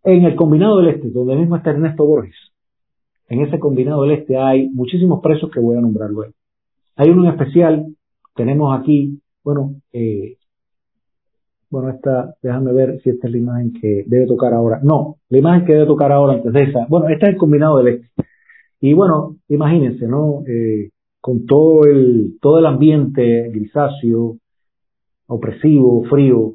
en 0.05 0.25
el 0.25 0.37
combinado 0.37 0.79
del 0.79 0.89
este, 0.95 1.11
donde 1.11 1.37
mismo 1.37 1.57
está 1.57 1.71
Ernesto 1.71 2.05
Borges, 2.05 2.50
en 3.31 3.43
ese 3.43 3.61
combinado 3.61 4.03
del 4.03 4.19
este 4.19 4.37
hay 4.37 4.69
muchísimos 4.71 5.21
presos 5.23 5.51
que 5.51 5.61
voy 5.61 5.79
a 5.79 5.81
nombrar 5.81 6.11
luego. 6.11 6.35
Hay 6.97 7.11
uno 7.11 7.25
en 7.25 7.31
especial, 7.31 7.87
tenemos 8.35 8.79
aquí, 8.79 9.21
bueno, 9.45 9.77
eh, 9.93 10.37
bueno, 11.71 11.91
esta, 11.91 12.35
déjame 12.43 12.73
ver 12.73 13.01
si 13.01 13.11
esta 13.11 13.29
es 13.29 13.33
la 13.33 13.39
imagen 13.39 13.73
que 13.81 14.05
debe 14.09 14.27
tocar 14.27 14.53
ahora. 14.53 14.81
No, 14.83 15.17
la 15.29 15.39
imagen 15.39 15.65
que 15.65 15.73
debe 15.75 15.87
tocar 15.87 16.11
ahora 16.11 16.35
antes 16.35 16.53
de 16.53 16.63
esa. 16.65 16.87
Bueno, 16.89 17.09
esta 17.09 17.27
es 17.27 17.35
el 17.35 17.39
combinado 17.39 17.79
del 17.79 17.95
este. 17.95 18.11
Y 18.81 18.95
bueno, 18.95 19.37
imagínense, 19.49 20.09
¿no? 20.09 20.43
Eh, 20.49 20.91
con 21.21 21.47
todo 21.47 21.85
el, 21.85 22.37
todo 22.41 22.59
el 22.59 22.67
ambiente 22.67 23.49
grisáceo, 23.51 24.39
opresivo, 25.29 26.03
frío, 26.11 26.55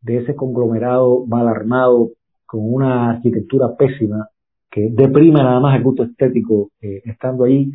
de 0.00 0.18
ese 0.18 0.34
conglomerado 0.34 1.26
mal 1.26 1.48
armado, 1.48 2.12
con 2.46 2.60
una 2.62 3.10
arquitectura 3.10 3.76
pésima, 3.76 4.28
que 4.74 4.90
deprime 4.90 5.40
nada 5.40 5.60
más 5.60 5.76
el 5.76 5.84
gusto 5.84 6.02
estético 6.02 6.70
eh, 6.80 7.00
estando 7.04 7.44
ahí. 7.44 7.70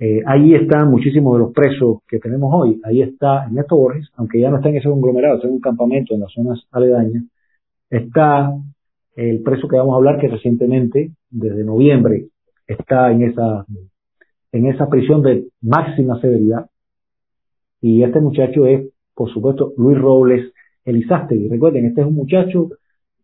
Eh, 0.00 0.20
ahí 0.26 0.52
están 0.52 0.90
muchísimos 0.90 1.34
de 1.34 1.44
los 1.44 1.52
presos 1.52 1.98
que 2.08 2.18
tenemos 2.18 2.52
hoy. 2.52 2.80
Ahí 2.82 3.02
está 3.02 3.44
Ernesto 3.44 3.76
Borges, 3.76 4.08
aunque 4.16 4.40
ya 4.40 4.50
no 4.50 4.56
está 4.56 4.68
en 4.70 4.78
ese 4.78 4.88
conglomerado, 4.88 5.36
está 5.36 5.46
en 5.46 5.54
un 5.54 5.60
campamento 5.60 6.12
en 6.12 6.22
las 6.22 6.32
zonas 6.32 6.60
aledañas. 6.72 7.22
Está 7.88 8.52
el 9.14 9.42
preso 9.44 9.68
que 9.68 9.76
vamos 9.76 9.92
a 9.92 9.98
hablar 9.98 10.18
que 10.18 10.26
recientemente, 10.26 11.12
desde 11.30 11.62
noviembre, 11.62 12.26
está 12.66 13.12
en 13.12 13.22
esa, 13.22 13.64
en 14.50 14.66
esa 14.66 14.88
prisión 14.88 15.22
de 15.22 15.46
máxima 15.60 16.20
severidad. 16.20 16.68
Y 17.80 18.02
este 18.02 18.20
muchacho 18.20 18.66
es, 18.66 18.88
por 19.14 19.32
supuesto, 19.32 19.72
Luis 19.76 19.98
Robles 19.98 20.52
Elizástegui. 20.84 21.48
Recuerden, 21.48 21.84
este 21.84 22.00
es 22.00 22.08
un 22.08 22.16
muchacho 22.16 22.70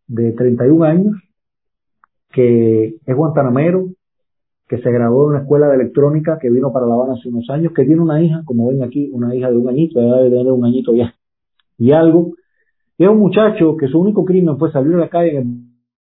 de 0.07 0.31
31 0.31 0.85
años 0.85 1.28
que 2.31 2.97
es 3.05 3.17
guantanamero, 3.17 3.89
que 4.69 4.79
se 4.79 4.91
graduó 4.91 5.25
en 5.25 5.31
una 5.31 5.41
escuela 5.41 5.69
de 5.69 5.77
electrónica, 5.77 6.39
que 6.39 6.51
vino 6.51 6.73
para 6.73 6.87
La 6.87 6.95
Habana 6.95 7.15
hace 7.15 7.29
unos 7.29 7.49
años, 7.51 7.73
que 7.75 7.85
tiene 7.85 8.03
una 8.03 8.23
hija, 8.23 8.43
como 8.45 8.69
ven 8.69 8.83
aquí, 8.83 9.11
una 9.13 9.35
hija 9.35 9.51
de 9.51 9.57
un 9.57 9.69
añito, 9.69 9.99
debe 9.99 10.31
tener 10.31 10.53
un 10.53 10.65
añito 10.65 10.95
ya, 10.95 11.15
y 11.79 11.93
algo. 11.93 12.33
Y 12.99 13.05
es 13.05 13.11
un 13.11 13.19
muchacho 13.19 13.77
que 13.77 13.89
su 13.89 13.99
único 13.99 14.25
crimen 14.25 14.59
fue 14.59 14.71
salir 14.71 14.95
a 14.95 14.99
la 14.99 15.09
calle 15.09 15.31
en 15.31 15.37
el 15.39 15.55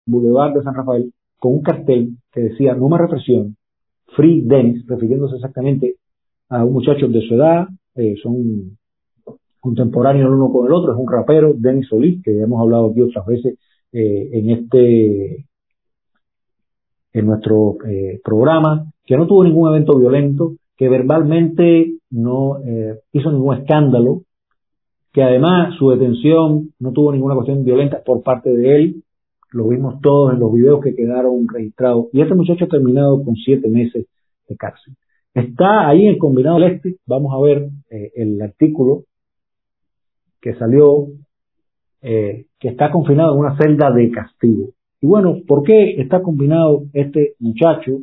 Boulevard 0.05 0.55
de 0.55 0.63
San 0.63 0.76
Rafael 0.76 1.13
con 1.39 1.53
un 1.53 1.61
cartel 1.61 2.17
que 2.32 2.41
decía 2.41 2.76
no 2.76 2.89
más 2.89 2.99
represión, 2.99 3.55
Free 4.15 4.41
Dennis, 4.41 4.86
refiriéndose 4.88 5.36
exactamente 5.36 5.95
a 6.49 6.65
un 6.65 6.74
muchacho 6.74 7.07
de 7.07 7.22
su 7.22 7.36
edad, 7.36 7.67
eh, 7.95 8.15
son 8.22 8.78
contemporáneos 9.59 10.28
el 10.28 10.34
uno 10.34 10.51
con 10.51 10.67
el 10.67 10.74
otro, 10.74 10.93
es 10.93 10.99
un 10.99 11.11
rapero, 11.11 11.53
Dennis 11.55 11.88
Solís, 11.88 12.22
que 12.24 12.39
hemos 12.39 12.61
hablado 12.61 12.89
aquí 12.89 13.01
otras 13.01 13.26
veces 13.26 13.57
eh, 13.91 14.30
en 14.34 14.49
este 14.49 15.48
en 17.14 17.26
nuestro 17.26 17.78
eh, 17.88 18.20
programa, 18.24 18.91
que 19.05 19.18
no 19.18 19.28
tuvo 19.28 19.43
ningún 19.43 19.70
evento 19.70 19.97
violento, 19.97 20.53
que 20.78 20.89
verbalmente 20.89 21.93
no 22.12 22.60
eh, 22.60 22.99
hizo 23.12 23.32
ningún 23.32 23.57
escándalo, 23.57 24.22
que 25.12 25.24
además 25.24 25.76
su 25.78 25.89
detención 25.89 26.70
no 26.80 26.91
tuvo 26.91 27.12
ninguna 27.12 27.36
cuestión 27.36 27.64
violenta 27.64 28.01
por 28.03 28.24
parte 28.24 28.55
de 28.55 28.76
él, 28.76 29.03
lo 29.51 29.68
vimos 29.68 29.99
todos 30.01 30.34
en 30.34 30.39
los 30.39 30.53
videos 30.53 30.82
que 30.82 30.95
quedaron 30.95 31.47
registrados, 31.47 32.05
y 32.14 32.22
este 32.22 32.36
muchacho 32.36 32.66
ha 32.66 32.70
terminado 32.70 33.24
con 33.24 33.36
siete 33.36 33.68
meses 33.68 34.05
de 34.47 34.55
cárcel. 34.55 34.93
Está 35.34 35.88
ahí 35.88 36.03
en 36.03 36.14
el 36.14 36.18
combinado 36.18 36.60
del 36.60 36.74
este, 36.74 36.95
vamos 37.05 37.34
a 37.34 37.41
ver 37.41 37.70
eh, 37.89 38.12
el 38.16 38.41
artículo 38.41 39.03
que 40.41 40.55
salió, 40.55 41.07
eh, 42.01 42.45
que 42.60 42.70
está 42.70 42.91
confinado 42.91 43.34
en 43.34 43.39
una 43.39 43.57
celda 43.57 43.91
de 43.91 44.12
castigo. 44.12 44.70
Y 45.01 45.07
bueno, 45.07 45.37
¿por 45.47 45.63
qué 45.63 46.01
está 46.01 46.21
combinado 46.21 46.83
este 46.93 47.35
muchacho 47.39 47.99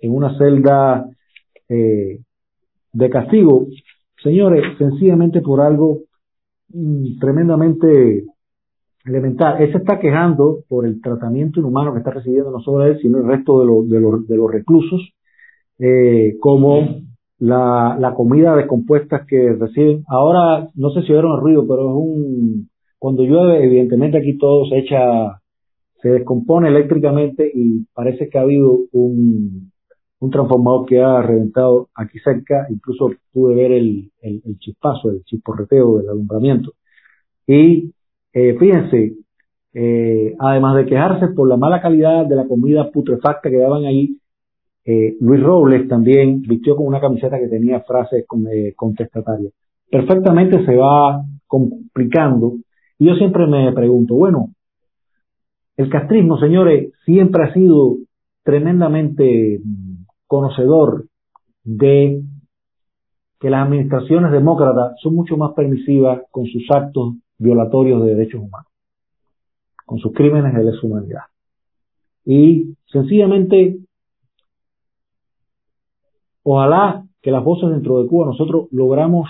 en 0.00 0.12
una 0.12 0.36
celda 0.36 1.08
eh, 1.68 2.20
de 2.92 3.10
castigo? 3.10 3.66
Señores, 4.22 4.62
sencillamente 4.78 5.40
por 5.40 5.60
algo 5.60 6.00
mm, 6.68 7.18
tremendamente 7.20 8.24
elemental. 9.04 9.62
Él 9.62 9.70
se 9.72 9.78
está 9.78 10.00
quejando 10.00 10.60
por 10.68 10.86
el 10.86 11.00
tratamiento 11.00 11.60
inhumano 11.60 11.92
que 11.92 11.98
está 11.98 12.10
recibiendo 12.10 12.50
no 12.50 12.60
solo 12.60 12.84
él, 12.86 12.98
sino 13.00 13.18
el 13.18 13.26
resto 13.26 13.60
de, 13.60 13.96
de 14.26 14.36
los 14.36 14.50
reclusos 14.50 15.14
eh, 15.78 16.36
como 16.40 17.00
la, 17.38 17.96
la 17.98 18.14
comida 18.14 18.56
descompuesta 18.56 19.26
que 19.26 19.52
reciben. 19.54 20.04
Ahora, 20.08 20.68
no 20.74 20.90
sé 20.90 21.02
si 21.02 21.12
oyeron 21.12 21.34
el 21.34 21.40
ruido, 21.40 21.66
pero 21.66 21.90
es 21.90 21.96
un, 21.96 22.70
cuando 22.98 23.24
llueve, 23.24 23.64
evidentemente 23.64 24.18
aquí 24.18 24.38
todo 24.38 24.66
se 24.66 24.78
echa, 24.78 25.40
se 26.04 26.10
descompone 26.10 26.68
eléctricamente 26.68 27.50
y 27.54 27.86
parece 27.94 28.28
que 28.28 28.36
ha 28.36 28.42
habido 28.42 28.78
un, 28.92 29.72
un 30.20 30.30
transformador 30.30 30.84
que 30.84 31.00
ha 31.00 31.22
reventado 31.22 31.88
aquí 31.94 32.18
cerca, 32.18 32.66
incluso 32.68 33.10
pude 33.32 33.54
ver 33.54 33.72
el, 33.72 34.10
el, 34.20 34.58
chispazo, 34.58 35.08
el 35.08 35.24
chisporreteo 35.24 35.96
del 35.96 36.10
alumbramiento. 36.10 36.74
Y 37.46 37.90
eh, 38.34 38.54
fíjense, 38.58 39.14
eh, 39.72 40.34
además 40.38 40.76
de 40.76 40.84
quejarse 40.84 41.28
por 41.28 41.48
la 41.48 41.56
mala 41.56 41.80
calidad 41.80 42.26
de 42.26 42.36
la 42.36 42.46
comida 42.46 42.90
putrefacta 42.90 43.48
que 43.48 43.56
daban 43.56 43.86
ahí, 43.86 44.18
eh, 44.84 45.16
Luis 45.20 45.42
Robles 45.42 45.88
también 45.88 46.42
vistió 46.42 46.76
con 46.76 46.86
una 46.86 47.00
camiseta 47.00 47.38
que 47.38 47.48
tenía 47.48 47.80
frases 47.80 48.26
eh, 48.52 48.74
contestatarias. 48.76 49.54
Perfectamente 49.90 50.66
se 50.66 50.76
va 50.76 51.24
complicando. 51.46 52.56
Y 52.98 53.06
yo 53.06 53.14
siempre 53.14 53.46
me 53.46 53.72
pregunto, 53.72 54.16
bueno, 54.16 54.50
el 55.76 55.90
castrismo, 55.90 56.38
señores, 56.38 56.92
siempre 57.04 57.44
ha 57.44 57.54
sido 57.54 57.96
tremendamente 58.42 59.60
conocedor 60.26 61.06
de 61.64 62.22
que 63.40 63.50
las 63.50 63.66
administraciones 63.66 64.32
demócratas 64.32 64.94
son 65.02 65.14
mucho 65.14 65.36
más 65.36 65.52
permisivas 65.54 66.22
con 66.30 66.46
sus 66.46 66.62
actos 66.70 67.14
violatorios 67.38 68.02
de 68.02 68.14
derechos 68.14 68.40
humanos, 68.40 68.70
con 69.84 69.98
sus 69.98 70.12
crímenes 70.12 70.54
de 70.54 70.64
lesa 70.64 70.86
humanidad. 70.86 71.22
Y 72.24 72.76
sencillamente 72.86 73.78
Ojalá 76.44 77.04
que 77.22 77.30
las 77.30 77.42
voces 77.42 77.70
dentro 77.70 78.02
de 78.02 78.08
Cuba 78.08 78.26
nosotros 78.26 78.68
logramos, 78.70 79.28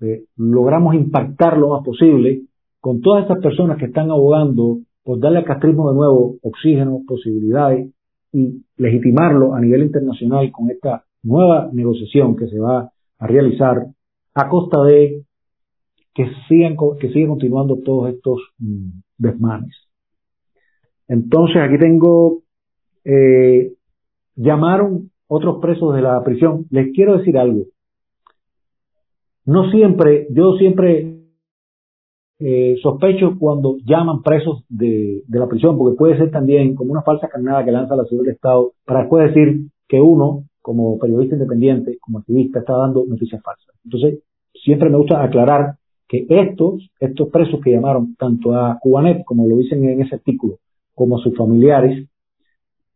eh, 0.00 0.24
logramos 0.36 0.94
impactar 0.94 1.58
lo 1.58 1.68
más 1.68 1.84
posible 1.84 2.42
con 2.80 3.02
todas 3.02 3.22
estas 3.22 3.42
personas 3.42 3.78
que 3.78 3.84
están 3.84 4.10
abogando 4.10 4.78
por 5.06 5.20
darle 5.20 5.38
al 5.38 5.44
castrismo 5.44 5.88
de 5.88 5.96
nuevo 5.96 6.34
oxígeno, 6.42 7.02
posibilidades 7.06 7.94
y 8.32 8.64
legitimarlo 8.76 9.54
a 9.54 9.60
nivel 9.60 9.84
internacional 9.84 10.50
con 10.50 10.68
esta 10.68 11.04
nueva 11.22 11.70
negociación 11.72 12.34
que 12.34 12.48
se 12.48 12.58
va 12.58 12.90
a 13.20 13.26
realizar 13.28 13.86
a 14.34 14.48
costa 14.48 14.82
de 14.82 15.22
que 16.12 16.26
sigan, 16.48 16.76
que 16.98 17.12
sigan 17.12 17.28
continuando 17.28 17.78
todos 17.84 18.14
estos 18.14 18.40
mm, 18.58 18.98
desmanes. 19.16 19.76
Entonces 21.06 21.58
aquí 21.58 21.78
tengo, 21.78 22.40
eh, 23.04 23.74
llamaron 24.34 25.12
otros 25.28 25.60
presos 25.62 25.94
de 25.94 26.02
la 26.02 26.20
prisión. 26.24 26.66
Les 26.70 26.92
quiero 26.92 27.18
decir 27.18 27.38
algo. 27.38 27.66
No 29.44 29.70
siempre, 29.70 30.26
yo 30.30 30.56
siempre 30.56 31.15
eh, 32.38 32.76
sospecho 32.82 33.38
cuando 33.38 33.78
llaman 33.84 34.22
presos 34.22 34.64
de, 34.68 35.22
la 35.28 35.48
prisión, 35.48 35.78
porque 35.78 35.96
puede 35.96 36.18
ser 36.18 36.30
también 36.30 36.74
como 36.74 36.92
una 36.92 37.02
falsa 37.02 37.28
carnada 37.28 37.64
que 37.64 37.72
lanza 37.72 37.96
la 37.96 38.04
ciudad 38.04 38.24
del 38.24 38.34
Estado 38.34 38.72
para 38.84 39.00
después 39.00 39.32
decir 39.32 39.62
que 39.88 40.00
uno, 40.00 40.44
como 40.60 40.98
periodista 40.98 41.36
independiente, 41.36 41.96
como 42.00 42.18
activista, 42.18 42.58
está 42.58 42.76
dando 42.76 43.04
noticias 43.06 43.42
falsas. 43.42 43.74
Entonces, 43.84 44.20
siempre 44.52 44.90
me 44.90 44.98
gusta 44.98 45.22
aclarar 45.22 45.76
que 46.08 46.26
estos, 46.28 46.90
estos 47.00 47.28
presos 47.30 47.60
que 47.62 47.72
llamaron 47.72 48.14
tanto 48.16 48.54
a 48.54 48.78
Cubanet, 48.80 49.24
como 49.24 49.48
lo 49.48 49.56
dicen 49.56 49.88
en 49.88 50.02
ese 50.02 50.16
artículo, 50.16 50.58
como 50.94 51.18
a 51.18 51.22
sus 51.22 51.36
familiares, 51.36 52.06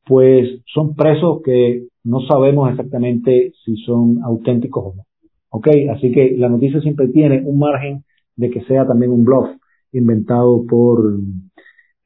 pues 0.07 0.61
son 0.67 0.95
presos 0.95 1.41
que 1.43 1.87
no 2.05 2.21
sabemos 2.27 2.71
exactamente 2.71 3.53
si 3.65 3.77
son 3.77 4.23
auténticos 4.23 4.85
o 4.85 4.95
no. 4.97 5.03
¿Ok? 5.51 5.69
Así 5.91 6.13
que 6.13 6.35
la 6.37 6.49
noticia 6.49 6.81
siempre 6.81 7.09
tiene 7.09 7.43
un 7.45 7.59
margen 7.59 8.05
de 8.37 8.51
que 8.51 8.63
sea 8.65 8.87
también 8.87 9.13
un 9.13 9.25
bluff 9.25 9.49
inventado 9.93 10.65
por 10.67 11.19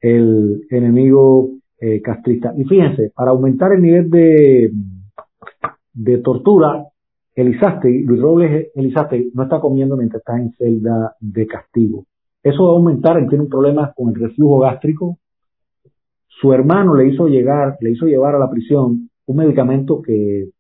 el 0.01 0.67
enemigo 0.71 1.51
eh, 1.81 2.01
castrista. 2.03 2.53
Y 2.57 2.65
fíjense, 2.65 3.11
para 3.15 3.31
aumentar 3.31 3.73
el 3.73 3.83
nivel 3.83 4.11
de, 4.11 4.73
de 5.93 6.19
tortura, 6.19 6.85
Elizasti, 7.35 8.05
Luis 8.05 8.21
Robles 8.21 8.69
Elizasti 8.75 9.33
no 9.35 9.43
está 9.45 9.61
comiendo 9.61 9.97
mientras 9.97 10.21
está 10.21 10.39
en 10.39 10.53
celda 10.53 11.17
de 11.21 11.47
castigo. 11.47 12.07
Eso 12.43 12.65
va 12.65 12.71
a 12.71 12.77
aumentar, 12.77 13.17
él 13.19 13.29
tiene 13.29 13.45
un 13.45 13.51
problema 13.51 13.93
con 13.97 14.11
el 14.11 14.21
reflujo 14.21 14.61
gástrico. 14.61 15.19
Su 16.29 16.53
hermano 16.53 16.95
le 16.95 17.09
hizo 17.09 17.27
llegar, 17.27 17.77
le 17.81 17.91
hizo 17.91 18.07
llevar 18.07 18.35
a 18.35 18.39
la 18.39 18.51
prisión 18.51 19.09
un 19.27 19.37
medicamento 19.37 20.03
que, 20.03 20.51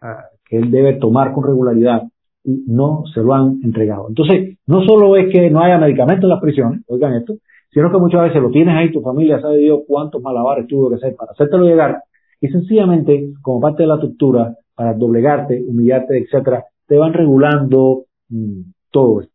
ah, 0.00 0.24
que 0.44 0.56
él 0.58 0.70
debe 0.70 0.94
tomar 0.94 1.32
con 1.32 1.44
regularidad 1.44 2.02
y 2.44 2.64
no 2.66 3.04
se 3.12 3.20
lo 3.20 3.34
han 3.34 3.60
entregado. 3.62 4.08
Entonces, 4.08 4.58
no 4.66 4.82
solo 4.84 5.16
es 5.16 5.32
que 5.32 5.50
no 5.50 5.60
haya 5.60 5.78
medicamento 5.78 6.26
en 6.26 6.30
las 6.30 6.40
prisiones, 6.40 6.82
oigan 6.88 7.14
esto, 7.14 7.34
sino 7.70 7.90
que 7.90 7.98
muchas 7.98 8.22
veces 8.22 8.42
lo 8.42 8.50
tienes 8.50 8.74
ahí, 8.74 8.92
tu 8.92 9.02
familia 9.02 9.40
sabe 9.40 9.58
Dios 9.58 9.80
cuántos 9.86 10.22
malabares 10.22 10.66
tuvo 10.66 10.88
que 10.88 10.96
hacer 10.96 11.14
para 11.16 11.32
hacértelo 11.32 11.64
llegar 11.64 12.02
y 12.40 12.48
sencillamente, 12.48 13.32
como 13.42 13.60
parte 13.60 13.82
de 13.82 13.88
la 13.88 13.94
estructura, 13.94 14.56
para 14.74 14.94
doblegarte, 14.94 15.62
humillarte, 15.66 16.18
etcétera, 16.18 16.64
te 16.86 16.96
van 16.96 17.12
regulando 17.12 18.04
mm, 18.28 18.60
todo 18.90 19.22
esto. 19.22 19.34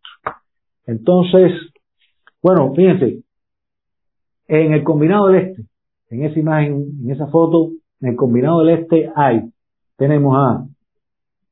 Entonces, 0.85 1.51
bueno, 2.41 2.73
fíjense, 2.73 3.23
en 4.47 4.73
el 4.73 4.83
combinado 4.83 5.27
del 5.27 5.41
este, 5.41 5.63
en 6.09 6.23
esa 6.23 6.39
imagen, 6.39 6.85
en 7.03 7.11
esa 7.11 7.27
foto, 7.27 7.71
en 8.01 8.09
el 8.09 8.15
combinado 8.15 8.63
del 8.63 8.79
este 8.79 9.09
hay, 9.15 9.41
tenemos 9.97 10.35
a 10.37 10.65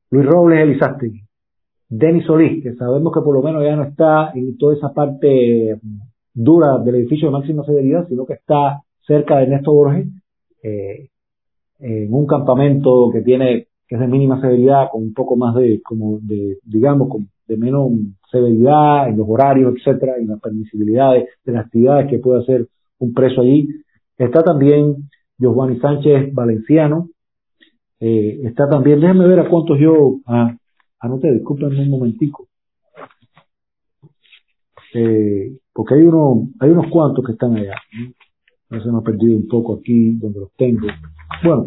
Luis 0.10 0.26
Robles 0.26 0.60
Elizástegui, 0.60 1.21
Denis 1.92 2.26
Solís, 2.26 2.64
que 2.64 2.74
sabemos 2.76 3.12
que 3.14 3.20
por 3.20 3.36
lo 3.36 3.42
menos 3.44 3.64
ya 3.64 3.76
no 3.76 3.84
está 3.84 4.32
en 4.34 4.58
toda 4.58 4.76
esa 4.76 4.94
parte 4.94 5.78
dura 6.34 6.78
del 6.78 6.96
edificio 6.96 7.28
de 7.28 7.34
máxima 7.34 7.66
severidad, 7.66 8.08
sino 8.08 8.26
que 8.26 8.34
está 8.34 8.82
cerca 9.06 9.36
de 9.36 9.44
Ernesto 9.44 9.74
Borges, 9.74 10.08
eh, 10.64 11.10
en 11.80 12.14
un 12.14 12.26
campamento 12.26 13.10
que 13.12 13.22
tiene, 13.22 13.68
que 13.90 13.96
es 13.96 14.00
de 14.00 14.08
mínima 14.08 14.40
severidad, 14.40 14.88
con 14.90 15.04
un 15.04 15.14
poco 15.14 15.36
más 15.36 15.54
de, 15.56 15.82
como 15.82 16.20
de, 16.22 16.60
digamos, 16.64 17.10
con, 17.10 17.28
de 17.46 17.58
menos 17.58 17.92
severidad 18.32 19.10
en 19.10 19.18
los 19.18 19.28
horarios, 19.28 19.76
etcétera, 19.76 20.16
en 20.18 20.28
las 20.28 20.40
permisibilidades 20.40 21.28
de 21.44 21.52
las 21.52 21.66
actividades 21.66 22.10
que 22.10 22.20
puede 22.20 22.40
hacer 22.40 22.68
un 23.00 23.14
preso 23.14 23.42
allí. 23.42 23.68
Está 24.18 24.44
también 24.44 25.10
Giovanni 25.38 25.78
Sánchez 25.80 26.34
Valenciano. 26.34 27.10
Eh, 28.00 28.40
está 28.46 28.70
también, 28.70 29.02
déjenme 29.02 29.28
ver 29.28 29.42
a 29.42 29.50
cuántos 29.50 29.78
yo 29.78 30.20
anoté, 31.02 31.32
disculpenme 31.34 31.82
un 31.82 31.90
momentico. 31.90 32.48
Eh, 34.94 35.58
porque 35.74 35.96
hay 35.96 36.02
uno, 36.02 36.48
hay 36.60 36.70
unos 36.70 36.88
cuantos 36.90 37.26
que 37.26 37.34
están 37.34 37.56
allá. 37.56 37.76
¿no? 38.70 38.82
se 38.82 38.92
me 38.92 39.00
ha 39.00 39.02
perdido 39.02 39.36
un 39.36 39.48
poco 39.48 39.76
aquí 39.76 40.14
donde 40.14 40.40
los 40.40 40.54
tengo. 40.54 40.88
Bueno, 41.44 41.66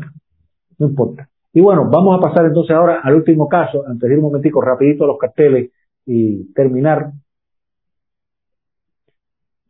no 0.79 0.87
importa. 0.87 1.29
Y 1.53 1.61
bueno, 1.61 1.89
vamos 1.91 2.19
a 2.19 2.21
pasar 2.21 2.47
entonces 2.47 2.75
ahora 2.75 3.01
al 3.03 3.15
último 3.15 3.49
caso, 3.49 3.85
antes 3.87 4.09
de 4.09 4.15
ir 4.15 4.19
un 4.19 4.27
momentico 4.27 4.61
rapidito 4.61 5.05
a 5.05 5.09
los 5.09 5.19
carteles 5.19 5.71
y 6.07 6.53
terminar. 6.53 7.13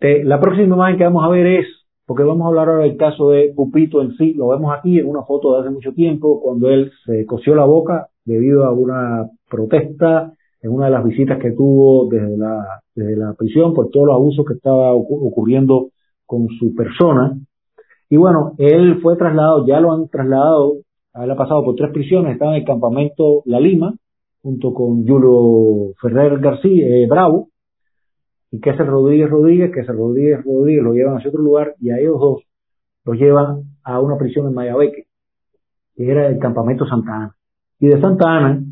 Eh, 0.00 0.22
la 0.24 0.40
próxima 0.40 0.74
imagen 0.76 0.98
que 0.98 1.04
vamos 1.04 1.24
a 1.24 1.28
ver 1.28 1.46
es 1.46 1.66
porque 2.06 2.22
vamos 2.22 2.44
a 2.44 2.48
hablar 2.48 2.68
ahora 2.68 2.84
del 2.84 2.96
caso 2.96 3.30
de 3.30 3.52
Pupito 3.54 4.02
en 4.02 4.16
sí. 4.16 4.34
Lo 4.34 4.48
vemos 4.48 4.74
aquí 4.76 4.98
en 4.98 5.06
una 5.06 5.22
foto 5.22 5.54
de 5.54 5.60
hace 5.60 5.70
mucho 5.70 5.92
tiempo, 5.92 6.40
cuando 6.40 6.68
él 6.68 6.92
se 7.06 7.24
cosió 7.26 7.54
la 7.54 7.64
boca 7.64 8.08
debido 8.24 8.64
a 8.64 8.72
una 8.72 9.28
protesta 9.48 10.32
en 10.62 10.72
una 10.72 10.86
de 10.86 10.92
las 10.92 11.04
visitas 11.04 11.38
que 11.38 11.52
tuvo 11.52 12.08
desde 12.08 12.36
la, 12.38 12.80
desde 12.94 13.16
la 13.16 13.34
prisión 13.34 13.74
por 13.74 13.90
todos 13.90 14.06
los 14.06 14.14
abusos 14.14 14.46
que 14.46 14.54
estaba 14.54 14.92
ocurriendo 14.94 15.90
con 16.24 16.48
su 16.58 16.74
persona. 16.74 17.38
Y 18.08 18.16
bueno, 18.16 18.54
él 18.58 19.00
fue 19.02 19.16
trasladado, 19.16 19.66
ya 19.66 19.80
lo 19.80 19.92
han 19.92 20.08
trasladado, 20.08 20.78
él 21.14 21.30
ha 21.30 21.36
pasado 21.36 21.64
por 21.64 21.74
tres 21.74 21.90
prisiones, 21.92 22.32
estaba 22.32 22.52
en 22.52 22.62
el 22.62 22.66
campamento 22.66 23.42
La 23.44 23.60
Lima, 23.60 23.94
junto 24.42 24.72
con 24.72 25.06
Julio 25.06 25.94
Ferrer 26.00 26.38
García, 26.38 26.86
eh, 26.86 27.06
Bravo, 27.06 27.48
y 28.50 28.60
que 28.60 28.70
el 28.70 28.86
Rodríguez 28.86 29.28
Rodríguez, 29.28 29.72
que 29.72 29.80
el 29.80 29.86
Rodríguez 29.86 30.44
Rodríguez 30.44 30.82
lo 30.82 30.92
llevan 30.92 31.14
a 31.14 31.28
otro 31.28 31.42
lugar 31.42 31.74
y 31.80 31.90
a 31.90 31.98
ellos 31.98 32.20
dos 32.20 32.42
los 33.04 33.18
llevan 33.18 33.64
a 33.82 34.00
una 34.00 34.16
prisión 34.16 34.46
en 34.46 34.54
Mayabeque, 34.54 35.06
que 35.94 36.10
era 36.10 36.26
el 36.26 36.38
campamento 36.38 36.86
Santa 36.86 37.14
Ana. 37.14 37.36
Y 37.80 37.88
de 37.88 38.00
Santa 38.00 38.36
Ana, 38.36 38.62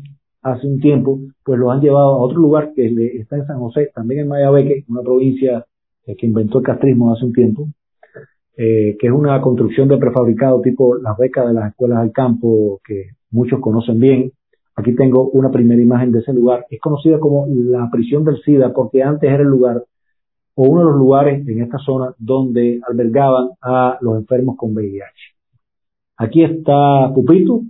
hace 0.41 0.67
un 0.67 0.79
tiempo, 0.79 1.19
pues 1.43 1.59
los 1.59 1.71
han 1.71 1.81
llevado 1.81 2.13
a 2.13 2.17
otro 2.17 2.39
lugar 2.39 2.73
que 2.73 2.87
está 3.19 3.37
en 3.37 3.45
San 3.45 3.59
José, 3.59 3.91
también 3.93 4.21
en 4.21 4.27
Mayabeque, 4.27 4.85
una 4.87 5.01
provincia 5.01 5.65
eh, 6.05 6.15
que 6.15 6.25
inventó 6.25 6.59
el 6.59 6.65
castrismo 6.65 7.13
hace 7.13 7.25
un 7.25 7.33
tiempo, 7.33 7.67
eh, 8.57 8.95
que 8.99 9.07
es 9.07 9.13
una 9.13 9.41
construcción 9.41 9.87
de 9.87 9.97
prefabricado 9.97 10.61
tipo 10.61 10.95
las 10.97 11.17
becas 11.17 11.47
de 11.47 11.53
las 11.53 11.69
escuelas 11.71 11.99
al 11.99 12.11
campo 12.11 12.79
que 12.85 13.11
muchos 13.31 13.59
conocen 13.59 13.99
bien, 13.99 14.31
Aquí 14.75 14.95
tengo 14.95 15.29
una 15.29 15.51
primera 15.51 15.81
imagen 15.81 16.11
de 16.11 16.19
ese 16.19 16.33
lugar. 16.33 16.65
Es 16.69 16.79
conocida 16.79 17.19
como 17.19 17.45
la 17.47 17.89
prisión 17.91 18.23
del 18.23 18.41
SIDA 18.41 18.73
porque 18.73 19.03
antes 19.03 19.29
era 19.29 19.43
el 19.43 19.49
lugar 19.49 19.83
o 20.55 20.63
uno 20.67 20.81
de 20.81 20.85
los 20.87 20.95
lugares 20.95 21.47
en 21.47 21.61
esta 21.61 21.77
zona 21.79 22.13
donde 22.17 22.79
albergaban 22.87 23.49
a 23.61 23.97
los 24.01 24.17
enfermos 24.17 24.55
con 24.57 24.73
VIH. 24.73 25.35
Aquí 26.17 26.43
está 26.43 27.11
Pupito. 27.13 27.61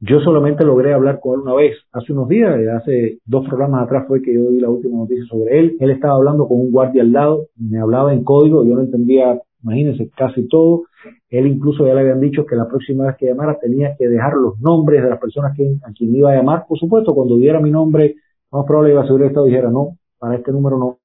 Yo 0.00 0.20
solamente 0.20 0.64
logré 0.64 0.94
hablar 0.94 1.18
con 1.20 1.34
él 1.34 1.40
una 1.40 1.54
vez, 1.54 1.76
hace 1.92 2.12
unos 2.12 2.28
días, 2.28 2.54
hace 2.80 3.18
dos 3.24 3.46
programas 3.48 3.84
atrás 3.84 4.04
fue 4.06 4.22
que 4.22 4.32
yo 4.32 4.50
di 4.50 4.60
la 4.60 4.70
última 4.70 4.98
noticia 4.98 5.24
sobre 5.26 5.58
él. 5.58 5.76
Él 5.80 5.90
estaba 5.90 6.14
hablando 6.14 6.46
con 6.46 6.60
un 6.60 6.70
guardia 6.70 7.02
al 7.02 7.12
lado, 7.12 7.46
me 7.56 7.80
hablaba 7.80 8.12
en 8.14 8.22
código, 8.22 8.64
yo 8.64 8.74
no 8.74 8.82
entendía 8.82 9.40
imagínense, 9.62 10.10
casi 10.16 10.46
todo. 10.48 10.84
Él 11.28 11.46
incluso 11.46 11.86
ya 11.86 11.94
le 11.94 12.00
habían 12.00 12.20
dicho 12.20 12.46
que 12.46 12.56
la 12.56 12.68
próxima 12.68 13.06
vez 13.06 13.16
que 13.16 13.26
llamara 13.26 13.58
tenía 13.58 13.96
que 13.96 14.08
dejar 14.08 14.34
los 14.34 14.58
nombres 14.60 15.02
de 15.02 15.10
las 15.10 15.18
personas 15.18 15.54
que, 15.56 15.76
a 15.82 15.92
quien 15.92 16.14
iba 16.14 16.32
a 16.32 16.36
llamar. 16.36 16.64
Por 16.68 16.78
supuesto, 16.78 17.14
cuando 17.14 17.36
diera 17.36 17.60
mi 17.60 17.70
nombre, 17.70 18.16
más 18.50 18.64
probable 18.66 18.92
iba 18.92 19.02
a 19.02 19.06
subir 19.06 19.26
esto 19.26 19.46
y 19.46 19.50
dijera, 19.50 19.70
no, 19.70 19.98
para 20.18 20.36
este 20.36 20.52
número 20.52 20.78
no. 20.78 20.98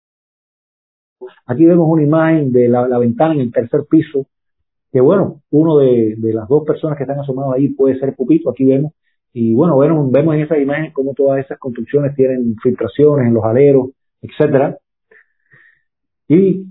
Aquí 1.46 1.66
vemos 1.66 1.88
una 1.89 2.04
imagen 2.04 2.52
de 2.52 2.68
la, 2.70 2.98
ventana 2.98 3.34
en 3.34 3.41
el 3.41 3.52
tercer 3.52 3.82
piso, 3.89 4.26
que 4.94 5.02
bueno, 5.02 5.41
uno 5.50 5.80
de, 5.80 6.16
las 6.20 6.48
dos 6.48 6.64
personas 6.66 6.96
que 6.98 7.04
están 7.04 7.20
asomados 7.20 7.56
ahí 7.56 7.70
puede 7.70 8.00
ser 8.00 8.16
Pupito, 8.16 8.52
aquí 8.52 8.64
vemos. 8.64 8.94
Y 9.34 9.56
bueno, 9.56 9.76
vemos 9.80 10.36
en 10.36 10.41
esa 10.41 10.60
imagen 10.60 10.91
cómo 10.94 11.16
todas 11.16 11.44
esas 11.44 11.58
construcciones 11.58 12.16
tienen 12.16 12.56
filtraciones 12.62 13.28
en 13.28 13.34
los 13.34 13.44
aleros, 13.44 13.89
etcétera. 14.22 14.78
Y 16.28 16.68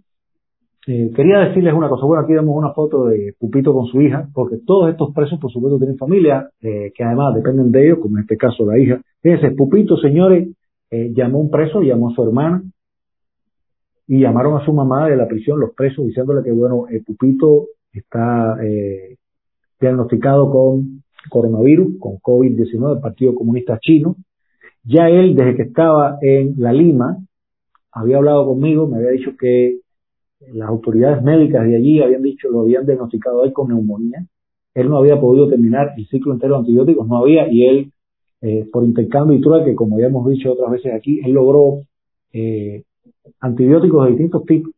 eh, 0.87 1.11
quería 1.17 1.41
decirles 1.41 1.75
una 1.75 1.89
cosa. 1.89 2.07
Bueno, 2.07 2.23
aquí 2.23 2.33
vemos 2.33 2.57
una 2.57 2.73
foto 2.73 3.07
de 3.07 3.35
Pupito 3.37 3.73
con 3.73 3.87
su 3.87 4.01
hija, 4.01 4.29
porque 4.33 4.59
todos 4.65 4.91
estos 4.91 5.13
presos, 5.13 5.41
por 5.41 5.51
supuesto, 5.51 5.79
tienen 5.79 5.99
familia, 5.99 6.49
eh, 6.61 6.93
que 6.95 7.03
además 7.03 7.35
dependen 7.35 7.73
de 7.73 7.87
ellos, 7.87 7.99
como 8.01 8.19
en 8.19 8.23
este 8.23 8.37
caso 8.37 8.65
la 8.65 8.79
hija. 8.79 9.01
Fíjense, 9.21 9.51
Pupito, 9.51 9.97
señores, 9.97 10.49
eh, 10.93 11.13
llamó 11.13 11.39
a 11.39 11.41
un 11.41 11.51
preso, 11.51 11.83
llamó 11.83 12.11
a 12.11 12.15
su 12.15 12.23
hermana, 12.23 12.63
y 14.07 14.21
llamaron 14.21 14.61
a 14.61 14.65
su 14.65 14.73
mamá 14.73 15.09
de 15.09 15.17
la 15.17 15.27
prisión, 15.27 15.59
los 15.59 15.75
presos, 15.75 16.07
diciéndole 16.07 16.45
que, 16.45 16.53
bueno, 16.53 16.85
Pupito 17.05 17.67
está 18.01 18.57
diagnosticado 19.81 20.51
con 20.51 21.03
coronavirus, 21.29 21.99
con 21.99 22.17
COVID-19, 22.19 22.97
el 22.97 23.01
Partido 23.01 23.35
Comunista 23.35 23.79
Chino. 23.81 24.17
Ya 24.85 25.09
él, 25.09 25.35
desde 25.35 25.57
que 25.57 25.63
estaba 25.63 26.19
en 26.21 26.55
La 26.57 26.73
Lima, 26.73 27.19
había 27.93 28.17
hablado 28.17 28.47
conmigo, 28.47 28.87
me 28.89 28.97
había 28.97 29.11
dicho 29.11 29.37
que 29.39 29.79
las 30.53 30.69
autoridades 30.69 31.23
médicas 31.23 31.67
de 31.67 31.77
allí 31.77 32.01
habían 32.01 32.23
dicho, 32.23 32.49
lo 32.51 32.63
habían 32.63 32.85
diagnosticado 32.87 33.43
a 33.43 33.47
él 33.47 33.53
con 33.53 33.69
neumonía. 33.69 34.27
Él 34.75 34.89
no 34.89 34.97
había 34.97 35.21
podido 35.21 35.49
terminar 35.49 35.93
el 35.97 36.07
ciclo 36.09 36.33
entero 36.33 36.55
de 36.55 36.61
antibióticos, 36.61 37.07
no 37.07 37.19
había, 37.19 37.47
y 37.53 37.67
él, 37.67 37.93
eh, 38.41 38.67
por 38.73 38.85
intercambio 38.85 39.37
y 39.37 39.65
que 39.65 39.75
como 39.75 40.01
ya 40.01 40.07
hemos 40.07 40.29
dicho 40.29 40.53
otras 40.53 40.71
veces 40.71 40.95
aquí, 40.95 41.21
él 41.25 41.33
logró 41.33 41.83
eh, 42.33 42.83
antibióticos 43.41 44.05
de 44.05 44.11
distintos 44.11 44.45
tipos, 44.47 44.73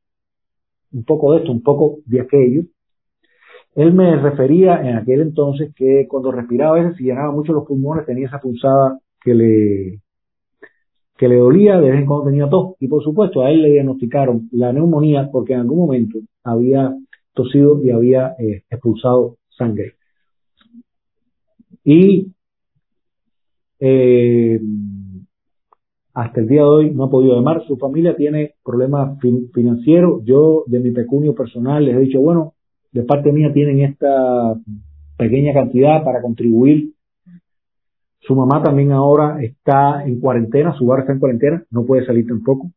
un 0.93 1.05
poco 1.05 1.33
de 1.33 1.39
esto, 1.39 1.53
un 1.53 1.63
poco 1.63 1.99
de 2.05 2.21
aquello. 2.21 2.63
Él 3.75 3.93
me 3.93 4.17
refería 4.17 4.81
en 4.89 4.97
aquel 4.97 5.21
entonces 5.21 5.75
que 5.75 6.07
cuando 6.09 6.31
respiraba 6.31 6.79
a 6.79 6.83
veces 6.83 7.01
y 7.01 7.05
llenaba 7.05 7.33
mucho 7.33 7.53
los 7.53 7.67
pulmones 7.67 8.07
tenía 8.07 8.29
esa 8.29 8.41
pulsada 8.41 8.99
que 9.21 9.35
le 9.35 10.01
que 11.17 11.29
le 11.29 11.37
dolía, 11.37 11.79
de 11.79 11.91
vez 11.91 12.01
en 12.01 12.07
cuando 12.07 12.27
tenía 12.27 12.49
tos. 12.49 12.75
Y 12.81 12.89
por 12.89 13.03
supuesto, 13.03 13.43
a 13.43 13.51
él 13.51 13.63
le 13.63 13.71
diagnosticaron 13.71 14.49
la 14.53 14.73
neumonía 14.73 15.29
porque 15.31 15.53
en 15.53 15.61
algún 15.61 15.79
momento 15.79 16.19
había 16.43 16.93
tosido 17.35 17.83
y 17.85 17.91
había 17.91 18.35
eh, 18.39 18.65
expulsado 18.69 19.37
sangre. 19.49 19.95
Y 21.85 22.33
eh, 23.79 24.61
hasta 26.15 26.41
el 26.41 26.49
día 26.49 26.63
de 26.63 26.69
hoy 26.69 26.91
no 26.91 27.05
ha 27.05 27.11
podido 27.11 27.37
llamar. 27.37 27.65
Su 27.67 27.77
familia 27.77 28.17
tiene 28.17 28.55
problemas 28.65 29.19
financieros. 29.53 30.25
Yo, 30.25 30.65
de 30.67 30.81
mi 30.81 30.91
pecunio 30.91 31.35
personal, 31.35 31.85
les 31.85 31.97
he 31.97 32.01
dicho, 32.01 32.21
bueno, 32.21 32.54
de 32.95 33.03
parte 33.03 33.31
mía 33.33 33.53
tienen 33.53 33.81
esta 33.81 34.55
pequeña 35.19 35.53
cantidad 35.53 36.03
para 36.03 36.23
contribuir 36.23 36.95
su 38.27 38.35
mamá 38.35 38.63
también 38.63 38.91
ahora 38.93 39.43
está 39.43 40.03
en 40.07 40.19
cuarentena, 40.19 40.75
su 40.79 40.87
bar 40.87 41.01
está 41.01 41.13
en 41.13 41.19
cuarentena, 41.19 41.63
no 41.71 41.85
puede 41.85 42.07
salir 42.07 42.27
tampoco. 42.27 42.71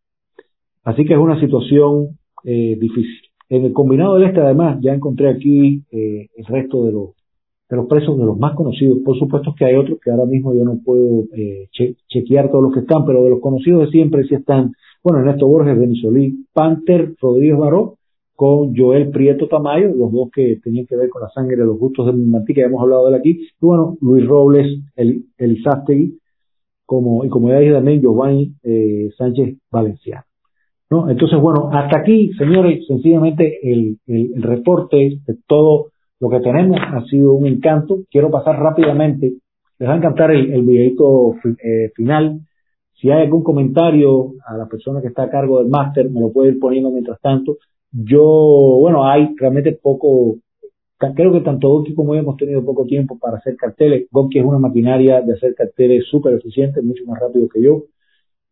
Así 0.84 1.05
que 1.05 1.13
es 1.13 1.20
una 1.20 1.39
situación 1.39 2.18
eh, 2.43 2.78
difícil. 2.80 3.22
En 3.49 3.63
el 3.63 3.72
combinado 3.72 4.15
del 4.15 4.26
este, 4.26 4.41
además, 4.41 4.78
ya 4.82 4.93
encontré 4.93 5.30
aquí 5.30 5.84
eh, 5.89 6.28
el 6.36 6.45
resto 6.45 6.84
de 6.84 6.91
los, 6.91 7.09
de 7.70 7.78
los 7.78 7.88
presos, 7.88 8.18
de 8.18 8.26
los 8.26 8.38
más 8.38 8.55
conocidos. 8.55 8.99
Por 9.05 9.18
supuesto 9.18 9.55
que 9.57 9.63
hay 9.63 9.76
otros 9.76 9.99
que 10.03 10.11
ahora 10.11 10.26
mismo 10.26 10.53
yo 10.53 10.65
no 10.65 10.80
puedo 10.84 11.24
eh, 11.34 11.70
chequear 12.09 12.51
todos 12.51 12.65
los 12.65 12.74
que 12.74 12.82
están, 12.82 13.05
pero 13.05 13.24
de 13.24 13.30
los 13.30 13.39
conocidos 13.39 13.86
de 13.86 13.91
siempre 13.91 14.28
sí 14.28 14.36
están, 14.36 14.74
bueno, 15.01 15.20
Ernesto 15.20 15.47
Borges, 15.47 15.80
Denis 15.80 16.01
Solí, 16.01 16.45
Panther, 16.51 17.13
Rodríguez 17.22 17.57
Baró 17.57 17.97
con 18.38 18.77
Joel 18.77 19.09
Prieto 19.09 19.47
Tamayo, 19.47 19.88
los 19.95 20.11
dos 20.11 20.29
que 20.31 20.59
tenían 20.63 20.85
que 20.85 20.95
ver 20.95 21.09
con 21.09 21.23
la 21.23 21.29
sangre 21.29 21.55
de 21.55 21.65
los 21.65 21.79
gustos 21.79 22.05
de 22.05 22.13
Martí, 22.13 22.53
que 22.53 22.61
hemos 22.61 22.83
hablado 22.83 23.09
de 23.09 23.15
él 23.15 23.19
aquí, 23.19 23.31
y 23.31 23.65
bueno, 23.65 23.97
Luis 23.99 24.27
Robles, 24.27 24.79
el, 24.95 25.23
Elizástegui, 25.39 26.19
como, 26.85 27.25
y 27.25 27.29
como 27.29 27.49
ya 27.49 27.57
dije 27.57 27.73
también, 27.73 27.99
Giovanni 27.99 28.53
eh, 28.61 29.09
Sánchez 29.17 29.57
Valenciano. 29.71 30.21
¿no? 30.91 31.09
Entonces, 31.09 31.39
bueno, 31.39 31.71
hasta 31.73 31.97
aquí, 31.97 32.31
señores, 32.38 32.85
sencillamente 32.85 33.57
el, 33.63 33.97
el, 34.05 34.43
reporte 34.43 35.17
de 35.25 35.38
todo 35.47 35.88
lo 36.19 36.29
que 36.29 36.39
tenemos 36.39 36.77
ha 36.79 37.03
sido 37.05 37.33
un 37.33 37.47
encanto. 37.47 38.01
Quiero 38.11 38.29
pasar 38.29 38.59
rápidamente, 38.59 39.33
les 39.79 39.89
va 39.89 39.95
a 39.95 39.97
encantar 39.97 40.29
el, 40.29 40.53
el 40.53 40.61
videito 40.61 41.33
eh, 41.43 41.89
final. 41.95 42.41
Si 43.01 43.09
hay 43.09 43.23
algún 43.23 43.41
comentario 43.41 44.33
a 44.45 44.55
la 44.55 44.67
persona 44.67 45.01
que 45.01 45.07
está 45.07 45.23
a 45.23 45.29
cargo 45.31 45.57
del 45.57 45.69
máster, 45.69 46.07
me 46.11 46.21
lo 46.21 46.31
puede 46.31 46.51
ir 46.51 46.59
poniendo 46.59 46.91
mientras 46.91 47.19
tanto. 47.19 47.57
Yo, 48.00 48.22
bueno, 48.80 49.06
hay 49.06 49.34
realmente 49.38 49.72
poco, 49.72 50.38
creo 51.00 51.34
que 51.34 51.41
tanto 51.41 51.70
Gonki 51.70 51.95
como 51.95 52.14
yo 52.14 52.22
hemos 52.22 52.38
tenido 52.38 52.64
poco 52.64 52.86
tiempo 52.86 53.18
para 53.18 53.38
hacer 53.38 53.56
carteles. 53.56 54.08
Gonki 54.12 54.38
es 54.38 54.45
una 54.45 54.60
maquinaria 54.60 55.22
de 55.22 55.34
hacer 55.34 55.56
carteles 55.56 56.06
súper 56.06 56.36
eficiente, 56.36 56.82
mucho 56.84 57.04
más 57.06 57.20
rápido 57.20 57.48
que 57.50 57.62
yo. 57.62 57.86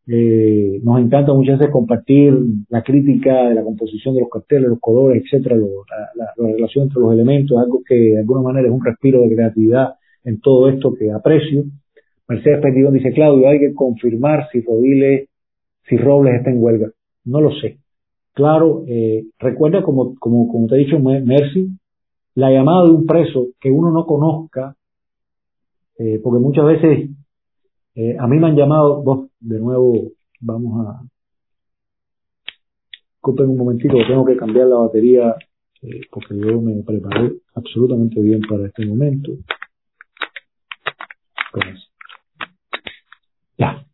Eh, 0.08 0.80
nos 0.84 1.00
encanta 1.00 1.34
muchas 1.34 1.60
veces 1.60 1.72
compartir 1.72 2.34
la 2.70 2.82
crítica 2.82 3.50
de 3.50 3.56
la 3.56 3.64
composición 3.64 4.16
de 4.16 4.22
los 4.22 4.30
carteles, 4.30 4.68
los 4.70 4.80
colores, 4.80 5.24
etcétera, 5.24 5.58
la, 5.58 6.34
relación 6.38 6.86
entre 6.86 7.02
los 7.02 7.14
elementos, 7.14 7.58
algo 7.60 7.82
que 7.88 7.96
de 7.96 8.20
alguna 8.20 8.42
manera 8.42 8.68
es 8.68 8.74
un 8.74 8.84
respiro 8.84 9.22
de 9.22 9.36
creatividad 9.36 9.96
en 10.24 10.40
todo 10.40 10.70
esto 10.70 10.94
que 10.96 11.12
aprecio. 11.12 11.66
Mercedes 12.28 12.62
Perdigón 12.62 12.94
dice, 12.96 13.12
Claudio, 13.12 13.48
hay 13.48 13.60
que 13.60 13.76
confirmar 13.76 14.48
si 14.52 14.62
Rodile, 14.62 15.28
si 15.88 15.98
Robles 15.98 16.36
está 16.36 16.50
en 16.50 16.64
huelga. 16.64 16.90
No 17.26 17.42
lo 17.42 17.52
sé. 17.52 17.78
Claro, 18.36 18.84
eh, 18.86 19.24
recuerda, 19.40 19.82
como, 19.82 20.14
como, 20.16 20.52
como 20.52 20.68
te 20.68 20.76
he 20.76 20.80
dicho, 20.80 21.00
Mercy, 21.00 21.70
la 22.36 22.52
llamada 22.52 22.84
de 22.84 22.92
un 22.92 23.06
preso 23.06 23.48
que 23.62 23.72
uno 23.72 23.92
no 23.92 24.06
conozca, 24.06 24.76
eh, 25.98 26.20
porque 26.22 26.40
muchas 26.40 26.66
veces 26.66 27.10
eh, 27.96 28.18
a 28.20 28.28
mí 28.28 28.38
me 28.38 28.48
han 28.48 28.58
llamado, 28.58 29.02
vos, 29.02 29.30
de 29.40 29.58
nuevo, 29.58 30.12
vamos 30.42 30.86
a... 30.86 31.02
Disculpen 33.14 33.50
un 33.52 33.58
momentito, 33.58 33.96
tengo 34.06 34.26
que 34.26 34.36
cambiar 34.36 34.68
la 34.68 34.80
batería 34.80 35.34
eh, 35.82 36.02
porque 36.12 36.38
yo 36.38 36.60
me 36.60 36.84
preparé 36.84 37.38
absolutamente 37.56 38.20
bien 38.20 38.42
para 38.42 38.68
este 38.68 38.86
momento. 38.86 39.32
Ya, 43.58 43.86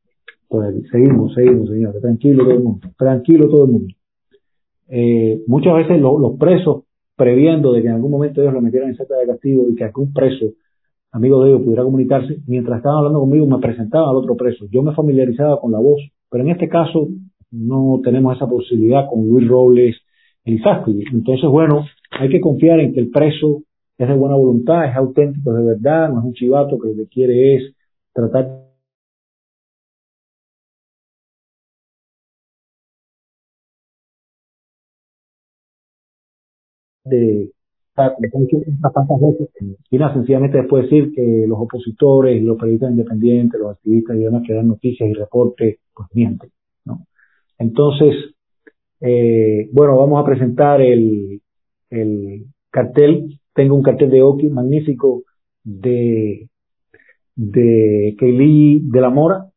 por 0.48 0.66
ahí. 0.66 0.82
Seguimos, 0.92 1.34
seguimos, 1.36 1.70
señores. 1.70 2.02
Tranquilo 2.02 2.44
todo 2.44 2.54
el 2.54 2.64
mundo. 2.64 2.88
Tranquilo 2.98 3.48
todo 3.48 3.66
el 3.66 3.72
mundo. 3.72 3.96
Eh, 4.94 5.42
muchas 5.48 5.74
veces 5.76 6.02
los 6.02 6.38
presos, 6.38 6.84
previendo 7.16 7.72
de 7.72 7.82
que 7.82 7.88
en 7.88 7.94
algún 7.94 8.12
momento 8.12 8.42
ellos 8.42 8.54
lo 8.54 8.62
metieran 8.62 8.90
en 8.90 8.98
celda 8.98 9.18
de 9.18 9.28
castigo 9.28 9.66
y 9.70 9.76
que 9.76 9.86
algún 9.86 10.12
preso, 10.12 10.48
amigo 11.14 11.42
de 11.42 11.52
ellos, 11.52 11.62
pudiera 11.64 11.84
comunicarse, 11.84 12.40
mientras 12.46 12.78
estaban 12.78 12.98
hablando 12.98 13.22
conmigo 13.22 13.48
me 13.48 13.60
presentaban 13.60 14.10
al 14.10 14.18
otro 14.18 14.36
preso. 14.36 14.66
Yo 14.70 14.84
me 14.84 14.94
familiarizaba 14.94 15.62
con 15.62 15.72
la 15.72 15.80
voz, 15.80 16.02
pero 16.30 16.44
en 16.44 16.50
este 16.52 16.68
caso 16.68 17.08
no 17.52 18.02
tenemos 18.04 18.36
esa 18.36 18.48
posibilidad 18.48 19.08
con 19.10 19.30
Luis 19.30 19.48
Robles, 19.48 19.96
Elizástegui. 20.44 21.06
Entonces, 21.14 21.50
bueno, 21.50 21.86
hay 22.12 22.30
que 22.30 22.42
confiar 22.42 22.82
en 22.82 22.94
que 22.94 23.00
el 23.00 23.12
preso 23.12 23.64
es 23.98 24.08
de 24.10 24.14
buena 24.14 24.36
voluntad, 24.36 24.90
es 24.90 24.96
auténtico 24.98 25.54
de 25.54 25.64
verdad, 25.64 26.10
no 26.10 26.20
es 26.20 26.26
un 26.26 26.34
chivato 26.34 26.78
que 26.78 26.90
lo 26.90 26.96
que 26.96 27.08
quiere 27.08 27.56
es 27.56 27.76
tratar 28.14 28.71
de 37.04 37.52
China 39.90 40.14
sencillamente 40.14 40.58
después 40.58 40.84
decir 40.84 41.12
que 41.14 41.46
los 41.48 41.60
opositores 41.60 42.42
y 42.42 42.46
los 42.46 42.58
periodistas 42.58 42.92
independientes, 42.92 43.60
los 43.60 43.72
activistas 43.72 44.16
y 44.16 44.20
demás 44.20 44.44
que 44.46 44.54
dan 44.54 44.68
noticias 44.68 45.10
y 45.10 45.14
reportes, 45.14 45.80
pues 45.94 46.08
mienten. 46.14 46.50
¿no? 46.86 47.06
Entonces, 47.58 48.16
eh, 49.02 49.70
bueno, 49.74 49.98
vamos 49.98 50.22
a 50.22 50.26
presentar 50.26 50.82
el, 50.82 51.42
el 51.90 52.46
cartel. 52.70 53.40
Tengo 53.54 53.76
un 53.76 53.84
cartel 53.84 54.10
de 54.10 54.22
Oki 54.22 54.50
magnífico 54.50 55.24
de, 55.64 56.48
de 57.36 58.16
Kelly 58.18 58.82
de 58.90 59.02
la 59.02 59.10
Mora. 59.10 59.48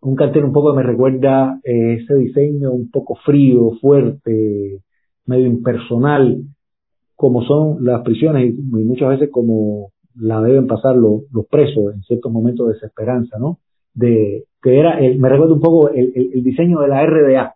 Un 0.00 0.16
cartel 0.16 0.44
un 0.44 0.52
poco 0.52 0.72
que 0.72 0.78
me 0.78 0.86
recuerda 0.86 1.60
eh, 1.64 1.98
ese 2.00 2.14
diseño 2.14 2.72
un 2.72 2.90
poco 2.90 3.16
frío, 3.24 3.72
fuerte, 3.80 4.80
medio 5.26 5.46
impersonal, 5.46 6.42
como 7.14 7.42
son 7.44 7.84
las 7.84 8.02
prisiones 8.02 8.54
y, 8.54 8.62
muchas 8.62 9.10
veces 9.10 9.30
como 9.30 9.90
la 10.14 10.40
deben 10.42 10.66
pasar 10.66 10.96
los, 10.96 11.22
presos 11.50 11.94
en 11.94 12.02
ciertos 12.02 12.32
momentos 12.32 12.66
de 12.66 12.74
desesperanza, 12.74 13.38
¿no? 13.38 13.58
De, 13.94 14.44
que 14.62 14.78
era, 14.78 14.98
el, 14.98 15.18
me 15.18 15.28
recuerda 15.28 15.54
un 15.54 15.60
poco 15.60 15.90
el, 15.90 16.12
el, 16.14 16.42
diseño 16.42 16.80
de 16.80 16.88
la 16.88 17.06
RDA. 17.06 17.54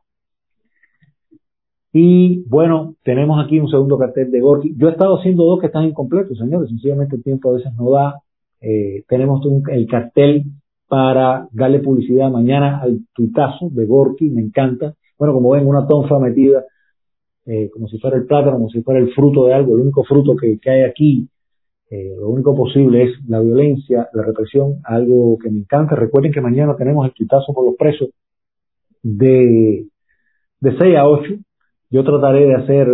Y 1.93 2.45
bueno, 2.49 2.95
tenemos 3.03 3.43
aquí 3.45 3.59
un 3.59 3.69
segundo 3.69 3.97
cartel 3.97 4.31
de 4.31 4.41
Gorky. 4.41 4.75
Yo 4.77 4.89
he 4.89 4.93
estado 4.93 5.19
haciendo 5.19 5.45
dos 5.45 5.61
que 5.61 5.67
están 5.67 5.85
incompletos, 5.85 6.37
señores. 6.37 6.69
Sencillamente 6.69 7.17
el 7.17 7.23
tiempo 7.23 7.51
a 7.51 7.55
veces 7.55 7.73
no 7.75 7.91
da. 7.91 8.21
Eh, 8.61 9.05
tenemos 9.09 9.45
un, 9.47 9.63
el 9.71 9.87
cartel 9.87 10.45
para 10.89 11.49
darle 11.53 11.81
publicidad 11.81 12.31
mañana 12.31 12.81
al 12.81 13.01
tuitazo 13.15 13.69
de 13.71 13.87
Gorky, 13.87 14.31
me 14.31 14.43
encanta. 14.43 14.95
Bueno, 15.19 15.35
como 15.35 15.51
ven, 15.51 15.67
una 15.67 15.87
tonfa 15.87 16.19
metida 16.19 16.65
eh, 17.47 17.71
como 17.71 17.89
si 17.89 17.99
fuera 17.99 18.17
el 18.17 18.27
plátano, 18.27 18.57
como 18.57 18.71
si 18.71 18.83
fuera 18.83 19.01
el 19.01 19.13
fruto 19.15 19.47
de 19.47 19.55
algo, 19.55 19.77
el 19.77 19.83
único 19.83 20.03
fruto 20.05 20.35
que, 20.37 20.59
hay 20.69 20.83
aquí, 20.83 21.29
eh, 21.91 22.15
lo 22.19 22.29
único 22.29 22.57
posible 22.57 23.05
es 23.05 23.11
la 23.29 23.41
violencia, 23.41 24.09
la 24.13 24.23
represión, 24.25 24.81
algo 24.85 25.39
que 25.39 25.51
me 25.51 25.61
encanta. 25.61 25.95
Recuerden 25.95 26.33
que 26.33 26.41
mañana 26.41 26.77
tenemos 26.77 27.07
el 27.07 27.13
quitazo 27.13 27.55
por 27.55 27.65
los 27.65 27.77
presos 27.77 28.11
de, 29.03 29.87
de 30.61 30.79
6 30.79 30.97
a 30.97 31.09
8. 31.09 31.35
Yo 31.91 32.03
trataré 32.03 32.47
de 32.47 32.55
hacer 32.57 32.89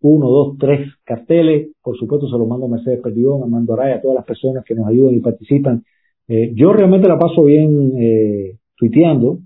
uno, 0.00 0.28
dos, 0.28 0.58
tres 0.58 0.92
carteles. 1.04 1.72
Por 1.82 1.98
supuesto, 1.98 2.28
se 2.28 2.38
los 2.38 2.46
mando 2.48 2.66
a 2.66 2.70
Mercedes 2.70 3.00
Perdigón, 3.02 3.42
a 3.42 3.46
Mando 3.46 3.74
Araya, 3.74 3.96
a 3.96 4.00
todas 4.00 4.16
las 4.16 4.24
personas 4.24 4.64
que 4.64 4.74
nos 4.74 4.86
ayudan 4.86 5.14
y 5.14 5.20
participan. 5.20 5.84
Eh, 6.28 6.52
yo 6.54 6.72
realmente 6.72 7.08
la 7.08 7.18
paso 7.18 7.44
bien 7.44 7.92
eh, 7.98 8.58
tuiteando 8.76 9.38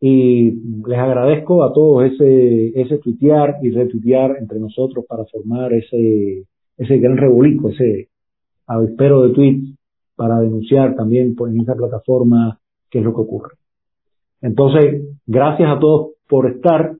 y 0.00 0.50
les 0.86 0.98
agradezco 0.98 1.64
a 1.64 1.72
todos 1.72 2.04
ese, 2.04 2.80
ese 2.80 2.98
tuitear 2.98 3.56
y 3.62 3.70
retuitear 3.70 4.36
entre 4.40 4.58
nosotros 4.58 5.04
para 5.08 5.24
formar 5.24 5.72
ese, 5.72 6.44
ese 6.76 6.98
gran 6.98 7.16
rebolico, 7.16 7.70
ese 7.70 8.08
avispero 8.66 9.22
de 9.22 9.34
tweets 9.34 9.78
para 10.16 10.40
denunciar 10.40 10.94
también 10.96 11.34
en 11.38 11.60
esa 11.60 11.74
plataforma 11.74 12.58
qué 12.90 12.98
es 12.98 13.04
lo 13.04 13.14
que 13.14 13.20
ocurre. 13.20 13.54
Entonces, 14.42 15.02
gracias 15.26 15.68
a 15.70 15.78
todos 15.78 16.12
por 16.28 16.50
estar. 16.50 16.96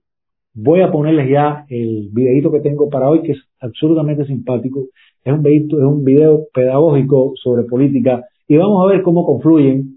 Voy 0.55 0.80
a 0.80 0.90
ponerles 0.90 1.30
ya 1.30 1.66
el 1.68 2.09
videito 2.12 2.51
que 2.51 2.61
tengo 2.61 2.88
para 2.88 3.11
hoy, 3.11 3.22
que 3.22 3.32
es 3.32 3.38
absolutamente 3.61 4.24
simpático. 4.24 4.86
Es 5.22 5.32
un 5.32 5.42
videito, 5.42 5.78
es 5.78 5.84
un 5.84 6.05
video 6.05 6.47
pedagógico 6.55 7.32
sobre 7.42 7.64
política 7.64 8.24
y 8.49 8.57
vamos 8.57 8.82
a 8.84 8.92
ver 8.92 9.03
cómo 9.03 9.26
confluyen 9.26 9.95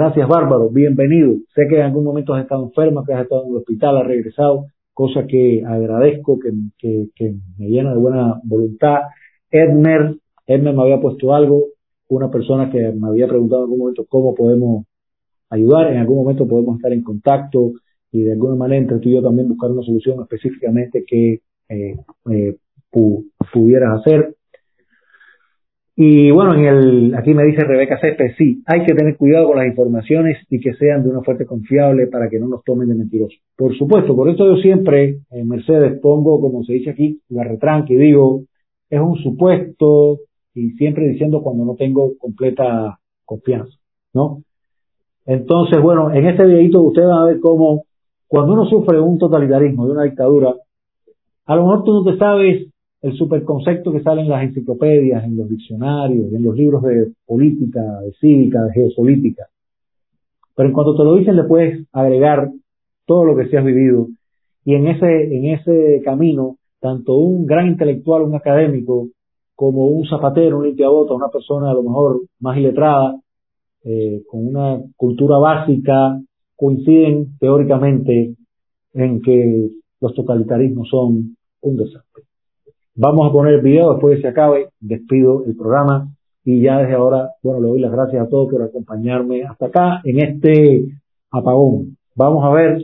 Gracias, 0.00 0.28
Bárbaro. 0.28 0.70
Bienvenido. 0.70 1.38
Sé 1.56 1.62
que 1.68 1.74
en 1.74 1.82
algún 1.82 2.04
momento 2.04 2.32
has 2.32 2.44
estado 2.44 2.62
enferma, 2.62 3.02
que 3.04 3.14
has 3.14 3.22
estado 3.22 3.42
en 3.42 3.50
el 3.50 3.56
hospital, 3.56 3.96
has 3.98 4.06
regresado, 4.06 4.66
cosa 4.94 5.26
que 5.26 5.64
agradezco, 5.66 6.38
que, 6.38 6.52
me 7.58 7.68
llena 7.68 7.90
de 7.90 7.98
buena 7.98 8.40
voluntad. 8.44 8.98
Edmer, 9.50 10.14
Edmer 10.46 10.72
me 10.72 10.82
había 10.82 11.00
puesto 11.00 11.34
algo, 11.34 11.64
una 12.10 12.30
persona 12.30 12.70
que 12.70 12.78
me 12.92 13.08
había 13.08 13.26
preguntado 13.26 13.62
en 13.62 13.64
algún 13.64 13.78
momento 13.80 14.06
cómo 14.08 14.36
podemos 14.36 14.86
ayudar, 15.50 15.90
en 15.90 15.98
algún 15.98 16.18
momento 16.18 16.46
podemos 16.46 16.76
estar 16.76 16.92
en 16.92 17.02
contacto 17.02 17.72
y 18.12 18.22
de 18.22 18.34
alguna 18.34 18.54
manera 18.54 18.80
entre 18.80 19.00
tú 19.00 19.08
y 19.08 19.14
yo 19.14 19.22
también 19.22 19.48
buscar 19.48 19.72
una 19.72 19.82
solución 19.82 20.20
específicamente 20.22 21.04
que 21.04 21.40
eh, 21.70 21.96
eh, 22.30 22.56
pudieras 23.52 23.98
hacer. 23.98 24.36
Y 26.00 26.30
bueno, 26.30 26.54
en 26.54 26.64
el, 26.64 27.14
aquí 27.16 27.34
me 27.34 27.42
dice 27.42 27.64
Rebeca 27.64 27.98
Céspedes, 27.98 28.36
sí, 28.38 28.62
hay 28.66 28.84
que 28.84 28.94
tener 28.94 29.16
cuidado 29.16 29.48
con 29.48 29.56
las 29.58 29.66
informaciones 29.66 30.38
y 30.48 30.60
que 30.60 30.72
sean 30.74 31.02
de 31.02 31.10
una 31.10 31.22
fuente 31.22 31.44
confiable 31.44 32.06
para 32.06 32.28
que 32.28 32.38
no 32.38 32.46
nos 32.46 32.62
tomen 32.62 32.88
de 32.88 32.94
mentirosos. 32.94 33.40
Por 33.56 33.76
supuesto, 33.76 34.14
por 34.14 34.28
eso 34.28 34.46
yo 34.46 34.62
siempre, 34.62 35.18
en 35.32 35.48
Mercedes, 35.48 35.98
pongo, 36.00 36.40
como 36.40 36.62
se 36.62 36.74
dice 36.74 36.90
aquí, 36.90 37.20
la 37.30 37.42
retranque 37.42 37.98
digo, 37.98 38.44
es 38.88 39.00
un 39.00 39.16
supuesto 39.16 40.20
y 40.54 40.70
siempre 40.74 41.08
diciendo 41.08 41.42
cuando 41.42 41.64
no 41.64 41.74
tengo 41.74 42.12
completa 42.16 43.00
confianza, 43.24 43.76
¿no? 44.14 44.42
Entonces, 45.26 45.82
bueno, 45.82 46.12
en 46.14 46.28
este 46.28 46.44
videito 46.46 46.80
ustedes 46.80 47.08
van 47.08 47.22
a 47.22 47.26
ver 47.26 47.40
cómo 47.40 47.82
cuando 48.28 48.52
uno 48.52 48.66
sufre 48.66 49.00
un 49.00 49.18
totalitarismo, 49.18 49.86
de 49.86 49.92
una 49.94 50.04
dictadura, 50.04 50.54
a 51.44 51.56
lo 51.56 51.62
mejor 51.62 51.82
tú 51.82 51.92
no 51.92 52.12
te 52.12 52.16
sabes 52.18 52.68
el 53.00 53.16
superconcepto 53.16 53.92
que 53.92 54.02
sale 54.02 54.22
en 54.22 54.28
las 54.28 54.42
enciclopedias, 54.42 55.24
en 55.24 55.36
los 55.36 55.48
diccionarios, 55.48 56.32
en 56.32 56.42
los 56.42 56.56
libros 56.56 56.82
de 56.82 57.12
política, 57.26 58.00
de 58.00 58.12
cívica, 58.20 58.64
de 58.64 58.72
geopolítica. 58.72 59.46
Pero 60.54 60.68
en 60.68 60.74
cuanto 60.74 60.96
te 60.96 61.04
lo 61.04 61.16
dicen, 61.16 61.36
le 61.36 61.44
puedes 61.44 61.86
agregar 61.92 62.50
todo 63.06 63.24
lo 63.24 63.36
que 63.36 63.48
se 63.48 63.56
has 63.56 63.64
vivido. 63.64 64.08
Y 64.64 64.74
en 64.74 64.88
ese, 64.88 65.36
en 65.36 65.44
ese 65.46 66.02
camino, 66.04 66.56
tanto 66.80 67.16
un 67.16 67.46
gran 67.46 67.68
intelectual, 67.68 68.22
un 68.22 68.34
académico, 68.34 69.08
como 69.54 69.86
un 69.88 70.06
zapatero, 70.06 70.58
un 70.58 70.66
limpiabotas, 70.66 71.16
una 71.16 71.28
persona 71.28 71.70
a 71.70 71.74
lo 71.74 71.82
mejor 71.82 72.22
más 72.40 72.56
iletrada, 72.58 73.20
eh, 73.84 74.22
con 74.28 74.46
una 74.46 74.80
cultura 74.96 75.38
básica, 75.38 76.20
coinciden 76.56 77.38
teóricamente 77.38 78.34
en 78.92 79.22
que 79.22 79.70
los 80.00 80.14
totalitarismos 80.14 80.88
son 80.88 81.36
un 81.60 81.76
desastre. 81.76 82.27
Vamos 83.00 83.28
a 83.28 83.32
poner 83.32 83.54
el 83.54 83.60
video 83.60 83.92
después 83.92 84.10
de 84.10 84.16
que 84.16 84.22
se 84.22 84.28
acabe. 84.28 84.70
Despido 84.80 85.44
el 85.46 85.54
programa 85.56 86.08
y 86.44 86.62
ya 86.62 86.78
desde 86.78 86.94
ahora, 86.94 87.30
bueno, 87.44 87.60
le 87.60 87.68
doy 87.68 87.80
las 87.80 87.92
gracias 87.92 88.26
a 88.26 88.28
todos 88.28 88.50
por 88.50 88.60
acompañarme 88.60 89.44
hasta 89.44 89.66
acá 89.66 90.00
en 90.02 90.18
este 90.18 90.84
apagón. 91.30 91.96
Vamos 92.16 92.44
a 92.44 92.50
ver 92.50 92.82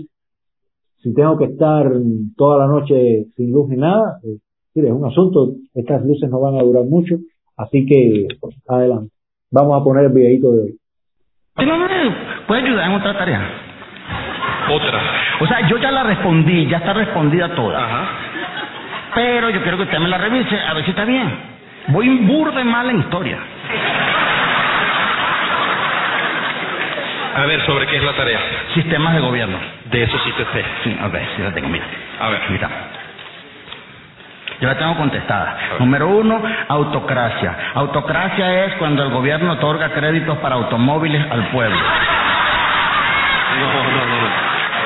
si 1.02 1.12
tengo 1.14 1.36
que 1.36 1.46
estar 1.46 1.90
toda 2.36 2.58
la 2.58 2.66
noche 2.68 3.26
sin 3.36 3.50
luz 3.50 3.68
ni 3.68 3.76
nada. 3.76 4.20
Eh, 4.22 4.38
es 4.76 4.90
un 4.92 5.04
asunto, 5.04 5.54
estas 5.74 6.04
luces 6.04 6.30
no 6.30 6.38
van 6.40 6.60
a 6.60 6.62
durar 6.62 6.84
mucho, 6.84 7.16
así 7.56 7.84
que 7.84 8.28
pues, 8.40 8.54
adelante. 8.68 9.12
Vamos 9.50 9.80
a 9.80 9.82
poner 9.82 10.04
el 10.04 10.12
videito 10.12 10.52
de 10.52 10.62
hoy. 10.62 10.78
¿Puede 12.46 12.62
ayudar 12.62 12.88
en 12.88 12.96
otra 12.96 13.18
tarea? 13.18 13.50
Otra. 14.72 15.00
O 15.42 15.46
sea, 15.48 15.68
yo 15.68 15.76
ya 15.78 15.90
la 15.90 16.04
respondí, 16.04 16.68
ya 16.70 16.76
está 16.76 16.92
respondida 16.92 17.52
toda. 17.56 17.84
Ajá. 17.84 18.23
Pero 19.14 19.50
yo 19.50 19.62
quiero 19.62 19.76
que 19.76 19.84
usted 19.84 19.98
me 19.98 20.08
la 20.08 20.18
revise, 20.18 20.58
a 20.60 20.74
ver 20.74 20.84
si 20.84 20.90
está 20.90 21.04
bien. 21.04 21.32
Voy 21.88 22.08
un 22.08 22.26
burde 22.26 22.64
mal 22.64 22.90
en 22.90 23.00
historia. 23.00 23.38
A 27.36 27.46
ver, 27.46 27.60
¿sobre 27.66 27.86
qué 27.86 27.96
es 27.96 28.02
la 28.04 28.12
tarea? 28.12 28.38
Sistemas 28.74 29.14
de 29.14 29.20
gobierno. 29.20 29.58
De 29.86 30.02
eso 30.02 30.18
sí 30.24 30.32
te 30.36 30.44
sé. 30.44 30.64
Sí, 30.84 30.96
a 31.00 31.08
ver, 31.08 31.26
sí 31.36 31.42
la 31.42 31.52
tengo, 31.52 31.68
mira. 31.68 31.84
A 32.20 32.28
ver. 32.30 32.40
Mira. 32.48 32.68
Yo 34.60 34.68
la 34.68 34.78
tengo 34.78 34.94
contestada. 34.96 35.56
Número 35.80 36.08
uno, 36.08 36.40
autocracia. 36.68 37.56
Autocracia 37.74 38.64
es 38.66 38.74
cuando 38.74 39.02
el 39.02 39.10
gobierno 39.10 39.52
otorga 39.52 39.90
créditos 39.90 40.38
para 40.38 40.54
automóviles 40.54 41.26
al 41.30 41.48
pueblo. 41.48 41.76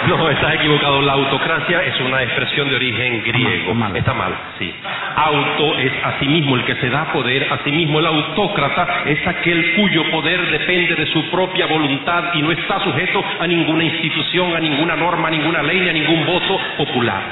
No, 0.06 0.30
estás 0.30 0.54
equivocado. 0.54 1.02
La 1.02 1.12
autocracia 1.12 1.82
es 1.82 2.00
una 2.00 2.22
expresión 2.22 2.68
de 2.68 2.76
origen 2.76 3.22
griego. 3.24 3.74
mal. 3.74 3.96
Está 3.96 4.14
mal, 4.14 4.32
sí. 4.58 4.72
Auto 5.16 5.78
es 5.78 5.92
a 6.04 6.18
sí 6.20 6.28
mismo 6.28 6.56
el 6.56 6.64
que 6.64 6.76
se 6.76 6.88
da 6.88 7.12
poder, 7.12 7.52
a 7.52 7.58
sí 7.64 7.72
mismo 7.72 7.98
el 7.98 8.06
autócrata 8.06 9.02
es 9.06 9.26
aquel 9.26 9.74
cuyo 9.74 10.10
poder 10.10 10.40
depende 10.50 10.94
de 10.94 11.06
su 11.12 11.24
propia 11.30 11.66
voluntad 11.66 12.34
y 12.34 12.42
no 12.42 12.52
está 12.52 12.80
sujeto 12.80 13.22
a 13.40 13.46
ninguna 13.46 13.84
institución, 13.84 14.54
a 14.54 14.60
ninguna 14.60 14.96
norma, 14.96 15.28
a 15.28 15.30
ninguna 15.30 15.62
ley, 15.62 15.80
ni 15.80 15.88
a 15.88 15.92
ningún 15.92 16.24
voto 16.24 16.60
popular. 16.76 17.22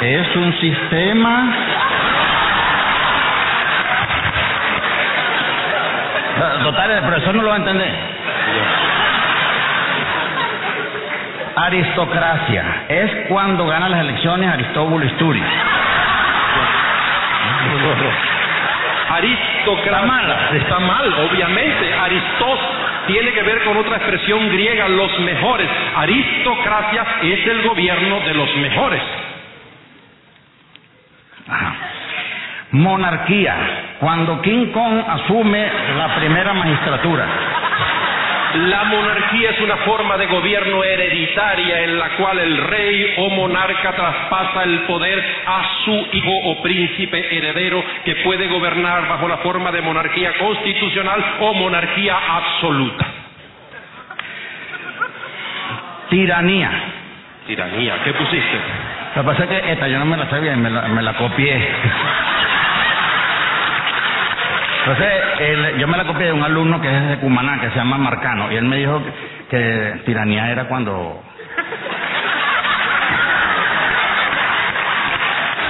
Es 0.00 0.36
un 0.36 0.60
sistema. 0.60 1.54
Total, 6.62 6.90
el 6.90 7.02
profesor 7.02 7.34
no 7.34 7.42
lo 7.42 7.48
va 7.48 7.54
a 7.54 7.58
entender. 7.58 8.16
Aristocracia 11.56 12.84
es 12.86 13.10
cuando 13.28 13.66
gana 13.66 13.88
las 13.88 14.00
elecciones 14.00 14.52
Aristóbulo 14.52 15.06
Isturi. 15.06 15.42
Aristocracia. 19.08 19.84
Está 19.86 20.02
mal. 20.02 20.48
Está 20.52 20.78
mal, 20.80 21.12
obviamente. 21.30 21.94
Aristos 21.94 22.58
tiene 23.06 23.32
que 23.32 23.42
ver 23.42 23.64
con 23.64 23.76
otra 23.78 23.96
expresión 23.96 24.48
griega, 24.50 24.86
los 24.88 25.18
mejores. 25.20 25.68
Aristocracia 25.96 27.06
es 27.22 27.46
el 27.46 27.62
gobierno 27.62 28.20
de 28.20 28.34
los 28.34 28.56
mejores. 28.56 29.02
Ajá. 31.48 31.74
Monarquía, 32.72 33.56
cuando 34.00 34.42
King 34.42 34.72
Kong 34.72 35.02
asume 35.08 35.70
la 35.96 36.16
primera 36.16 36.52
magistratura. 36.52 37.24
La 38.56 38.84
monarquía 38.84 39.50
es 39.50 39.60
una 39.60 39.76
forma 39.78 40.16
de 40.16 40.26
gobierno 40.26 40.82
hereditaria 40.82 41.82
en 41.82 41.98
la 41.98 42.08
cual 42.16 42.38
el 42.38 42.56
rey 42.56 43.14
o 43.18 43.28
monarca 43.30 43.92
traspasa 43.92 44.62
el 44.62 44.80
poder 44.80 45.22
a 45.46 45.62
su 45.84 46.06
hijo 46.12 46.30
o 46.44 46.62
príncipe 46.62 47.36
heredero 47.36 47.84
que 48.04 48.16
puede 48.16 48.46
gobernar 48.48 49.08
bajo 49.08 49.28
la 49.28 49.38
forma 49.38 49.70
de 49.72 49.82
monarquía 49.82 50.38
constitucional 50.38 51.36
o 51.40 51.52
monarquía 51.52 52.16
absoluta. 52.16 53.06
Tiranía. 56.08 56.70
Tiranía, 57.46 58.02
¿qué 58.04 58.14
pusiste? 58.14 58.56
Lo 59.16 59.22
que 59.22 59.26
pasa 59.26 59.44
es 59.44 59.48
que 59.48 59.72
esta 59.72 59.88
yo 59.88 59.98
no 59.98 60.06
me 60.06 60.16
la 60.16 60.30
sabía 60.30 60.56
me 60.56 60.70
la, 60.70 60.82
me 60.82 61.02
la 61.02 61.12
copié. 61.14 61.68
Entonces, 64.86 65.12
el- 65.40 65.78
yo 65.78 65.88
me 65.88 65.96
la 65.96 66.04
copié 66.04 66.26
de 66.26 66.32
un 66.32 66.44
alumno 66.44 66.80
que 66.80 66.86
es 66.88 67.08
de 67.08 67.16
Cumaná, 67.18 67.60
que 67.60 67.70
se 67.70 67.76
llama 67.76 67.98
Marcano, 67.98 68.52
y 68.52 68.56
él 68.56 68.64
me 68.64 68.76
dijo 68.76 69.02
que, 69.02 69.10
que 69.50 70.02
tiranía 70.06 70.48
era 70.52 70.64
cuando... 70.66 71.22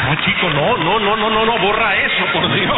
No, 0.07 0.15
chico, 0.25 0.51
no, 0.51 0.77
no, 0.77 1.01
no, 1.01 1.17
no, 1.17 1.31
no, 1.31 1.47
no, 1.47 1.59
borra 1.59 1.97
eso, 1.97 2.27
por 2.33 2.53
Dios. 2.55 2.77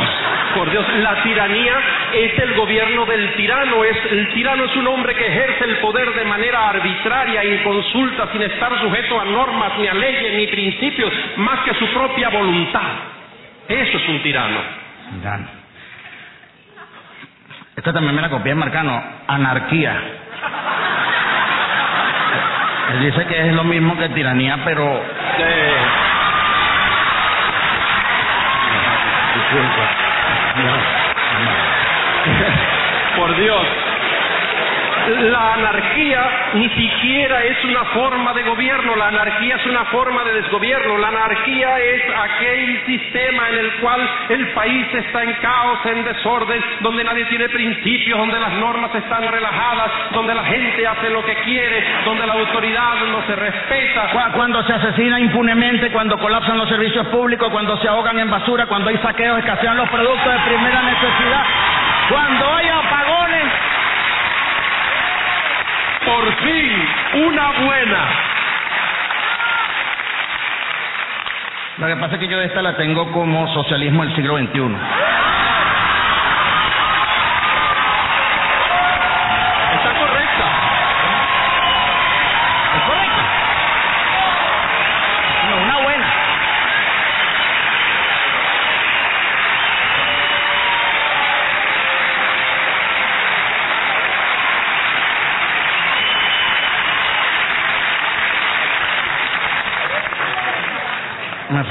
Por 0.54 0.70
Dios, 0.70 0.84
la 1.02 1.22
tiranía 1.24 1.74
es 2.14 2.38
el 2.38 2.54
gobierno 2.54 3.04
del 3.04 3.34
tirano, 3.34 3.84
es 3.84 3.96
el 4.12 4.28
tirano 4.32 4.64
es 4.64 4.76
un 4.76 4.86
hombre 4.86 5.14
que 5.14 5.26
ejerce 5.26 5.64
el 5.64 5.76
poder 5.78 6.08
de 6.14 6.24
manera 6.24 6.70
arbitraria, 6.70 7.44
inconsulta, 7.44 8.28
sin 8.32 8.42
estar 8.42 8.78
sujeto 8.80 9.20
a 9.20 9.24
normas, 9.24 9.72
ni 9.78 9.88
a 9.88 9.94
leyes, 9.94 10.34
ni 10.36 10.46
principios, 10.46 11.12
más 11.36 11.58
que 11.64 11.72
a 11.72 11.74
su 11.74 11.86
propia 11.88 12.28
voluntad. 12.30 12.92
Eso 13.68 13.98
es 13.98 14.08
un 14.08 14.22
tirano. 14.22 14.58
Ya. 15.22 15.38
Esta 17.78 17.92
también 17.92 18.12
me 18.12 18.20
la 18.20 18.28
copié 18.28 18.50
de 18.50 18.54
Marcano, 18.56 19.00
anarquía. 19.28 19.94
Él 22.92 23.00
dice 23.02 23.24
que 23.26 23.46
es 23.46 23.54
lo 23.54 23.62
mismo 23.62 23.96
que 23.96 24.08
tiranía, 24.08 24.58
pero... 24.64 25.00
Eh, 25.38 25.76
Por 33.16 33.36
Dios. 33.36 33.66
La 35.06 35.54
anarquía 35.54 36.50
ni 36.54 36.68
siquiera 36.70 37.42
es 37.44 37.64
una 37.64 37.84
forma 37.86 38.32
de 38.34 38.42
gobierno, 38.42 38.94
la 38.96 39.08
anarquía 39.08 39.56
es 39.56 39.66
una 39.66 39.84
forma 39.86 40.22
de 40.24 40.34
desgobierno, 40.34 40.98
la 40.98 41.08
anarquía 41.08 41.78
es 41.78 42.02
aquel 42.14 42.82
sistema 42.86 43.48
en 43.48 43.58
el 43.58 43.72
cual 43.80 44.08
el 44.28 44.46
país 44.48 44.86
está 44.94 45.22
en 45.22 45.32
caos, 45.34 45.78
en 45.86 46.04
desorden, 46.04 46.62
donde 46.80 47.04
nadie 47.04 47.24
tiene 47.26 47.48
principios, 47.48 48.18
donde 48.18 48.38
las 48.38 48.52
normas 48.54 48.94
están 48.94 49.26
relajadas, 49.30 49.90
donde 50.12 50.34
la 50.34 50.44
gente 50.44 50.86
hace 50.86 51.08
lo 51.10 51.24
que 51.24 51.34
quiere, 51.36 51.84
donde 52.04 52.26
la 52.26 52.34
autoridad 52.34 52.94
no 53.10 53.26
se 53.26 53.34
respeta. 53.36 54.08
Cu- 54.12 54.32
Cuando 54.34 54.62
se 54.64 54.72
asesina 54.74 55.18
impunemente, 55.20 55.90
cuando 55.90 56.18
colapsan 56.18 56.58
los 56.58 56.68
servicios 56.68 57.06
públicos, 57.08 57.48
cuando 57.50 57.76
se 57.78 57.88
ahogan 57.88 58.18
en 58.18 58.30
basura, 58.30 58.66
cuando 58.66 58.90
hay 58.90 58.98
saqueos, 58.98 59.38
escasean 59.38 59.76
los 59.76 59.88
productos 59.88 60.32
de 60.32 60.38
primera 60.40 60.82
necesidad, 60.82 61.44
cuando 62.10 62.54
hay 62.54 62.68
apagones. 62.68 63.44
Por 66.08 66.34
fin, 66.36 66.88
una 67.26 67.52
buena. 67.66 68.08
Lo 71.76 71.86
que 71.86 71.96
pasa 71.96 72.14
es 72.14 72.20
que 72.20 72.28
yo 72.28 72.40
esta 72.40 72.62
la 72.62 72.76
tengo 72.78 73.12
como 73.12 73.46
socialismo 73.52 74.04
del 74.04 74.16
siglo 74.16 74.38
XXI. 74.38 75.07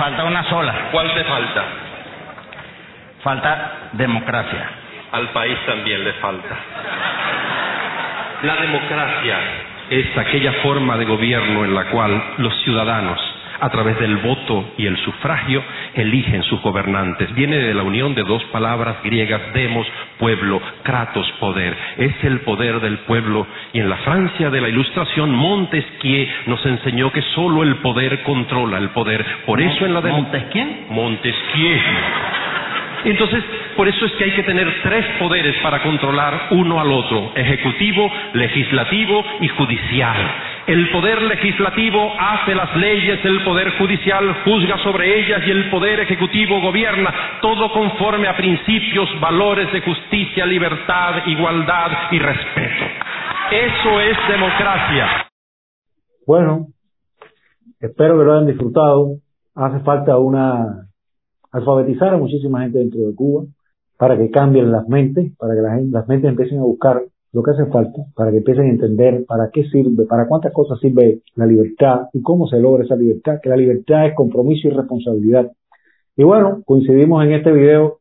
Falta 0.07 0.23
una 0.23 0.43
sola. 0.49 0.73
¿Cuál 0.91 1.13
te 1.13 1.23
falta? 1.25 1.63
Falta 3.21 3.71
democracia. 3.91 4.69
Al 5.11 5.27
país 5.29 5.57
también 5.65 6.01
le 6.01 6.13
falta. 6.13 6.55
La 8.43 8.55
democracia 8.55 9.37
es 9.89 10.17
aquella 10.17 10.53
forma 10.63 10.95
de 10.95 11.03
gobierno 11.03 11.65
en 11.65 11.75
la 11.75 11.85
cual 11.85 12.23
los 12.37 12.55
ciudadanos, 12.63 13.19
a 13.59 13.69
través 13.69 13.99
del 13.99 14.17
voto 14.17 14.73
y 14.77 14.85
el 14.85 14.95
sufragio, 14.97 15.61
eligen 15.93 16.41
sus 16.43 16.61
gobernantes. 16.61 17.33
Viene 17.33 17.57
de 17.57 17.73
la 17.73 17.83
unión 17.83 18.15
de 18.15 18.23
dos 18.23 18.41
palabras 18.45 19.03
griegas, 19.03 19.41
demos, 19.53 19.87
pueblo, 20.19 20.61
kratos, 20.83 21.29
poder. 21.41 21.75
Es 21.97 22.23
el 22.23 22.41
poder 22.41 22.79
del 22.79 22.99
pueblo. 22.99 23.45
Y 23.73 23.79
en 23.79 23.89
la 23.89 23.97
Francia 23.97 24.49
de 24.49 24.61
la 24.61 24.69
Ilustración, 24.69 25.33
Montesquieu 25.33 26.27
nos 26.45 26.65
enseñó 26.65 27.11
que 27.11 27.21
solo 27.33 27.63
el 27.63 27.75
poder 27.77 28.23
controla 28.23 28.77
el 28.77 28.89
poder. 28.89 29.25
Por 29.45 29.61
eso 29.61 29.85
en 29.85 29.93
la 29.93 30.01
democracia... 30.01 30.17
¿Montes 30.17 30.43
quién? 30.51 30.85
Montesquieu. 30.89 31.79
Entonces, 33.05 33.43
por 33.75 33.87
eso 33.87 34.05
es 34.05 34.11
que 34.13 34.23
hay 34.25 34.31
que 34.31 34.43
tener 34.43 34.81
tres 34.81 35.05
poderes 35.19 35.55
para 35.57 35.81
controlar 35.83 36.47
uno 36.51 36.79
al 36.79 36.91
otro, 36.91 37.31
ejecutivo, 37.35 38.11
legislativo 38.33 39.23
y 39.39 39.47
judicial. 39.49 40.17
El 40.65 40.89
poder 40.89 41.21
legislativo 41.21 42.13
hace 42.19 42.53
las 42.53 42.75
leyes, 42.75 43.23
el 43.23 43.41
poder 43.43 43.77
judicial 43.77 44.35
juzga 44.43 44.77
sobre 44.79 45.19
ellas 45.19 45.41
y 45.45 45.51
el 45.51 45.69
poder 45.69 46.01
ejecutivo 46.01 46.59
gobierna, 46.59 47.13
todo 47.41 47.71
conforme 47.71 48.27
a 48.27 48.35
principios, 48.35 49.07
valores 49.21 49.71
de 49.71 49.81
justicia, 49.81 50.45
libertad, 50.45 51.25
igualdad 51.27 51.91
y 52.11 52.19
respeto. 52.19 52.86
Eso 53.51 53.99
es 54.01 54.17
democracia. 54.29 55.05
Bueno, 56.25 56.67
espero 57.79 58.17
que 58.17 58.25
lo 58.25 58.33
hayan 58.33 58.47
disfrutado. 58.47 59.19
Hace 59.55 59.79
falta 59.79 60.17
una 60.17 60.89
alfabetizar 61.51 62.13
a 62.13 62.17
muchísima 62.17 62.61
gente 62.63 62.79
dentro 62.79 62.99
de 63.07 63.15
Cuba 63.15 63.45
para 63.97 64.17
que 64.17 64.29
cambien 64.29 64.71
las 64.71 64.87
mentes, 64.89 65.33
para 65.37 65.55
que 65.55 65.61
la 65.61 65.75
gente- 65.75 65.91
las 65.91 66.07
mentes 66.09 66.29
empiecen 66.29 66.59
a 66.59 66.63
buscar 66.63 67.01
lo 67.31 67.41
que 67.41 67.51
hace 67.51 67.65
falta, 67.67 68.01
para 68.15 68.31
que 68.31 68.37
empiecen 68.37 68.65
a 68.65 68.69
entender 68.69 69.25
para 69.25 69.49
qué 69.51 69.63
sirve, 69.69 70.05
para 70.05 70.27
cuántas 70.27 70.51
cosas 70.51 70.79
sirve 70.79 71.21
la 71.35 71.45
libertad 71.45 72.07
y 72.13 72.21
cómo 72.21 72.47
se 72.47 72.59
logra 72.59 72.83
esa 72.83 72.95
libertad, 72.97 73.39
que 73.41 73.49
la 73.49 73.55
libertad 73.57 74.07
es 74.07 74.15
compromiso 74.15 74.67
y 74.67 74.71
responsabilidad. 74.71 75.51
Y 76.17 76.23
bueno, 76.23 76.61
coincidimos 76.65 77.23
en 77.23 77.31
este 77.31 77.51
video 77.53 77.99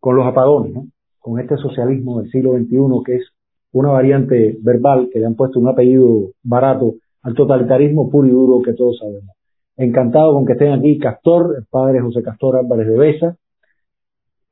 con 0.00 0.16
los 0.16 0.26
apagones, 0.26 0.74
con 1.20 1.38
este 1.38 1.56
socialismo 1.58 2.20
del 2.20 2.30
siglo 2.30 2.54
XXI 2.54 3.02
que 3.06 3.16
es 3.16 3.33
una 3.74 3.90
variante 3.90 4.56
verbal 4.62 5.10
que 5.12 5.20
le 5.20 5.26
han 5.26 5.34
puesto 5.34 5.60
un 5.60 5.68
apellido 5.68 6.30
barato 6.42 6.94
al 7.22 7.34
totalitarismo 7.34 8.10
puro 8.10 8.26
y 8.26 8.30
duro 8.30 8.62
que 8.62 8.72
todos 8.72 8.98
sabemos. 8.98 9.36
Encantado 9.76 10.32
con 10.34 10.46
que 10.46 10.52
estén 10.52 10.72
aquí 10.72 10.98
Castor, 10.98 11.54
el 11.58 11.64
padre 11.68 12.00
José 12.00 12.22
Castor 12.22 12.56
Álvarez 12.56 12.88
de 12.88 12.96
Besa, 12.96 13.36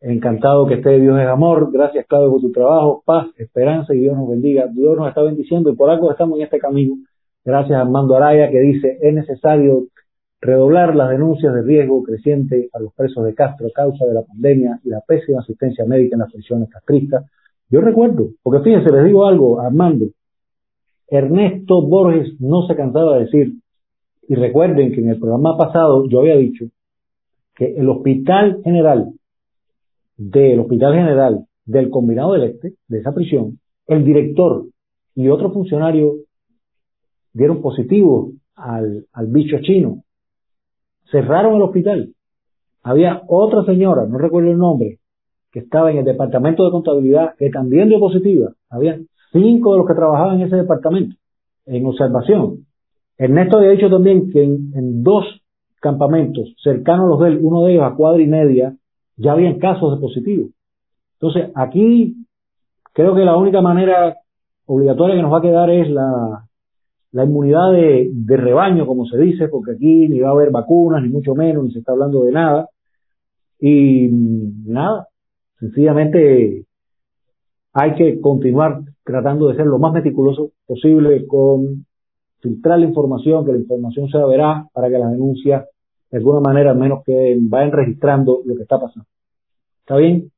Encantado 0.04 0.66
que 0.66 0.74
esté 0.74 0.98
Dios 0.98 1.20
es 1.20 1.28
amor. 1.28 1.70
Gracias, 1.72 2.06
Claudio, 2.08 2.32
por 2.32 2.40
tu 2.40 2.50
trabajo. 2.50 3.04
Paz, 3.06 3.28
esperanza 3.36 3.94
y 3.94 4.00
Dios 4.00 4.16
nos 4.16 4.28
bendiga. 4.28 4.66
Dios 4.66 4.96
nos 4.96 5.08
está 5.08 5.22
bendiciendo 5.22 5.70
y 5.70 5.76
por 5.76 5.90
algo 5.90 6.10
estamos 6.10 6.38
en 6.38 6.44
este 6.44 6.58
camino. 6.58 6.96
Gracias 7.44 7.78
a 7.78 7.82
Armando 7.82 8.16
Araya 8.16 8.50
que 8.50 8.58
dice, 8.58 8.98
es 9.00 9.14
necesario 9.14 9.84
redoblar 10.40 10.96
las 10.96 11.10
denuncias 11.10 11.54
de 11.54 11.62
riesgo 11.62 12.02
creciente 12.02 12.68
a 12.72 12.80
los 12.80 12.92
presos 12.94 13.24
de 13.24 13.32
Castro 13.32 13.68
a 13.68 13.70
causa 13.70 14.04
de 14.04 14.14
la 14.14 14.22
pandemia 14.22 14.80
y 14.82 14.88
la 14.88 15.00
pésima 15.06 15.38
asistencia 15.38 15.84
médica 15.84 16.16
en 16.16 16.20
las 16.20 16.32
prisiones 16.32 16.68
castristas. 16.68 17.24
Yo 17.72 17.80
recuerdo, 17.80 18.28
porque 18.42 18.62
fíjense, 18.62 18.92
les 18.92 19.06
digo 19.06 19.24
algo, 19.24 19.58
Armando, 19.58 20.04
Ernesto 21.08 21.80
Borges 21.80 22.38
no 22.38 22.66
se 22.66 22.76
cansaba 22.76 23.14
de 23.16 23.24
decir, 23.24 23.54
y 24.28 24.34
recuerden 24.34 24.92
que 24.92 25.00
en 25.00 25.08
el 25.08 25.18
programa 25.18 25.56
pasado 25.56 26.06
yo 26.06 26.20
había 26.20 26.36
dicho 26.36 26.66
que 27.54 27.74
el 27.74 27.88
Hospital 27.88 28.60
General 28.62 29.12
del 30.18 30.60
Hospital 30.60 30.92
General 30.92 31.46
del 31.64 31.88
Combinado 31.88 32.34
del 32.34 32.50
Este, 32.50 32.74
de 32.88 32.98
esa 32.98 33.14
prisión, 33.14 33.58
el 33.86 34.04
director 34.04 34.66
y 35.14 35.28
otro 35.28 35.50
funcionario 35.50 36.16
dieron 37.32 37.62
positivo 37.62 38.32
al, 38.54 39.06
al 39.14 39.26
bicho 39.28 39.56
chino. 39.62 40.02
Cerraron 41.10 41.56
el 41.56 41.62
hospital. 41.62 42.12
Había 42.82 43.22
otra 43.28 43.64
señora, 43.64 44.06
no 44.06 44.18
recuerdo 44.18 44.50
el 44.50 44.58
nombre, 44.58 44.98
que 45.52 45.60
estaba 45.60 45.90
en 45.90 45.98
el 45.98 46.04
departamento 46.04 46.64
de 46.64 46.70
contabilidad, 46.70 47.34
que 47.36 47.50
también 47.50 47.88
dio 47.88 48.00
positiva. 48.00 48.52
Había 48.70 48.98
cinco 49.32 49.72
de 49.72 49.78
los 49.78 49.86
que 49.86 49.94
trabajaban 49.94 50.40
en 50.40 50.46
ese 50.46 50.56
departamento, 50.56 51.14
en 51.66 51.86
observación. 51.86 52.66
Ernesto 53.18 53.58
había 53.58 53.70
dicho 53.70 53.90
también 53.90 54.30
que 54.30 54.42
en, 54.42 55.02
dos 55.02 55.24
campamentos 55.80 56.54
cercanos 56.62 57.04
a 57.04 57.08
los 57.08 57.20
de 57.20 57.28
él, 57.28 57.40
uno 57.42 57.64
de 57.64 57.72
ellos 57.72 57.84
a 57.84 57.94
cuadra 57.94 58.22
y 58.22 58.26
media, 58.26 58.74
ya 59.16 59.32
habían 59.32 59.58
casos 59.58 59.94
de 59.94 60.00
positivos. 60.00 60.50
Entonces, 61.20 61.50
aquí 61.54 62.16
creo 62.92 63.14
que 63.14 63.24
la 63.24 63.36
única 63.36 63.60
manera 63.60 64.16
obligatoria 64.66 65.16
que 65.16 65.22
nos 65.22 65.32
va 65.32 65.38
a 65.38 65.42
quedar 65.42 65.70
es 65.70 65.90
la, 65.90 66.46
la 67.12 67.24
inmunidad 67.24 67.72
de, 67.72 68.36
rebaño, 68.36 68.86
como 68.86 69.04
se 69.06 69.18
dice, 69.18 69.48
porque 69.48 69.72
aquí 69.72 70.08
ni 70.08 70.20
va 70.20 70.30
a 70.30 70.32
haber 70.32 70.50
vacunas, 70.50 71.02
ni 71.02 71.10
mucho 71.10 71.34
menos, 71.34 71.64
ni 71.64 71.72
se 71.72 71.80
está 71.80 71.92
hablando 71.92 72.24
de 72.24 72.32
nada. 72.32 72.68
Y 73.60 74.08
nada, 74.66 75.08
sencillamente 75.62 76.66
hay 77.72 77.94
que 77.94 78.20
continuar 78.20 78.80
tratando 79.04 79.46
de 79.46 79.56
ser 79.56 79.66
lo 79.66 79.78
más 79.78 79.92
meticuloso 79.92 80.50
posible 80.66 81.24
con 81.26 81.86
filtrar 82.40 82.80
la 82.80 82.86
información, 82.86 83.44
que 83.46 83.52
la 83.52 83.58
información 83.58 84.08
sea 84.08 84.26
veraz 84.26 84.66
para 84.72 84.88
que 84.88 84.98
las 84.98 85.12
denuncias 85.12 85.66
de 86.10 86.18
alguna 86.18 86.40
manera, 86.40 86.72
al 86.72 86.78
menos 86.78 87.04
que 87.04 87.36
vayan 87.40 87.70
registrando 87.70 88.42
lo 88.44 88.56
que 88.56 88.62
está 88.62 88.78
pasando. 88.80 89.06
¿Está 89.80 89.96
bien? 89.96 90.30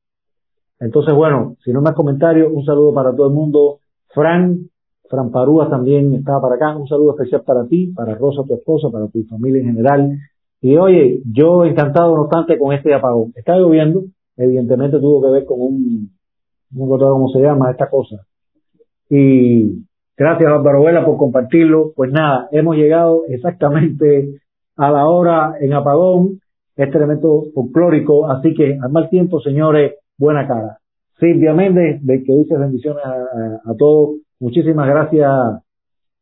Entonces, 0.79 1.13
bueno, 1.15 1.55
si 1.65 1.73
no 1.73 1.81
más 1.81 1.95
comentarios, 1.95 2.51
un 2.53 2.63
saludo 2.63 2.93
para 2.93 3.13
todo 3.13 3.27
el 3.27 3.33
mundo. 3.33 3.79
Fran, 4.13 4.69
Fran 5.09 5.31
Parúa 5.31 5.69
también 5.69 6.13
estaba 6.13 6.41
para 6.41 6.55
acá. 6.55 6.77
Un 6.77 6.87
saludo 6.87 7.15
especial 7.15 7.41
para 7.41 7.65
ti, 7.65 7.87
para 7.87 8.15
Rosa, 8.15 8.43
tu 8.47 8.53
esposa, 8.53 8.89
para 8.91 9.07
tu 9.07 9.23
familia 9.23 9.61
en 9.61 9.67
general. 9.67 10.17
Y 10.61 10.77
oye, 10.77 11.21
yo 11.33 11.65
encantado, 11.65 12.15
no 12.15 12.21
obstante, 12.23 12.57
con 12.57 12.71
este 12.73 12.93
apagón. 12.93 13.33
Está 13.35 13.57
lloviendo, 13.57 14.03
evidentemente 14.37 14.99
tuvo 14.99 15.21
que 15.21 15.29
ver 15.29 15.45
con 15.45 15.61
un, 15.61 16.09
no 16.71 16.85
recuerdo 16.85 17.11
cómo 17.11 17.29
se 17.29 17.39
llama 17.39 17.71
esta 17.71 17.89
cosa. 17.89 18.25
Y 19.09 19.85
gracias 20.17 20.51
Álvaro 20.51 20.83
Vela 20.83 21.05
por 21.05 21.17
compartirlo. 21.17 21.93
Pues 21.95 22.11
nada, 22.11 22.47
hemos 22.51 22.75
llegado 22.75 23.23
exactamente 23.27 24.39
a 24.75 24.91
la 24.91 25.07
hora 25.07 25.55
en 25.59 25.73
apagón, 25.73 26.39
este 26.75 26.97
elemento 26.97 27.45
folclórico, 27.53 28.29
así 28.29 28.53
que 28.53 28.77
al 28.81 28.91
mal 28.91 29.09
tiempo, 29.09 29.39
señores, 29.39 29.93
buena 30.17 30.47
cara. 30.47 30.79
Silvia 31.17 31.53
Méndez, 31.53 32.03
de 32.03 32.23
que 32.23 32.33
dice 32.33 32.57
bendiciones 32.57 33.05
a, 33.05 33.71
a, 33.71 33.75
todos, 33.77 34.17
muchísimas 34.39 34.87
gracias 34.87 35.29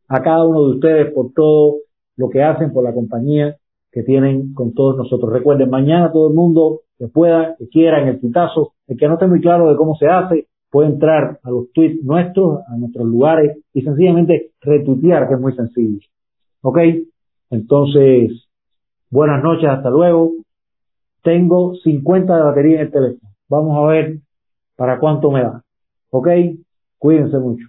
a 0.07 0.22
cada 0.22 0.45
uno 0.45 0.68
de 0.68 0.76
ustedes 0.76 1.11
por 1.14 1.34
todo 1.34 1.78
lo 2.16 2.30
que 2.30 2.43
hacen, 2.43 2.72
por 2.72 2.84
la 2.84 2.93
compañía 2.93 3.57
que 3.91 4.03
tienen 4.03 4.53
con 4.53 4.74
todos 4.74 4.97
nosotros. 4.97 5.32
Recuerden, 5.32 5.70
mañana 5.70 6.11
todo 6.11 6.28
el 6.28 6.34
mundo 6.34 6.82
que 6.98 7.08
pueda, 7.08 7.56
que 7.58 7.68
quiera, 7.70 8.02
en 8.02 8.10
el 8.10 8.20
pitazo, 8.20 8.74
el 8.88 8.98
que 8.98 9.08
no 9.08 9.14
esté 9.14 9.28
muy 9.28 9.41
claro 9.41 9.70
de 9.70 9.76
cómo 9.76 9.96
se 9.96 10.08
hace, 10.08 10.48
puede 10.70 10.89
entrar 10.89 11.39
a 11.44 11.52
los 11.52 11.72
tweets 11.72 12.04
nuestros, 12.04 12.62
a 12.68 12.76
nuestros 12.78 13.06
lugares 13.06 13.58
y 13.74 13.82
sencillamente 13.82 14.52
retuitear, 14.62 15.28
que 15.28 15.36
es 15.36 15.39
muy 15.39 15.54
sencillo. 15.56 16.00
¿Ok? 16.62 16.80
Entonces, 17.52 18.48
buenas 19.12 19.44
noches, 19.44 19.70
hasta 19.70 19.89
luego. 19.89 20.32
Tengo 21.22 21.76
50 21.76 22.36
de 22.36 22.44
batería 22.44 22.76
en 22.78 22.82
el 22.82 22.91
teléfono. 22.91 23.32
Vamos 23.50 23.78
a 23.78 23.88
ver 23.88 24.18
para 24.76 25.00
cuánto 25.00 25.30
me 25.30 25.44
da. 25.44 25.62
¿Ok? 26.10 26.28
Cuídense 26.98 27.38
mucho. 27.38 27.68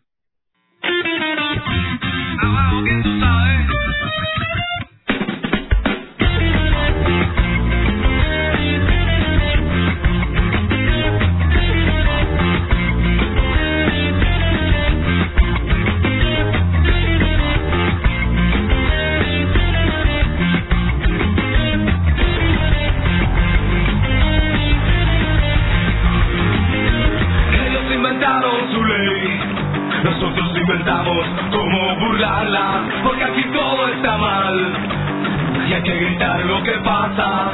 hay 35.75 35.83
que 35.83 35.95
gritar 35.97 36.45
lo 36.45 36.63
que 36.63 36.73
pasa. 36.85 37.51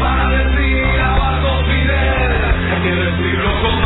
Para 0.00 0.30
decir 0.30 1.00
abajo 1.00 1.64
Fidel, 1.66 2.44
hay 2.72 2.82
que 2.82 2.94
decirlo 2.94 3.50
con. 3.62 3.76